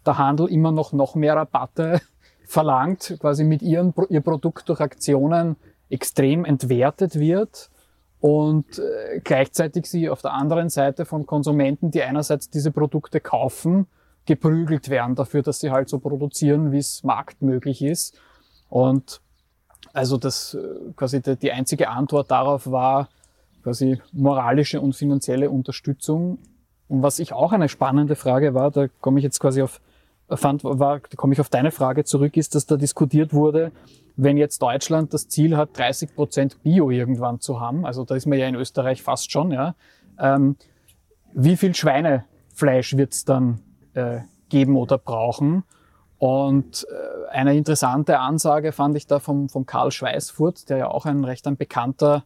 Der 0.06 0.18
Handel 0.18 0.48
immer 0.48 0.72
noch 0.72 0.92
noch 0.92 1.14
mehr 1.14 1.36
Rabatte 1.36 2.00
verlangt, 2.46 3.16
quasi 3.20 3.44
mit 3.44 3.62
ihren, 3.62 3.94
ihr 4.08 4.22
Produkt 4.22 4.68
durch 4.68 4.80
Aktionen 4.80 5.56
extrem 5.90 6.44
entwertet 6.44 7.18
wird 7.18 7.70
und 8.20 8.78
äh, 8.78 9.20
gleichzeitig 9.22 9.86
sie 9.86 10.08
auf 10.08 10.22
der 10.22 10.32
anderen 10.32 10.68
Seite 10.68 11.04
von 11.04 11.26
Konsumenten, 11.26 11.90
die 11.90 12.02
einerseits 12.02 12.48
diese 12.48 12.70
Produkte 12.70 13.20
kaufen, 13.20 13.86
geprügelt 14.26 14.88
werden 14.88 15.16
dafür, 15.16 15.42
dass 15.42 15.60
sie 15.60 15.70
halt 15.70 15.88
so 15.88 15.98
produzieren, 15.98 16.72
wie 16.72 16.78
es 16.78 17.02
marktmöglich 17.02 17.82
ist 17.82 18.18
und 18.70 19.20
also 19.92 20.16
das 20.16 20.54
äh, 20.54 20.92
quasi 20.96 21.20
die, 21.20 21.52
einzige 21.52 21.90
Antwort 21.90 22.30
darauf 22.30 22.70
war 22.70 23.08
quasi 23.62 24.00
moralische 24.12 24.80
und 24.80 24.94
finanzielle 24.94 25.50
Unterstützung. 25.50 26.38
Und 26.88 27.02
was 27.02 27.18
ich 27.18 27.32
auch 27.32 27.52
eine 27.52 27.68
spannende 27.68 28.16
Frage 28.16 28.54
war, 28.54 28.70
da 28.70 28.86
komme 29.00 29.18
ich 29.18 29.24
jetzt 29.24 29.38
quasi 29.38 29.60
auf 29.60 29.80
fand, 30.36 30.62
war, 30.64 31.00
da 31.00 31.16
komme 31.16 31.32
ich 31.32 31.40
auf 31.40 31.48
deine 31.48 31.72
Frage 31.72 32.04
zurück, 32.04 32.36
ist, 32.36 32.54
dass 32.54 32.66
da 32.66 32.76
diskutiert 32.76 33.32
wurde, 33.32 33.72
wenn 34.16 34.36
jetzt 34.36 34.62
Deutschland 34.62 35.12
das 35.12 35.28
Ziel 35.28 35.56
hat, 35.56 35.76
30 35.76 36.14
Prozent 36.14 36.62
Bio 36.62 36.90
irgendwann 36.90 37.40
zu 37.40 37.60
haben, 37.60 37.84
also 37.84 38.04
da 38.04 38.14
ist 38.14 38.26
man 38.26 38.38
ja 38.38 38.46
in 38.46 38.54
Österreich 38.54 39.02
fast 39.02 39.32
schon, 39.32 39.50
ja, 39.50 39.74
ähm, 40.18 40.56
wie 41.32 41.56
viel 41.56 41.74
Schweinefleisch 41.74 42.96
wird 42.96 43.12
es 43.12 43.24
dann 43.24 43.60
äh, 43.94 44.20
geben 44.48 44.76
oder 44.76 44.98
brauchen? 44.98 45.64
Und 46.20 46.86
äh, 46.90 47.30
eine 47.30 47.56
interessante 47.56 48.18
Ansage 48.18 48.72
fand 48.72 48.94
ich 48.94 49.06
da 49.06 49.20
vom, 49.20 49.48
vom 49.48 49.64
Karl 49.64 49.90
Schweißfurt, 49.90 50.68
der 50.68 50.76
ja 50.76 50.88
auch 50.88 51.06
ein 51.06 51.24
recht 51.24 51.46
ein 51.46 51.56
bekannter, 51.56 52.24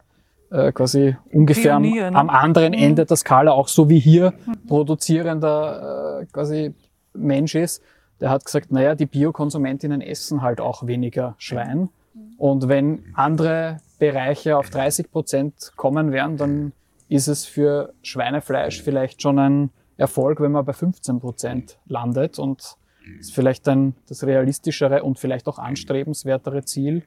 äh, 0.51 0.73
quasi 0.73 1.17
ungefähr 1.33 1.79
Pionier, 1.79 2.11
ne? 2.11 2.19
am, 2.19 2.29
anderen 2.29 2.73
mhm. 2.73 2.79
Ende 2.79 3.07
der 3.07 3.17
Skala, 3.17 3.53
auch 3.53 3.69
so 3.69 3.89
wie 3.89 4.01
hier, 4.01 4.35
produzierender 4.67 6.23
äh, 6.23 6.27
quasi 6.27 6.75
Mensch 7.13 7.55
ist. 7.55 7.85
Der 8.21 8.31
hat 8.31 8.45
gesagt, 8.45 8.73
naja, 8.73 8.97
die 8.97 9.07
Biokonsumentinnen 9.07 10.01
essen 10.01 10.43
halt 10.43 10.61
auch 10.61 10.89
weniger 10.89 11.37
Schwein. 11.39 11.89
Und 12.37 12.67
wenn 12.67 13.05
andere 13.15 13.77
Bereiche 14.01 14.59
auf 14.59 14.71
30 14.71 15.13
Prozent 15.13 15.73
kommen 15.77 16.11
werden, 16.11 16.37
dann 16.37 16.73
ist 17.09 17.29
es 17.29 17.45
für 17.45 17.93
Schweinefleisch 18.03 18.83
vielleicht 18.83 19.23
schon 19.23 19.39
ein 19.39 19.71
Erfolg, 19.97 20.41
wenn 20.41 20.51
man 20.51 20.65
bei 20.65 20.73
15 20.73 21.21
Prozent 21.21 21.79
landet. 21.87 22.41
Und 22.41 22.77
ist 23.19 23.35
vielleicht 23.35 23.67
dann 23.67 23.95
das 24.09 24.25
realistischere 24.25 25.03
und 25.03 25.19
vielleicht 25.19 25.47
auch 25.49 25.59
anstrebenswertere 25.59 26.65
Ziel. 26.65 27.03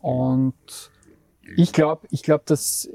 Und 0.00 0.54
ich 1.56 1.72
glaube, 1.72 2.06
ich 2.10 2.22
glaube, 2.22 2.44
dass, 2.46 2.90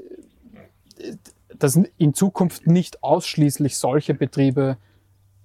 dass 1.58 1.80
in 1.96 2.14
Zukunft 2.14 2.66
nicht 2.66 3.02
ausschließlich 3.02 3.78
solche 3.78 4.14
Betriebe 4.14 4.76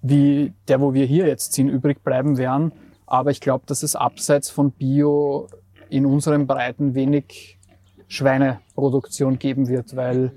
wie 0.02 0.52
der, 0.68 0.80
wo 0.80 0.94
wir 0.94 1.06
hier 1.06 1.26
jetzt 1.26 1.52
sind, 1.52 1.68
übrig 1.68 2.02
bleiben 2.02 2.36
werden. 2.36 2.72
Aber 3.06 3.30
ich 3.30 3.40
glaube, 3.40 3.64
dass 3.66 3.82
es 3.82 3.94
abseits 3.94 4.50
von 4.50 4.72
Bio 4.72 5.48
in 5.88 6.06
unseren 6.06 6.46
Breiten 6.46 6.94
wenig 6.94 7.58
Schweineproduktion 8.08 9.38
geben 9.38 9.68
wird, 9.68 9.96
weil 9.96 10.32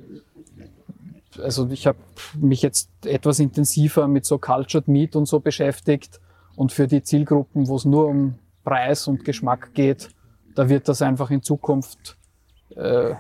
also 1.42 1.70
ich 1.70 1.86
habe 1.88 1.98
mich 2.40 2.62
jetzt 2.62 2.90
etwas 3.06 3.40
intensiver 3.40 4.08
mit 4.08 4.26
so 4.26 4.38
Cultured 4.38 4.88
Meat 4.88 5.18
und 5.18 5.26
so 5.26 5.40
beschäftigt 5.42 6.22
und 6.56 6.72
für 6.72 6.88
die 6.88 7.04
Zielgruppen, 7.04 7.68
wo 7.68 7.76
es 7.76 7.86
nur 7.86 8.08
um 8.08 8.36
Preis 8.64 9.08
und 9.08 9.26
Geschmack 9.26 9.74
geht, 9.74 10.10
da 10.56 10.70
wird 10.70 10.88
das 10.88 11.02
einfach 11.02 11.32
in 11.32 11.42
Zukunft, 11.42 12.18
äh, 12.76 13.14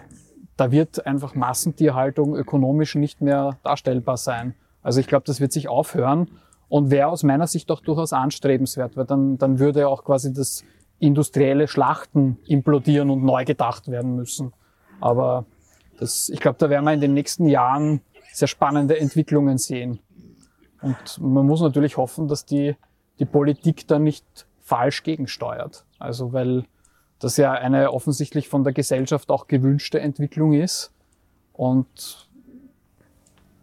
da 0.57 0.71
wird 0.71 1.05
einfach 1.05 1.35
Massentierhaltung 1.35 2.35
ökonomisch 2.35 2.95
nicht 2.95 3.21
mehr 3.21 3.57
darstellbar 3.63 4.17
sein. 4.17 4.55
Also 4.81 4.99
ich 4.99 5.07
glaube, 5.07 5.25
das 5.25 5.41
wird 5.41 5.51
sich 5.51 5.67
aufhören 5.67 6.31
und 6.69 6.91
wäre 6.91 7.07
aus 7.07 7.23
meiner 7.23 7.47
Sicht 7.47 7.69
auch 7.71 7.81
durchaus 7.81 8.13
anstrebenswert, 8.13 8.95
weil 8.95 9.05
dann, 9.05 9.37
dann 9.37 9.59
würde 9.59 9.87
auch 9.89 10.03
quasi 10.03 10.33
das 10.33 10.63
industrielle 10.99 11.67
Schlachten 11.67 12.37
implodieren 12.47 13.09
und 13.09 13.23
neu 13.23 13.43
gedacht 13.43 13.89
werden 13.89 14.15
müssen. 14.15 14.53
Aber 15.01 15.45
das, 15.99 16.29
ich 16.29 16.39
glaube, 16.39 16.57
da 16.57 16.69
werden 16.69 16.85
wir 16.85 16.93
in 16.93 17.01
den 17.01 17.13
nächsten 17.13 17.47
Jahren 17.47 18.01
sehr 18.31 18.47
spannende 18.47 18.99
Entwicklungen 18.99 19.57
sehen. 19.57 19.99
Und 20.81 21.19
man 21.19 21.45
muss 21.45 21.61
natürlich 21.61 21.97
hoffen, 21.97 22.27
dass 22.27 22.45
die 22.45 22.75
die 23.19 23.25
Politik 23.25 23.87
da 23.87 23.99
nicht 23.99 24.25
falsch 24.61 25.03
gegensteuert. 25.03 25.85
Also 25.99 26.33
weil 26.33 26.65
das 27.19 27.37
ja 27.37 27.53
eine 27.53 27.91
offensichtlich 27.91 28.49
von 28.49 28.63
der 28.63 28.73
Gesellschaft 28.73 29.29
auch 29.29 29.47
gewünschte 29.47 29.99
Entwicklung 29.99 30.53
ist. 30.53 30.91
Und 31.53 32.29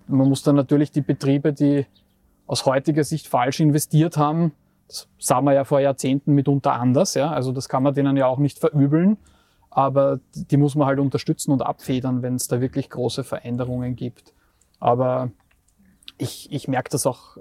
man 0.06 0.28
muss 0.28 0.42
dann 0.42 0.56
natürlich 0.56 0.90
die 0.90 1.02
Betriebe, 1.02 1.52
die 1.52 1.86
aus 2.46 2.66
heutiger 2.66 3.04
Sicht 3.04 3.28
falsch 3.28 3.60
investiert 3.60 4.16
haben, 4.16 4.52
das 4.88 5.08
sah 5.18 5.40
man 5.40 5.54
ja 5.54 5.64
vor 5.64 5.80
Jahrzehnten 5.80 6.34
mitunter 6.34 6.74
anders, 6.74 7.14
ja. 7.14 7.30
Also 7.30 7.52
das 7.52 7.68
kann 7.68 7.82
man 7.82 7.94
denen 7.94 8.16
ja 8.16 8.26
auch 8.26 8.38
nicht 8.38 8.58
verübeln. 8.58 9.16
Aber 9.70 10.20
die 10.34 10.58
muss 10.58 10.74
man 10.74 10.86
halt 10.86 10.98
unterstützen 10.98 11.50
und 11.50 11.62
abfedern, 11.62 12.20
wenn 12.20 12.34
es 12.34 12.46
da 12.46 12.60
wirklich 12.60 12.90
große 12.90 13.24
Veränderungen 13.24 13.96
gibt. 13.96 14.34
Aber 14.80 15.30
ich, 16.18 16.52
ich 16.52 16.68
merke 16.68 16.90
das 16.90 17.06
auch, 17.06 17.38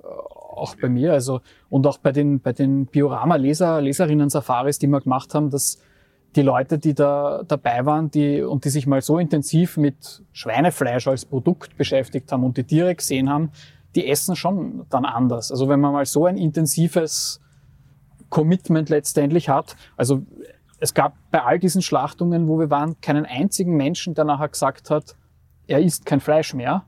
auch 0.51 0.75
bei 0.75 0.89
mir, 0.89 1.13
also 1.13 1.41
und 1.69 1.87
auch 1.87 1.97
bei 1.97 2.11
den, 2.11 2.39
bei 2.39 2.53
den 2.53 2.85
Biorama-Leser, 2.85 3.81
Leserinnen-Safaris, 3.81 4.79
die 4.79 4.87
wir 4.87 5.01
gemacht 5.01 5.33
haben, 5.33 5.49
dass 5.49 5.79
die 6.35 6.41
Leute, 6.41 6.79
die 6.79 6.93
da 6.93 7.43
dabei 7.47 7.85
waren, 7.85 8.09
die 8.09 8.41
und 8.41 8.63
die 8.65 8.69
sich 8.69 8.87
mal 8.87 9.01
so 9.01 9.19
intensiv 9.19 9.77
mit 9.77 10.23
Schweinefleisch 10.31 11.07
als 11.07 11.25
Produkt 11.25 11.77
beschäftigt 11.77 12.31
haben 12.31 12.43
und 12.43 12.57
die 12.57 12.63
Tiere 12.63 12.95
gesehen 12.95 13.29
haben, 13.29 13.51
die 13.95 14.07
essen 14.07 14.35
schon 14.35 14.85
dann 14.89 15.05
anders. 15.05 15.51
Also 15.51 15.67
wenn 15.67 15.79
man 15.79 15.91
mal 15.91 16.05
so 16.05 16.25
ein 16.25 16.37
intensives 16.37 17.41
Commitment 18.29 18.89
letztendlich 18.89 19.49
hat, 19.49 19.75
also 19.97 20.23
es 20.79 20.93
gab 20.93 21.15
bei 21.31 21.43
all 21.43 21.59
diesen 21.59 21.81
Schlachtungen, 21.81 22.47
wo 22.47 22.59
wir 22.59 22.69
waren, 22.69 22.99
keinen 23.01 23.25
einzigen 23.25 23.75
Menschen, 23.75 24.13
der 24.13 24.23
nachher 24.23 24.49
gesagt 24.49 24.89
hat, 24.89 25.15
er 25.67 25.79
isst 25.79 26.05
kein 26.05 26.21
Fleisch 26.21 26.53
mehr, 26.53 26.85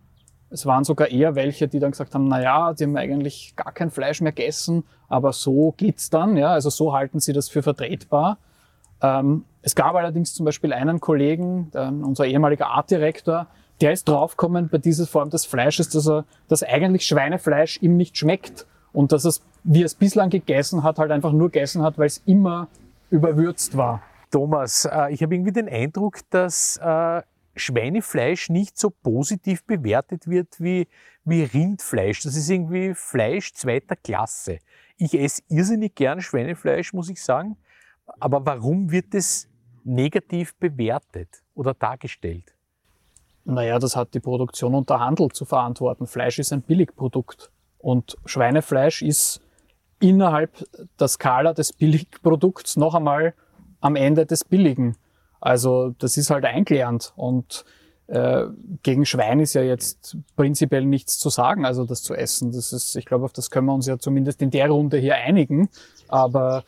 es 0.53 0.67
waren 0.67 0.83
sogar 0.83 1.09
eher 1.09 1.33
welche, 1.33 1.67
die 1.67 1.79
dann 1.79 1.91
gesagt 1.91 2.13
haben, 2.13 2.27
na 2.27 2.41
ja, 2.41 2.73
die 2.73 2.83
haben 2.83 2.95
eigentlich 2.95 3.55
gar 3.55 3.71
kein 3.71 3.89
Fleisch 3.89 4.21
mehr 4.21 4.31
gegessen, 4.31 4.83
aber 5.09 5.33
so 5.33 5.73
geht's 5.75 6.11
dann, 6.11 6.37
ja, 6.37 6.51
also 6.51 6.69
so 6.69 6.93
halten 6.93 7.19
sie 7.19 7.33
das 7.33 7.49
für 7.49 7.63
vertretbar. 7.63 8.37
Ähm, 9.01 9.45
es 9.63 9.73
gab 9.73 9.95
allerdings 9.95 10.33
zum 10.35 10.45
Beispiel 10.45 10.71
einen 10.71 10.99
Kollegen, 10.99 11.71
der, 11.73 11.87
unser 11.87 12.25
ehemaliger 12.25 12.67
Artdirektor, 12.67 13.47
der 13.81 13.93
ist 13.93 14.07
draufgekommen 14.07 14.69
bei 14.69 14.77
dieser 14.77 15.07
Form 15.07 15.31
des 15.31 15.45
Fleisches, 15.45 15.89
dass 15.89 16.07
er, 16.07 16.25
dass 16.47 16.61
eigentlich 16.61 17.07
Schweinefleisch 17.07 17.81
ihm 17.81 17.97
nicht 17.97 18.15
schmeckt 18.15 18.67
und 18.93 19.11
dass 19.11 19.25
es, 19.25 19.41
wie 19.63 19.81
er 19.81 19.87
es 19.87 19.95
bislang 19.95 20.29
gegessen 20.29 20.83
hat, 20.83 20.99
halt 20.99 21.11
einfach 21.11 21.31
nur 21.31 21.49
gegessen 21.49 21.81
hat, 21.81 21.97
weil 21.97 22.05
es 22.05 22.21
immer 22.27 22.67
überwürzt 23.09 23.75
war. 23.75 24.03
Thomas, 24.29 24.85
äh, 24.85 25.11
ich 25.13 25.23
habe 25.23 25.33
irgendwie 25.33 25.51
den 25.51 25.67
Eindruck, 25.67 26.19
dass 26.29 26.77
äh, 26.77 27.21
Schweinefleisch 27.55 28.49
nicht 28.49 28.77
so 28.77 28.89
positiv 28.89 29.63
bewertet 29.65 30.27
wird 30.27 30.59
wie, 30.59 30.87
wie 31.23 31.43
Rindfleisch. 31.43 32.21
Das 32.21 32.35
ist 32.35 32.49
irgendwie 32.49 32.93
Fleisch 32.93 33.53
zweiter 33.53 33.95
Klasse. 33.95 34.59
Ich 34.97 35.13
esse 35.13 35.41
irrsinnig 35.49 35.95
gern 35.95 36.21
Schweinefleisch, 36.21 36.93
muss 36.93 37.09
ich 37.09 37.23
sagen. 37.23 37.57
Aber 38.19 38.45
warum 38.45 38.91
wird 38.91 39.13
es 39.13 39.47
negativ 39.83 40.55
bewertet 40.55 41.43
oder 41.53 41.73
dargestellt? 41.73 42.55
Naja, 43.45 43.77
das 43.77 43.95
hat 43.95 44.13
die 44.13 44.19
Produktion 44.19 44.73
und 44.73 44.89
der 44.89 44.99
Handel 44.99 45.29
zu 45.29 45.45
verantworten. 45.45 46.07
Fleisch 46.07 46.39
ist 46.39 46.53
ein 46.53 46.61
Billigprodukt 46.61 47.51
und 47.77 48.17
Schweinefleisch 48.25 49.01
ist 49.01 49.41
innerhalb 49.99 50.65
der 50.99 51.07
Skala 51.07 51.53
des 51.53 51.73
Billigprodukts 51.73 52.77
noch 52.77 52.95
einmal 52.95 53.33
am 53.81 53.95
Ende 53.95 54.25
des 54.25 54.43
Billigen. 54.45 54.95
Also 55.43 55.93
das 55.99 56.15
ist 56.15 56.29
halt 56.29 56.45
einklärend 56.45 57.11
und 57.17 57.65
äh, 58.07 58.45
gegen 58.81 59.05
Schwein 59.05 59.41
ist 59.41 59.53
ja 59.55 59.61
jetzt 59.61 60.15
prinzipiell 60.37 60.85
nichts 60.85 61.19
zu 61.19 61.29
sagen, 61.29 61.65
also 61.65 61.83
das 61.83 62.01
zu 62.01 62.13
essen. 62.13 62.53
Das 62.53 62.71
ist, 62.71 62.95
ich 62.95 63.05
glaube, 63.05 63.25
auf 63.25 63.33
das 63.33 63.51
können 63.51 63.67
wir 63.67 63.73
uns 63.73 63.85
ja 63.85 63.99
zumindest 63.99 64.41
in 64.41 64.51
der 64.51 64.69
Runde 64.69 64.97
hier 64.97 65.15
einigen. 65.15 65.67
Aber, 66.07 66.63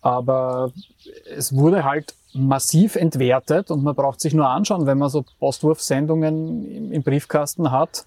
aber 0.00 0.72
es 1.32 1.54
wurde 1.54 1.84
halt 1.84 2.16
massiv 2.34 2.96
entwertet 2.96 3.70
und 3.70 3.84
man 3.84 3.94
braucht 3.94 4.20
sich 4.20 4.34
nur 4.34 4.48
anschauen, 4.48 4.86
wenn 4.86 4.98
man 4.98 5.10
so 5.10 5.24
Postwurfsendungen 5.38 6.64
im, 6.64 6.90
im 6.90 7.02
Briefkasten 7.04 7.70
hat. 7.70 8.04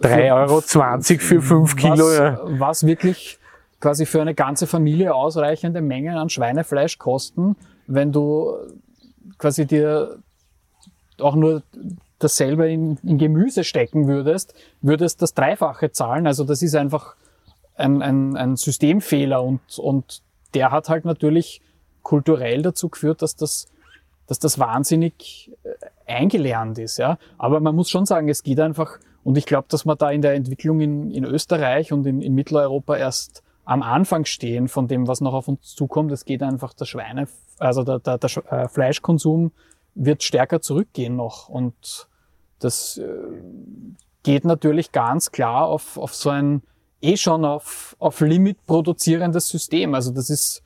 3,20 0.00 0.32
Euro 0.32 0.60
für 1.20 1.42
5 1.42 1.76
Kilo. 1.76 2.06
Was, 2.06 2.18
ja. 2.18 2.40
was 2.44 2.86
wirklich 2.86 3.38
quasi 3.78 4.04
für 4.04 4.20
eine 4.20 4.34
ganze 4.34 4.66
Familie 4.66 5.14
ausreichende 5.14 5.80
Mengen 5.80 6.16
an 6.16 6.28
Schweinefleisch 6.28 6.98
kosten, 6.98 7.54
wenn 7.86 8.10
du 8.10 8.56
quasi 9.38 9.66
dir 9.66 10.18
auch 11.18 11.34
nur 11.34 11.62
dasselbe 12.18 12.70
in, 12.70 12.98
in 13.02 13.18
Gemüse 13.18 13.64
stecken 13.64 14.06
würdest, 14.06 14.54
würdest 14.80 15.22
das 15.22 15.34
Dreifache 15.34 15.90
zahlen. 15.90 16.26
Also 16.26 16.44
das 16.44 16.62
ist 16.62 16.74
einfach 16.74 17.16
ein, 17.74 18.02
ein, 18.02 18.36
ein 18.36 18.56
Systemfehler 18.56 19.42
und, 19.42 19.60
und 19.78 20.22
der 20.54 20.70
hat 20.70 20.88
halt 20.88 21.04
natürlich 21.04 21.60
kulturell 22.02 22.62
dazu 22.62 22.88
geführt, 22.88 23.22
dass 23.22 23.36
das, 23.36 23.66
dass 24.26 24.38
das 24.38 24.58
wahnsinnig 24.58 25.50
äh, 25.64 26.12
eingelernt 26.12 26.78
ist. 26.78 26.98
Ja? 26.98 27.18
Aber 27.38 27.60
man 27.60 27.74
muss 27.74 27.90
schon 27.90 28.06
sagen, 28.06 28.28
es 28.28 28.42
geht 28.42 28.60
einfach, 28.60 28.98
und 29.24 29.38
ich 29.38 29.46
glaube, 29.46 29.66
dass 29.68 29.84
wir 29.84 29.96
da 29.96 30.10
in 30.10 30.22
der 30.22 30.34
Entwicklung 30.34 30.80
in, 30.80 31.10
in 31.10 31.24
Österreich 31.24 31.92
und 31.92 32.06
in, 32.06 32.20
in 32.22 32.34
Mitteleuropa 32.34 32.96
erst 32.96 33.42
am 33.64 33.82
Anfang 33.82 34.24
stehen 34.24 34.68
von 34.68 34.88
dem, 34.88 35.06
was 35.06 35.20
noch 35.20 35.34
auf 35.34 35.48
uns 35.48 35.74
zukommt. 35.74 36.10
Es 36.12 36.24
geht 36.24 36.42
einfach 36.42 36.72
der 36.74 36.84
Schweine, 36.84 37.28
also 37.58 37.84
der, 37.84 37.98
der, 38.00 38.18
der 38.18 38.52
äh, 38.52 38.68
Fleischkonsum 38.68 39.52
wird 39.94 40.22
stärker 40.22 40.60
zurückgehen 40.60 41.16
noch. 41.16 41.48
Und 41.48 42.08
das 42.58 42.98
äh, 42.98 43.04
geht 44.22 44.44
natürlich 44.44 44.92
ganz 44.92 45.30
klar 45.32 45.66
auf, 45.66 45.96
auf 45.98 46.14
so 46.14 46.30
ein 46.30 46.62
eh 47.00 47.16
schon 47.16 47.44
auf, 47.44 47.96
auf 47.98 48.20
Limit 48.20 48.64
produzierendes 48.66 49.48
System. 49.48 49.94
Also 49.94 50.12
das 50.12 50.30
ist, 50.30 50.62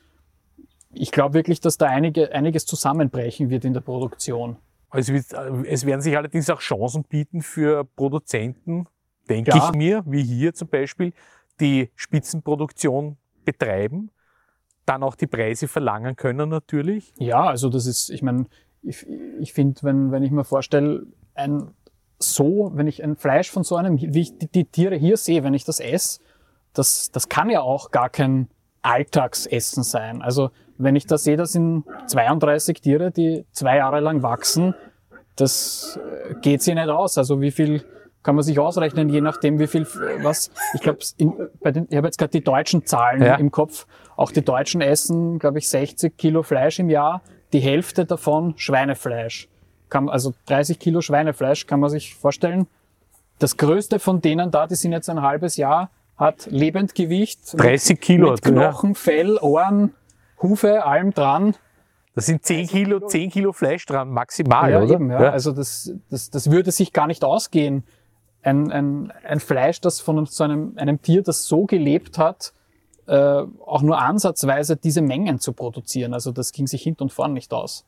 ich 0.92 1.10
glaube 1.10 1.34
wirklich, 1.34 1.60
dass 1.60 1.78
da 1.78 1.86
einige, 1.86 2.32
einiges 2.32 2.66
zusammenbrechen 2.66 3.50
wird 3.50 3.64
in 3.64 3.72
der 3.72 3.80
Produktion. 3.80 4.56
Also 4.90 5.12
es, 5.12 5.30
wird, 5.32 5.66
es 5.66 5.84
werden 5.86 6.00
sich 6.00 6.16
allerdings 6.16 6.48
auch 6.50 6.60
Chancen 6.60 7.04
bieten 7.04 7.42
für 7.42 7.84
Produzenten, 7.84 8.86
denke 9.28 9.50
Ja. 9.50 9.56
ich 9.70 9.76
mir, 9.76 10.02
wie 10.06 10.22
hier 10.22 10.54
zum 10.54 10.68
Beispiel, 10.68 11.12
die 11.60 11.90
Spitzenproduktion 11.94 13.16
betreiben, 13.44 14.10
dann 14.84 15.02
auch 15.02 15.14
die 15.14 15.26
Preise 15.26 15.68
verlangen 15.68 16.16
können 16.16 16.48
natürlich. 16.48 17.12
Ja, 17.18 17.44
also 17.44 17.68
das 17.68 17.86
ist, 17.86 18.10
ich 18.10 18.22
meine, 18.22 18.46
ich, 18.82 19.06
ich 19.40 19.52
finde, 19.52 19.82
wenn, 19.82 20.12
wenn 20.12 20.22
ich 20.22 20.30
mir 20.30 20.44
vorstelle, 20.44 21.06
ein 21.34 21.70
so, 22.18 22.70
wenn 22.74 22.86
ich 22.86 23.02
ein 23.02 23.16
Fleisch 23.16 23.50
von 23.50 23.62
so 23.62 23.76
einem, 23.76 24.00
wie 24.00 24.20
ich 24.20 24.38
die, 24.38 24.48
die 24.48 24.64
Tiere 24.64 24.96
hier 24.96 25.16
sehe, 25.16 25.44
wenn 25.44 25.54
ich 25.54 25.64
das 25.64 25.80
esse, 25.80 26.20
das, 26.72 27.10
das 27.10 27.28
kann 27.28 27.50
ja 27.50 27.60
auch 27.60 27.90
gar 27.90 28.08
kein 28.08 28.48
Alltagsessen 28.82 29.82
sein. 29.82 30.22
Also 30.22 30.50
wenn 30.78 30.96
ich 30.96 31.06
da 31.06 31.18
sehe, 31.18 31.36
das 31.36 31.52
sind 31.52 31.84
32 32.06 32.80
Tiere, 32.80 33.10
die 33.10 33.44
zwei 33.52 33.76
Jahre 33.76 34.00
lang 34.00 34.22
wachsen, 34.22 34.74
das 35.36 35.98
äh, 36.02 36.34
geht 36.40 36.62
sich 36.62 36.74
nicht 36.74 36.88
aus. 36.88 37.18
Also 37.18 37.40
wie 37.40 37.50
viel 37.50 37.84
kann 38.26 38.34
man 38.34 38.42
sich 38.42 38.58
ausrechnen, 38.58 39.08
je 39.08 39.20
nachdem 39.20 39.60
wie 39.60 39.68
viel, 39.68 39.86
was, 40.22 40.50
ich 40.74 40.80
glaube, 40.80 40.98
ich 41.00 41.26
habe 41.96 42.08
jetzt 42.08 42.18
gerade 42.18 42.32
die 42.32 42.42
deutschen 42.42 42.84
Zahlen 42.84 43.22
Ja. 43.22 43.36
im 43.36 43.52
Kopf. 43.52 43.86
Auch 44.16 44.32
die 44.32 44.44
Deutschen 44.44 44.80
essen, 44.80 45.38
glaube 45.38 45.58
ich, 45.58 45.68
60 45.68 46.16
Kilo 46.16 46.42
Fleisch 46.42 46.80
im 46.80 46.90
Jahr, 46.90 47.22
die 47.52 47.60
Hälfte 47.60 48.04
davon 48.04 48.54
Schweinefleisch. 48.56 49.48
Kann, 49.90 50.08
also 50.08 50.34
30 50.46 50.80
Kilo 50.80 51.02
Schweinefleisch 51.02 51.68
kann 51.68 51.78
man 51.78 51.88
sich 51.88 52.16
vorstellen. 52.16 52.66
Das 53.38 53.56
größte 53.58 54.00
von 54.00 54.20
denen 54.20 54.50
da, 54.50 54.66
die 54.66 54.74
sind 54.74 54.90
jetzt 54.90 55.08
ein 55.08 55.22
halbes 55.22 55.56
Jahr, 55.56 55.90
hat 56.16 56.46
Lebendgewicht. 56.50 57.38
30 57.56 58.00
Kilo. 58.00 58.32
Mit 58.32 58.44
ja. 58.44 58.50
Knochen, 58.50 58.96
Fell, 58.96 59.38
Ohren, 59.40 59.94
Hufe, 60.42 60.84
allem 60.84 61.12
dran. 61.14 61.54
Das 62.16 62.26
sind 62.26 62.44
10 62.44 62.66
Kilo, 62.66 63.06
10 63.06 63.30
Kilo 63.30 63.52
Fleisch 63.52 63.86
dran, 63.86 64.08
maximal, 64.10 64.72
ja, 64.72 64.82
oder? 64.82 64.94
eben, 64.94 65.12
ja. 65.12 65.30
Also 65.30 65.52
das, 65.52 65.92
das, 66.10 66.28
das 66.30 66.50
würde 66.50 66.72
sich 66.72 66.92
gar 66.92 67.06
nicht 67.06 67.22
ausgehen. 67.22 67.84
Ein, 68.46 68.70
ein, 68.70 69.12
ein 69.24 69.40
Fleisch, 69.40 69.80
das 69.80 70.00
von 70.00 70.24
so 70.26 70.44
einem, 70.44 70.74
einem 70.76 71.02
Tier, 71.02 71.22
das 71.22 71.46
so 71.46 71.64
gelebt 71.64 72.16
hat, 72.16 72.52
äh, 73.06 73.14
auch 73.14 73.82
nur 73.82 73.98
ansatzweise 73.98 74.76
diese 74.76 75.02
Mengen 75.02 75.40
zu 75.40 75.52
produzieren. 75.52 76.14
Also 76.14 76.32
das 76.32 76.52
ging 76.52 76.66
sich 76.66 76.82
hinten 76.82 77.04
und 77.04 77.12
vorn 77.12 77.32
nicht 77.32 77.52
aus. 77.52 77.84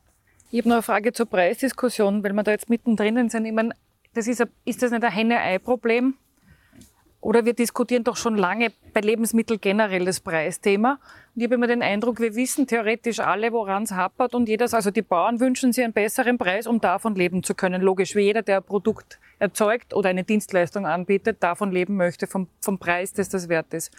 Ich 0.51 0.61
habe 0.61 0.69
noch 0.71 0.77
eine 0.77 0.83
Frage 0.83 1.13
zur 1.13 1.27
Preisdiskussion, 1.27 2.25
weil 2.25 2.33
wir 2.33 2.43
da 2.43 2.51
jetzt 2.51 2.71
mittendrin 2.71 3.29
sind. 3.29 3.45
Ich 3.45 3.53
meine, 3.53 3.75
das 4.15 4.27
ist, 4.27 4.41
ein, 4.41 4.49
ist 4.65 4.83
das 4.83 4.91
nicht 4.91 5.05
ein 5.05 5.13
Henne-Ei-Problem? 5.13 6.15
Oder 7.21 7.45
wir 7.45 7.53
diskutieren 7.53 8.05
doch 8.05 8.17
schon 8.17 8.37
lange 8.37 8.73
bei 8.95 9.01
Lebensmitteln 9.01 9.61
generell 9.61 10.05
das 10.05 10.21
Preisthema. 10.21 11.01
Und 11.35 11.41
ich 11.41 11.45
habe 11.45 11.57
immer 11.57 11.67
den 11.67 11.83
Eindruck, 11.83 12.21
wir 12.21 12.37
wissen 12.37 12.69
theoretisch 12.69 13.19
alle, 13.19 13.53
woran 13.53 13.83
es 13.83 13.93
hapert 13.93 14.35
und 14.37 14.49
jeder, 14.49 14.73
also 14.73 14.93
die 14.93 15.03
Bauern 15.03 15.41
wünschen 15.41 15.73
sich 15.73 15.83
einen 15.83 15.93
besseren 15.93 16.39
Preis, 16.39 16.69
um 16.69 16.81
davon 16.81 17.17
leben 17.17 17.43
zu 17.43 17.55
können. 17.57 17.83
Logisch, 17.83 18.15
wie 18.15 18.21
jeder, 18.21 18.43
der 18.43 18.59
ein 18.59 18.63
Produkt 18.63 19.19
erzeugt 19.41 19.95
oder 19.95 20.11
eine 20.11 20.23
Dienstleistung 20.23 20.87
anbietet, 20.87 21.43
davon 21.43 21.73
leben 21.73 21.97
möchte, 21.97 22.29
vom, 22.29 22.47
vom 22.61 22.79
Preis, 22.79 23.13
das 23.13 23.29
das 23.29 23.49
wert 23.49 23.75
ist. 23.75 23.93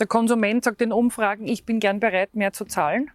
Der 0.00 0.08
Konsument 0.08 0.64
sagt 0.64 0.82
in 0.82 0.92
Umfragen, 0.92 1.46
ich 1.46 1.64
bin 1.64 1.78
gern 1.78 2.00
bereit, 2.00 2.34
mehr 2.34 2.52
zu 2.52 2.64
zahlen. 2.64 3.10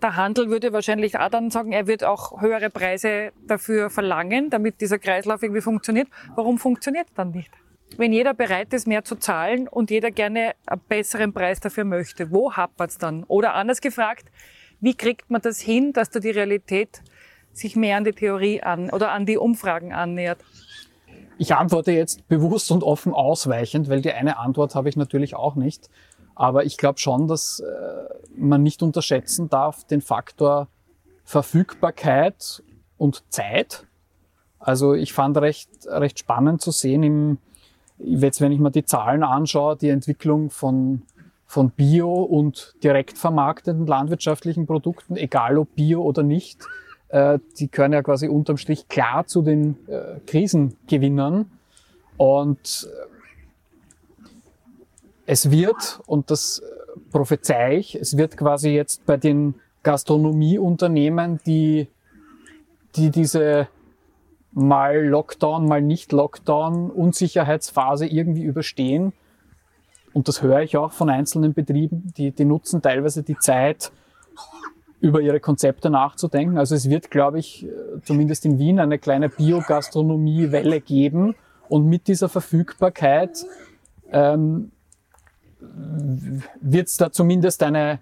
Der 0.00 0.16
Handel 0.16 0.48
würde 0.48 0.72
wahrscheinlich 0.72 1.18
auch 1.18 1.28
dann 1.28 1.50
sagen, 1.50 1.72
er 1.72 1.86
wird 1.86 2.02
auch 2.02 2.40
höhere 2.40 2.70
Preise 2.70 3.32
dafür 3.46 3.90
verlangen, 3.90 4.48
damit 4.48 4.80
dieser 4.80 4.98
Kreislauf 4.98 5.42
irgendwie 5.42 5.60
funktioniert. 5.60 6.08
Warum 6.34 6.56
funktioniert 6.56 7.08
es 7.08 7.14
dann 7.14 7.32
nicht? 7.32 7.50
Wenn 7.96 8.12
jeder 8.12 8.34
bereit 8.34 8.72
ist, 8.72 8.86
mehr 8.86 9.04
zu 9.04 9.16
zahlen 9.16 9.66
und 9.66 9.90
jeder 9.90 10.10
gerne 10.10 10.52
einen 10.66 10.80
besseren 10.88 11.32
Preis 11.32 11.60
dafür 11.60 11.84
möchte, 11.84 12.30
wo 12.30 12.52
hapert 12.52 12.90
es 12.90 12.98
dann? 12.98 13.24
Oder 13.24 13.54
anders 13.54 13.80
gefragt, 13.80 14.26
wie 14.80 14.94
kriegt 14.94 15.30
man 15.30 15.42
das 15.42 15.60
hin, 15.60 15.92
dass 15.92 16.10
da 16.10 16.20
die 16.20 16.30
Realität 16.30 17.02
sich 17.52 17.74
mehr 17.74 17.96
an 17.96 18.04
die 18.04 18.12
Theorie 18.12 18.62
an 18.62 18.90
oder 18.90 19.10
an 19.10 19.26
die 19.26 19.36
Umfragen 19.36 19.92
annähert? 19.92 20.38
Ich 21.38 21.54
antworte 21.54 21.92
jetzt 21.92 22.28
bewusst 22.28 22.70
und 22.70 22.82
offen 22.82 23.12
ausweichend, 23.12 23.88
weil 23.88 24.02
die 24.02 24.12
eine 24.12 24.38
Antwort 24.38 24.74
habe 24.74 24.88
ich 24.88 24.96
natürlich 24.96 25.34
auch 25.34 25.54
nicht. 25.54 25.88
Aber 26.34 26.64
ich 26.64 26.76
glaube 26.76 26.98
schon, 26.98 27.26
dass 27.26 27.60
äh, 27.60 27.64
man 28.36 28.62
nicht 28.62 28.82
unterschätzen 28.82 29.48
darf 29.48 29.84
den 29.84 30.00
Faktor 30.00 30.68
Verfügbarkeit 31.24 32.62
und 32.96 33.24
Zeit. 33.30 33.86
Also 34.58 34.94
ich 34.94 35.12
fand 35.12 35.36
recht, 35.38 35.70
recht 35.86 36.18
spannend 36.18 36.60
zu 36.60 36.70
sehen 36.70 37.02
im, 37.02 37.38
jetzt 37.98 38.40
wenn 38.40 38.52
ich 38.52 38.60
mir 38.60 38.70
die 38.70 38.84
Zahlen 38.84 39.22
anschaue, 39.22 39.76
die 39.76 39.88
Entwicklung 39.88 40.50
von, 40.50 41.02
von 41.46 41.70
Bio 41.70 42.12
und 42.12 42.74
direkt 42.82 43.18
vermarkteten 43.18 43.86
landwirtschaftlichen 43.86 44.66
Produkten, 44.66 45.16
egal 45.16 45.58
ob 45.58 45.74
Bio 45.74 46.02
oder 46.02 46.22
nicht, 46.22 46.60
äh, 47.08 47.38
die 47.58 47.70
gehören 47.70 47.92
ja 47.92 48.02
quasi 48.02 48.28
unterm 48.28 48.56
Strich 48.56 48.88
klar 48.88 49.26
zu 49.26 49.42
den 49.42 49.76
äh, 49.88 50.20
Krisengewinnern. 50.26 51.50
Und 52.16 52.88
äh, 52.92 53.08
es 55.26 55.50
wird, 55.50 56.00
und 56.06 56.30
das 56.30 56.60
äh, 56.60 57.00
prophezei 57.10 57.76
ich, 57.78 57.94
es 57.94 58.16
wird 58.16 58.36
quasi 58.36 58.70
jetzt 58.70 59.04
bei 59.06 59.16
den 59.16 59.54
Gastronomieunternehmen, 59.82 61.40
die, 61.46 61.88
die 62.96 63.10
diese 63.10 63.68
mal 64.58 65.04
Lockdown, 65.04 65.66
mal 65.66 65.80
nicht 65.80 66.12
Lockdown, 66.12 66.90
Unsicherheitsphase 66.90 68.06
irgendwie 68.06 68.42
überstehen. 68.42 69.12
Und 70.12 70.28
das 70.28 70.42
höre 70.42 70.62
ich 70.62 70.76
auch 70.76 70.92
von 70.92 71.10
einzelnen 71.10 71.54
Betrieben, 71.54 72.12
die, 72.16 72.32
die 72.32 72.44
nutzen 72.44 72.82
teilweise 72.82 73.22
die 73.22 73.36
Zeit, 73.38 73.92
über 75.00 75.20
ihre 75.20 75.38
Konzepte 75.38 75.90
nachzudenken. 75.90 76.58
Also 76.58 76.74
es 76.74 76.90
wird, 76.90 77.10
glaube 77.10 77.38
ich, 77.38 77.64
äh, 77.64 77.68
zumindest 78.02 78.44
in 78.44 78.58
Wien 78.58 78.80
eine 78.80 78.98
kleine 78.98 79.28
Biogastronomie-Welle 79.28 80.80
geben. 80.80 81.36
Und 81.68 81.86
mit 81.86 82.08
dieser 82.08 82.28
Verfügbarkeit 82.28 83.44
ähm, 84.10 84.72
wird 85.60 86.88
es 86.88 86.96
da 86.96 87.12
zumindest 87.12 87.62
eine, 87.62 88.00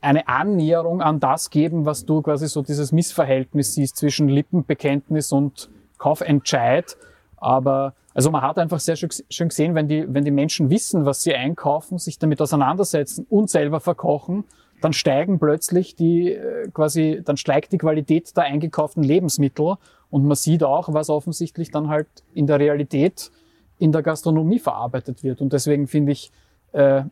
eine 0.00 0.28
Annäherung 0.28 1.02
an 1.02 1.18
das 1.18 1.50
geben, 1.50 1.86
was 1.86 2.06
du 2.06 2.22
quasi 2.22 2.46
so 2.46 2.62
dieses 2.62 2.92
Missverhältnis 2.92 3.74
siehst 3.74 3.96
zwischen 3.96 4.28
Lippenbekenntnis 4.28 5.32
und 5.32 5.70
Kaufentscheid. 5.98 6.96
Aber 7.36 7.94
also 8.14 8.30
man 8.30 8.42
hat 8.42 8.58
einfach 8.58 8.80
sehr 8.80 8.96
schön 8.96 9.48
gesehen, 9.48 9.74
wenn 9.74 9.88
die, 9.88 10.12
wenn 10.12 10.24
die 10.24 10.30
Menschen 10.30 10.70
wissen, 10.70 11.04
was 11.04 11.22
sie 11.22 11.34
einkaufen, 11.34 11.98
sich 11.98 12.18
damit 12.18 12.40
auseinandersetzen 12.40 13.26
und 13.28 13.50
selber 13.50 13.80
verkochen, 13.80 14.44
dann 14.80 14.92
steigen 14.92 15.38
plötzlich 15.38 15.96
die 15.96 16.32
äh, 16.32 16.68
quasi, 16.72 17.20
dann 17.24 17.36
steigt 17.36 17.72
die 17.72 17.78
Qualität 17.78 18.36
der 18.36 18.44
eingekauften 18.44 19.02
Lebensmittel 19.02 19.76
und 20.10 20.24
man 20.24 20.36
sieht 20.36 20.62
auch, 20.62 20.92
was 20.92 21.10
offensichtlich 21.10 21.70
dann 21.70 21.88
halt 21.88 22.08
in 22.34 22.46
der 22.46 22.58
Realität 22.58 23.30
in 23.78 23.92
der 23.92 24.02
Gastronomie 24.02 24.58
verarbeitet 24.58 25.22
wird. 25.22 25.40
Und 25.40 25.52
deswegen 25.52 25.86
finde 25.86 26.12
ich 26.12 26.32
äh, 26.72 27.02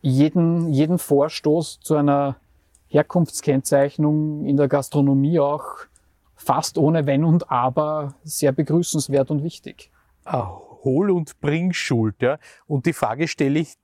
jeden, 0.00 0.68
jeden 0.72 0.98
Vorstoß 0.98 1.80
zu 1.80 1.96
einer 1.96 2.36
Herkunftskennzeichnung 2.88 4.44
in 4.44 4.56
der 4.56 4.68
Gastronomie 4.68 5.40
auch 5.40 5.87
fast 6.48 6.78
ohne 6.78 7.04
Wenn 7.04 7.24
und 7.24 7.50
Aber 7.50 8.14
sehr 8.24 8.52
begrüßenswert 8.52 9.30
und 9.30 9.42
wichtig. 9.42 9.90
Hol- 10.24 11.10
und 11.10 11.38
Bringschuld. 11.42 12.22
Ja? 12.22 12.38
Und 12.66 12.86
die 12.86 12.94
Frage 12.94 13.28
stelle 13.28 13.58
ich 13.58 13.74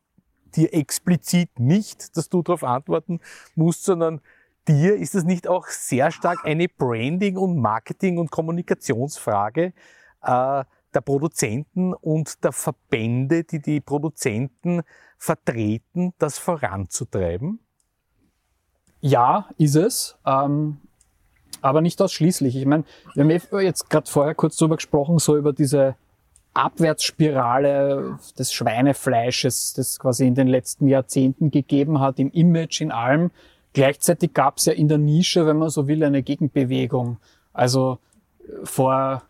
dir 0.57 0.73
explizit 0.73 1.51
nicht, 1.59 2.17
dass 2.17 2.31
du 2.31 2.43
darauf 2.43 2.65
antworten 2.65 3.21
musst, 3.55 3.85
sondern 3.85 4.23
dir 4.67 4.97
ist 4.97 5.15
es 5.15 5.25
nicht 5.25 5.47
auch 5.47 5.67
sehr 5.67 6.11
stark 6.11 6.47
eine 6.47 6.69
Branding- 6.69 7.37
und 7.37 7.59
Marketing- 7.59 8.17
und 8.17 8.31
Kommunikationsfrage 8.31 9.75
äh, 10.23 10.65
der 10.95 11.01
Produzenten 11.05 11.93
und 11.93 12.43
der 12.45 12.53
Verbände, 12.53 13.45
die 13.45 13.61
die 13.61 13.83
Produzenten 13.83 14.81
vertreten, 15.19 16.15
das 16.17 16.39
voranzutreiben? 16.39 17.59
Ja, 19.03 19.51
ist 19.59 19.75
es. 19.75 20.17
Ähm, 20.25 20.79
aber 21.65 21.81
nicht 21.81 22.01
ausschließlich. 22.03 22.57
Ich 22.57 22.67
meine, 22.67 22.85
wir 23.15 23.25
haben 23.25 23.31
jetzt 23.31 23.89
gerade 23.89 24.11
vorher 24.11 24.35
kurz 24.35 24.57
drüber 24.57 24.77
gesprochen, 24.77 25.19
so 25.19 25.35
über 25.37 25.55
diese 25.55 25.97
Abwärtsspirale 26.53 28.19
des 28.39 28.53
Schweinefleisches, 28.53 29.73
das 29.73 29.99
quasi 29.99 30.27
in 30.27 30.35
den 30.35 30.47
letzten 30.47 30.89
Jahrzehnten 30.89 31.51
gegeben 31.51 32.01
hat, 32.01 32.19
im 32.19 32.31
Image, 32.31 32.83
in 32.83 32.93
allem. 32.93 33.31
Gleichzeitig 33.73 34.35
gab 34.35 34.59
es 34.59 34.67
ja 34.67 34.75
in 34.75 34.89
der 34.89 34.99
Nische, 34.99 35.47
wenn 35.47 35.57
man 35.57 35.71
so 35.71 35.89
will, 35.89 36.05
eine 36.05 36.23
Gegenbewegung. 36.23 37.17
Also 37.55 37.99
äh, 38.41 38.65
vor 38.65 39.23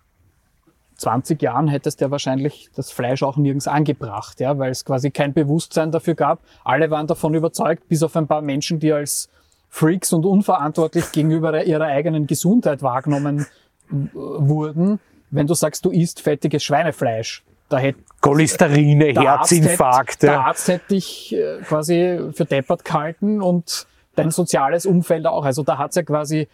20 0.97 1.41
Jahren 1.41 1.69
hättest 1.69 2.01
du 2.01 2.07
ja 2.07 2.11
wahrscheinlich 2.11 2.69
das 2.75 2.91
Fleisch 2.91 3.23
auch 3.23 3.37
nirgends 3.37 3.69
angebracht, 3.69 4.41
ja, 4.41 4.59
weil 4.59 4.73
es 4.73 4.85
quasi 4.85 5.13
kein 5.13 5.35
Bewusstsein 5.35 5.93
dafür 5.93 6.15
gab. 6.15 6.41
Alle 6.65 6.91
waren 6.91 7.07
davon 7.07 7.35
überzeugt, 7.35 7.89
bis 7.89 8.03
auf 8.03 8.17
ein 8.17 8.27
paar 8.27 8.43
Menschen, 8.43 8.81
die 8.81 8.93
als 8.93 9.29
Freaks 9.75 10.13
und 10.13 10.25
unverantwortlich 10.25 11.11
gegenüber 11.11 11.65
ihrer 11.65 11.87
eigenen 11.87 12.29
Gesundheit 12.29 12.81
wahrgenommen 12.81 13.45
äh, 13.91 13.95
wurden. 14.15 15.01
Wenn 15.33 15.49
du 15.49 15.55
sagst, 15.55 15.85
du 15.85 15.91
isst 15.91 16.21
fettiges 16.21 16.63
Schweinefleisch, 16.63 17.43
da 17.69 17.79
hätte 17.79 17.99
Cholesterine, 18.21 19.07
Herzinfarkt. 19.07 20.23
Der 20.23 20.47
Arzt 20.47 20.69
hätte 20.69 20.95
dich 20.95 21.35
äh, 21.35 21.59
quasi 21.63 22.21
für 22.35 22.45
deppert 22.45 22.85
gehalten 22.85 23.43
und 23.43 23.89
dein 24.15 24.31
soziales 24.31 24.87
Umfeld 24.87 25.27
auch. 25.27 25.45
Also 25.45 25.65
da 25.65 25.77
hat 25.77 25.91
es 25.91 25.97
ja 25.97 26.05
quasi 26.05 26.47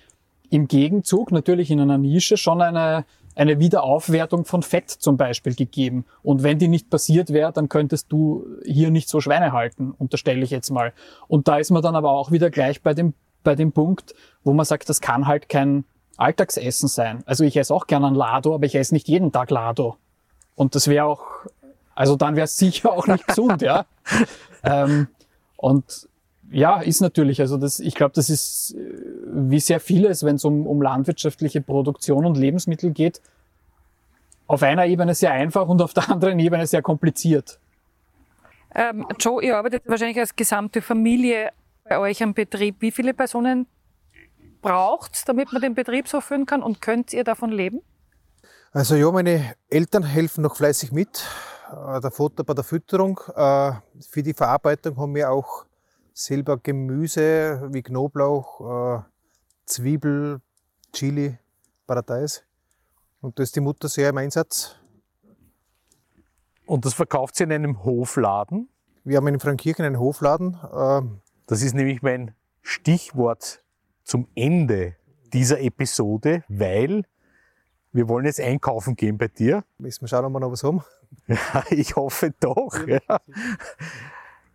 im 0.48 0.66
Gegenzug 0.66 1.30
natürlich 1.30 1.70
in 1.70 1.78
einer 1.78 1.98
Nische 1.98 2.38
schon 2.38 2.62
eine, 2.62 3.04
eine 3.34 3.58
Wiederaufwertung 3.58 4.44
von 4.44 4.62
Fett 4.62 4.90
zum 4.90 5.16
Beispiel 5.16 5.54
gegeben. 5.54 6.04
Und 6.22 6.42
wenn 6.42 6.58
die 6.58 6.68
nicht 6.68 6.90
passiert 6.90 7.32
wäre, 7.32 7.52
dann 7.52 7.68
könntest 7.68 8.10
du 8.10 8.46
hier 8.64 8.90
nicht 8.90 9.08
so 9.08 9.20
Schweine 9.20 9.52
halten, 9.52 9.92
unterstelle 9.96 10.42
ich 10.42 10.50
jetzt 10.50 10.70
mal. 10.70 10.92
Und 11.28 11.48
da 11.48 11.56
ist 11.56 11.70
man 11.70 11.82
dann 11.82 11.96
aber 11.96 12.10
auch 12.10 12.30
wieder 12.30 12.50
gleich 12.50 12.82
bei 12.82 12.94
dem, 12.94 13.14
bei 13.42 13.54
dem 13.54 13.72
Punkt, 13.72 14.14
wo 14.44 14.52
man 14.52 14.66
sagt, 14.66 14.88
das 14.88 15.00
kann 15.00 15.26
halt 15.26 15.48
kein 15.48 15.84
Alltagsessen 16.16 16.88
sein. 16.88 17.22
Also 17.24 17.44
ich 17.44 17.56
esse 17.56 17.74
auch 17.74 17.86
gerne 17.86 18.08
ein 18.08 18.14
Lado, 18.14 18.54
aber 18.54 18.66
ich 18.66 18.74
esse 18.74 18.94
nicht 18.94 19.08
jeden 19.08 19.32
Tag 19.32 19.50
Lado. 19.50 19.96
Und 20.54 20.74
das 20.74 20.88
wäre 20.88 21.06
auch, 21.06 21.24
also 21.94 22.16
dann 22.16 22.36
wäre 22.36 22.44
es 22.44 22.56
sicher 22.56 22.92
auch 22.92 23.06
nicht 23.06 23.26
gesund, 23.26 23.62
ja. 23.62 23.86
Ähm, 24.62 25.08
und 25.56 26.06
ja, 26.50 26.80
ist 26.80 27.00
natürlich. 27.00 27.40
Also 27.40 27.56
das, 27.56 27.80
ich 27.80 27.94
glaube, 27.94 28.12
das 28.14 28.28
ist 28.28 28.76
wie 29.48 29.60
sehr 29.60 29.80
vieles, 29.80 30.24
wenn 30.24 30.36
es 30.36 30.44
um, 30.44 30.66
um 30.66 30.82
landwirtschaftliche 30.82 31.60
Produktion 31.60 32.26
und 32.26 32.36
Lebensmittel 32.36 32.90
geht, 32.90 33.22
auf 34.46 34.62
einer 34.62 34.86
Ebene 34.86 35.14
sehr 35.14 35.30
einfach 35.32 35.68
und 35.68 35.80
auf 35.80 35.94
der 35.94 36.10
anderen 36.10 36.38
Ebene 36.40 36.66
sehr 36.66 36.82
kompliziert. 36.82 37.60
Ähm, 38.74 39.06
Joe, 39.18 39.42
ihr 39.42 39.56
arbeitet 39.56 39.84
wahrscheinlich 39.86 40.18
als 40.18 40.34
gesamte 40.34 40.82
Familie 40.82 41.50
bei 41.84 41.98
euch 41.98 42.22
am 42.22 42.34
Betrieb. 42.34 42.76
Wie 42.80 42.90
viele 42.90 43.14
Personen 43.14 43.66
braucht 44.60 45.28
damit 45.28 45.52
man 45.52 45.62
den 45.62 45.74
Betrieb 45.74 46.08
so 46.08 46.20
führen 46.20 46.46
kann 46.46 46.62
und 46.62 46.80
könnt 46.80 47.12
ihr 47.12 47.24
davon 47.24 47.50
leben? 47.50 47.80
Also 48.72 48.94
ja, 48.94 49.10
meine 49.10 49.54
Eltern 49.68 50.04
helfen 50.04 50.42
noch 50.42 50.56
fleißig 50.56 50.92
mit. 50.92 51.24
Äh, 51.70 52.00
der 52.00 52.10
Vater 52.10 52.44
bei 52.44 52.54
der 52.54 52.64
Fütterung. 52.64 53.20
Äh, 53.34 53.72
für 54.08 54.22
die 54.22 54.34
Verarbeitung 54.34 54.96
haben 54.96 55.14
wir 55.14 55.30
auch 55.30 55.64
selber 56.12 56.58
Gemüse 56.58 57.68
wie 57.72 57.82
Knoblauch, 57.82 58.60
äh, 58.60 59.02
Zwiebel, 59.70 60.40
Chili, 60.92 61.38
Paradeis. 61.86 62.44
Und 63.20 63.38
da 63.38 63.42
ist 63.42 63.54
die 63.54 63.60
Mutter 63.60 63.88
sehr 63.88 64.10
im 64.10 64.18
Einsatz. 64.18 64.76
Und 66.66 66.84
das 66.84 66.94
verkauft 66.94 67.36
sie 67.36 67.44
in 67.44 67.52
einem 67.52 67.84
Hofladen? 67.84 68.68
Wir 69.04 69.16
haben 69.16 69.26
in 69.28 69.40
Frankirchen 69.40 69.84
einen 69.84 69.98
Hofladen. 69.98 70.58
Das 71.46 71.62
ist 71.62 71.74
nämlich 71.74 72.02
mein 72.02 72.34
Stichwort 72.62 73.62
zum 74.04 74.28
Ende 74.34 74.96
dieser 75.32 75.60
Episode, 75.60 76.44
weil 76.48 77.04
wir 77.92 78.08
wollen 78.08 78.26
jetzt 78.26 78.40
einkaufen 78.40 78.96
gehen 78.96 79.18
bei 79.18 79.28
dir. 79.28 79.64
Müssen 79.78 80.02
wir 80.02 80.08
schauen, 80.08 80.24
ob 80.24 80.32
wir 80.32 80.40
noch 80.40 80.52
was 80.52 80.64
haben. 80.64 80.82
Ja, 81.26 81.64
ich 81.70 81.96
hoffe 81.96 82.32
doch. 82.38 82.86
Ja. 82.86 83.20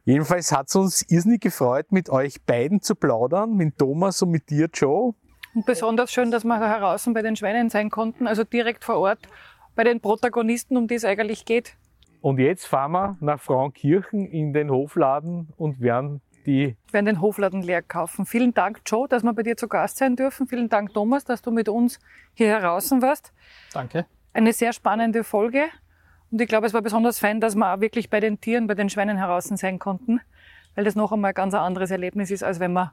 Jedenfalls 0.06 0.52
hat 0.52 0.68
es 0.68 0.76
uns 0.76 1.02
irrsinnig 1.10 1.42
gefreut, 1.42 1.92
mit 1.92 2.12
euch 2.12 2.44
beiden 2.44 2.80
zu 2.80 2.94
plaudern, 2.94 3.56
mit 3.56 3.78
Thomas 3.80 4.22
und 4.22 4.30
mit 4.30 4.52
dir, 4.52 4.70
Joe. 4.72 5.16
Und 5.56 5.66
besonders 5.66 6.12
schön, 6.12 6.30
dass 6.30 6.44
wir 6.44 6.60
heraus 6.60 7.10
bei 7.12 7.24
den 7.24 7.36
Schweinen 7.36 7.70
sein 7.70 7.90
konnten, 7.90 8.28
also 8.28 8.44
direkt 8.44 8.84
vor 8.84 8.98
Ort 9.00 9.28
bei 9.76 9.84
den 9.84 10.00
Protagonisten, 10.02 10.78
um 10.78 10.88
die 10.88 10.96
es 10.96 11.06
eigentlich 11.06 11.44
geht. 11.46 11.76
Und 12.22 12.40
jetzt 12.40 12.68
fahren 12.68 12.92
wir 12.92 13.18
nach 13.20 13.40
Frauenkirchen 13.40 14.28
in 14.28 14.54
den 14.54 14.70
Hofladen 14.70 15.50
und 15.58 15.82
werden 15.82 16.22
die 16.46 16.78
werden 16.92 17.08
den 17.08 17.22
Hofladen 17.22 17.64
leer 17.64 17.82
kaufen. 17.82 18.28
Vielen 18.28 18.54
Dank, 18.54 18.82
Joe, 18.86 19.08
dass 19.08 19.24
wir 19.24 19.34
bei 19.34 19.42
dir 19.42 19.58
zu 19.58 19.68
Gast 19.68 19.98
sein 19.98 20.16
dürfen. 20.16 20.48
Vielen 20.48 20.70
Dank, 20.70 20.94
Thomas, 20.94 21.26
dass 21.26 21.42
du 21.42 21.50
mit 21.50 21.68
uns 21.68 22.00
hier 22.36 22.50
heraus 22.50 22.92
warst. 22.92 23.34
Danke. 23.74 24.06
Eine 24.34 24.54
sehr 24.54 24.72
spannende 24.72 25.24
Folge. 25.24 25.64
Und 26.36 26.42
ich 26.42 26.50
glaube, 26.50 26.68
es 26.68 26.74
war 26.74 26.82
besonders 26.82 27.18
fein, 27.18 27.40
dass 27.40 27.56
wir 27.56 27.74
auch 27.74 27.80
wirklich 27.80 28.10
bei 28.10 28.20
den 28.20 28.42
Tieren, 28.42 28.68
bei 28.68 28.76
den 28.76 28.90
Schweinen 28.90 29.16
heraus 29.16 29.46
sein 29.46 29.80
konnten, 29.80 30.20
weil 30.76 30.84
das 30.84 30.94
noch 30.94 31.14
einmal 31.14 31.32
ein 31.32 31.34
ganz 31.34 31.54
anderes 31.54 31.92
Erlebnis 31.92 32.30
ist, 32.30 32.44
als 32.44 32.60
wenn 32.60 32.74
wir 32.74 32.92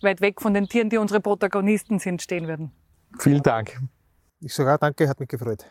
weit 0.00 0.22
weg 0.22 0.40
von 0.40 0.54
den 0.54 0.66
Tieren, 0.66 0.88
die 0.88 0.96
unsere 0.96 1.20
Protagonisten 1.20 1.98
sind, 1.98 2.22
stehen 2.22 2.48
würden. 2.48 2.72
Vielen 3.18 3.42
Dank. 3.42 3.78
Ich 4.40 4.54
sage 4.54 4.72
auch 4.72 4.78
danke, 4.78 5.06
hat 5.06 5.20
mich 5.20 5.28
gefreut. 5.28 5.66